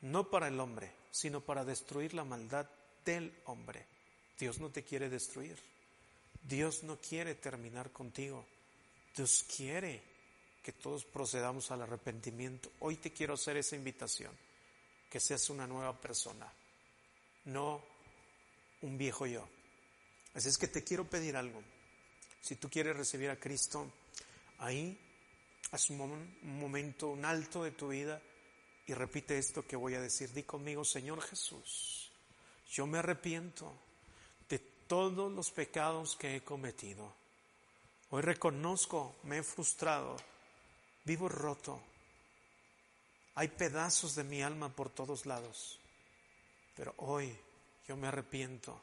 No 0.00 0.30
para 0.30 0.48
el 0.48 0.60
hombre, 0.60 0.92
sino 1.10 1.40
para 1.40 1.64
destruir 1.64 2.14
la 2.14 2.24
maldad 2.24 2.66
del 3.04 3.34
hombre. 3.46 3.84
Dios 4.38 4.58
no 4.60 4.70
te 4.70 4.84
quiere 4.84 5.08
destruir. 5.08 5.58
Dios 6.42 6.84
no 6.84 6.96
quiere 6.98 7.34
terminar 7.34 7.90
contigo. 7.90 8.46
Dios 9.14 9.44
quiere 9.56 10.00
que 10.62 10.72
todos 10.72 11.04
procedamos 11.04 11.70
al 11.70 11.82
arrepentimiento. 11.82 12.70
Hoy 12.80 12.96
te 12.96 13.12
quiero 13.12 13.34
hacer 13.34 13.56
esa 13.56 13.74
invitación, 13.74 14.32
que 15.10 15.18
seas 15.18 15.50
una 15.50 15.66
nueva 15.66 15.98
persona, 16.00 16.52
no 17.46 17.82
un 18.82 18.96
viejo 18.96 19.26
yo. 19.26 19.48
Así 20.38 20.50
es 20.50 20.56
que 20.56 20.68
te 20.68 20.84
quiero 20.84 21.04
pedir 21.04 21.36
algo. 21.36 21.60
Si 22.40 22.54
tú 22.54 22.70
quieres 22.70 22.96
recibir 22.96 23.28
a 23.28 23.40
Cristo, 23.40 23.90
ahí 24.58 24.96
haz 25.72 25.90
un, 25.90 26.38
momento, 26.42 27.08
un 27.08 27.24
alto 27.24 27.64
de 27.64 27.72
tu 27.72 27.88
vida 27.88 28.22
y 28.86 28.94
repite 28.94 29.36
esto 29.36 29.66
que 29.66 29.74
voy 29.74 29.96
a 29.96 30.00
decir. 30.00 30.32
Di 30.32 30.44
conmigo, 30.44 30.84
Señor 30.84 31.20
Jesús, 31.22 32.12
yo 32.70 32.86
me 32.86 32.98
arrepiento 32.98 33.74
todos 34.86 35.32
los 35.32 35.50
pecados 35.50 36.14
que 36.14 36.36
he 36.36 36.44
cometido. 36.44 37.12
Hoy 38.10 38.22
reconozco, 38.22 39.16
me 39.24 39.38
he 39.38 39.42
frustrado, 39.42 40.16
vivo 41.04 41.28
roto. 41.28 41.82
Hay 43.34 43.48
pedazos 43.48 44.14
de 44.14 44.22
mi 44.22 44.40
alma 44.40 44.68
por 44.68 44.88
todos 44.88 45.26
lados. 45.26 45.80
Pero 46.76 46.94
hoy 46.98 47.36
yo 47.88 47.96
me 47.96 48.06
arrepiento 48.06 48.80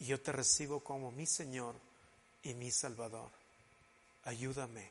y 0.00 0.06
yo 0.06 0.20
te 0.20 0.32
recibo 0.32 0.80
como 0.80 1.12
mi 1.12 1.26
Señor 1.26 1.76
y 2.42 2.54
mi 2.54 2.70
Salvador. 2.70 3.30
Ayúdame 4.24 4.90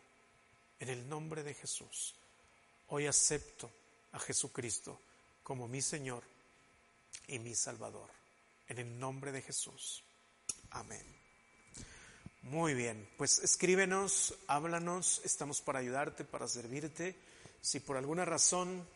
en 0.80 0.90
el 0.90 1.10
nombre 1.10 1.44
de 1.44 1.56
Jesús. 1.56 2.16
Hoy 2.90 3.08
acepto 3.08 3.70
a 4.12 4.20
Jesucristo 4.20 5.00
como 5.44 5.68
mi 5.68 5.82
Señor 5.82 6.24
y 7.28 7.40
mi 7.40 7.56
Salvador. 7.56 8.10
En 8.68 8.78
el 8.78 9.00
nombre 9.00 9.32
de 9.32 9.42
Jesús. 9.42 10.04
Amén. 10.72 11.04
Muy 12.44 12.74
bien, 12.74 13.10
pues 13.18 13.40
escríbenos, 13.40 14.34
háblanos, 14.48 15.22
estamos 15.26 15.60
para 15.62 15.80
ayudarte, 15.80 16.24
para 16.24 16.48
servirte. 16.48 17.16
Si 17.62 17.80
por 17.80 17.98
alguna 17.98 18.26
razón 18.26 18.88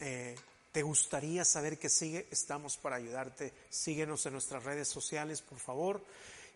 eh, 0.00 0.36
te 0.72 0.82
gustaría 0.82 1.44
saber 1.44 1.78
qué 1.78 1.88
sigue, 1.88 2.28
estamos 2.30 2.76
para 2.76 2.96
ayudarte. 2.96 3.52
Síguenos 3.70 4.24
en 4.26 4.34
nuestras 4.34 4.62
redes 4.62 4.88
sociales, 4.88 5.42
por 5.42 5.58
favor, 5.58 6.04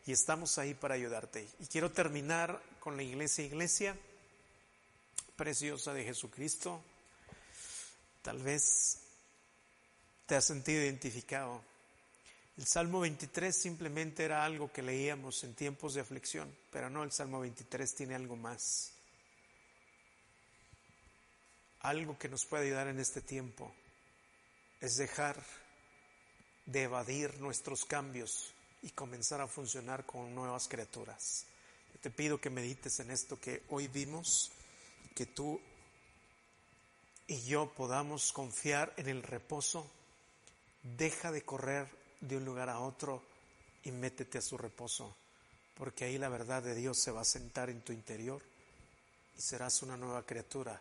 y 0.07 0.13
estamos 0.13 0.57
ahí 0.59 0.75
para 0.75 0.95
ayudarte. 0.95 1.49
Y 1.59 1.67
quiero 1.67 1.91
terminar 1.91 2.63
con 2.79 2.97
la 2.97 3.03
iglesia, 3.03 3.45
iglesia 3.45 3.97
preciosa 5.37 5.93
de 5.93 6.05
Jesucristo. 6.05 6.81
Tal 8.23 8.41
vez 8.41 8.99
te 10.27 10.37
has 10.37 10.45
sentido 10.45 10.83
identificado. 10.83 11.61
El 12.57 12.67
Salmo 12.67 13.01
23 13.01 13.55
simplemente 13.55 14.25
era 14.25 14.45
algo 14.45 14.71
que 14.73 14.83
leíamos 14.83 15.43
en 15.43 15.55
tiempos 15.55 15.95
de 15.95 16.03
aflicción, 16.03 16.57
pero 16.71 16.89
no, 16.89 17.03
el 17.03 17.11
Salmo 17.11 17.41
23 17.41 17.95
tiene 17.97 18.15
algo 18.15 18.37
más. 18.37 18.93
Algo 21.81 22.17
que 22.17 22.29
nos 22.29 22.47
puede 22.47 22.67
ayudar 22.67 22.87
en 22.87 23.01
este 23.01 23.21
tiempo 23.21 23.75
es 24.85 24.99
dejar 24.99 25.43
de 26.67 26.83
evadir 26.83 27.41
nuestros 27.41 27.87
cambios 27.87 28.53
y 28.83 28.91
comenzar 28.91 29.41
a 29.41 29.49
funcionar 29.49 30.05
con 30.05 30.35
nuevas 30.35 30.69
criaturas. 30.69 31.47
Te 32.03 32.11
pido 32.11 32.39
que 32.39 32.51
medites 32.51 33.01
en 33.01 33.11
esto 33.11 33.41
que 33.41 33.63
hoy 33.71 33.89
vimos, 33.89 34.53
que 35.15 35.25
tú 35.25 35.59
y 37.27 37.41
yo 37.45 37.73
podamos 37.73 38.31
confiar 38.33 38.93
en 38.99 39.09
el 39.09 39.23
reposo. 39.23 39.91
Deja 40.83 41.33
de 41.33 41.41
correr 41.43 41.89
de 42.21 42.37
un 42.37 42.45
lugar 42.45 42.69
a 42.69 42.81
otro 42.81 43.23
y 43.85 43.91
métete 43.91 44.37
a 44.37 44.43
su 44.43 44.59
reposo, 44.59 45.17
porque 45.79 46.05
ahí 46.05 46.19
la 46.19 46.29
verdad 46.29 46.63
de 46.63 46.75
Dios 46.75 46.99
se 46.99 47.11
va 47.11 47.23
a 47.23 47.25
sentar 47.25 47.71
en 47.71 47.81
tu 47.81 47.95
interior 47.95 48.43
y 49.39 49.41
serás 49.41 49.83
una 49.83 49.97
nueva 49.97 50.27
criatura, 50.27 50.79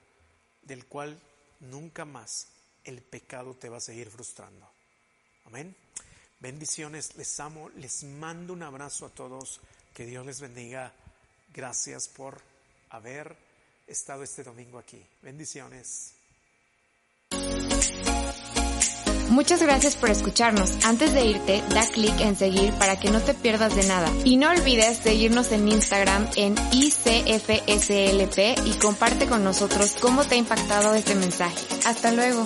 del 0.62 0.88
cual 0.88 1.18
nunca 1.62 2.04
más 2.04 2.53
el 2.86 3.02
pecado 3.02 3.56
te 3.56 3.70
va 3.70 3.78
a 3.78 3.82
seguir 3.82 4.10
frustrando. 4.10 4.70
Amén. 5.46 5.76
Bendiciones, 6.40 7.16
les 7.16 7.40
amo, 7.40 7.70
les 7.78 8.04
mando 8.04 8.54
un 8.54 8.64
abrazo 8.64 9.06
a 9.06 9.10
todos, 9.10 9.62
que 9.94 10.06
Dios 10.06 10.26
les 10.26 10.42
bendiga. 10.42 10.92
Gracias 11.54 12.08
por 12.10 12.42
haber 12.90 13.36
estado 13.88 14.24
este 14.24 14.44
domingo 14.44 14.78
aquí. 14.78 15.02
Bendiciones. 15.22 16.14
Muchas 19.30 19.64
gracias 19.64 19.96
por 19.96 20.12
escucharnos. 20.12 20.86
Antes 20.86 21.14
de 21.14 21.26
irte, 21.26 21.64
da 21.70 21.88
clic 21.88 22.20
en 22.20 22.36
seguir 22.36 22.72
para 22.74 23.00
que 23.00 23.10
no 23.10 23.20
te 23.20 23.34
pierdas 23.34 23.76
de 23.76 23.84
nada. 23.88 24.12
Y 24.24 24.38
no 24.38 24.52
olvides 24.52 24.98
seguirnos 24.98 25.52
en 25.52 25.68
Instagram 25.68 26.30
en 26.36 26.56
ICFSLP 26.72 28.38
y 28.68 28.78
comparte 28.80 29.26
con 29.26 29.44
nosotros 29.44 29.96
cómo 30.00 30.24
te 30.26 30.36
ha 30.36 30.38
impactado 30.38 30.94
este 30.94 31.16
mensaje. 31.16 31.66
Hasta 31.86 32.12
luego. 32.12 32.46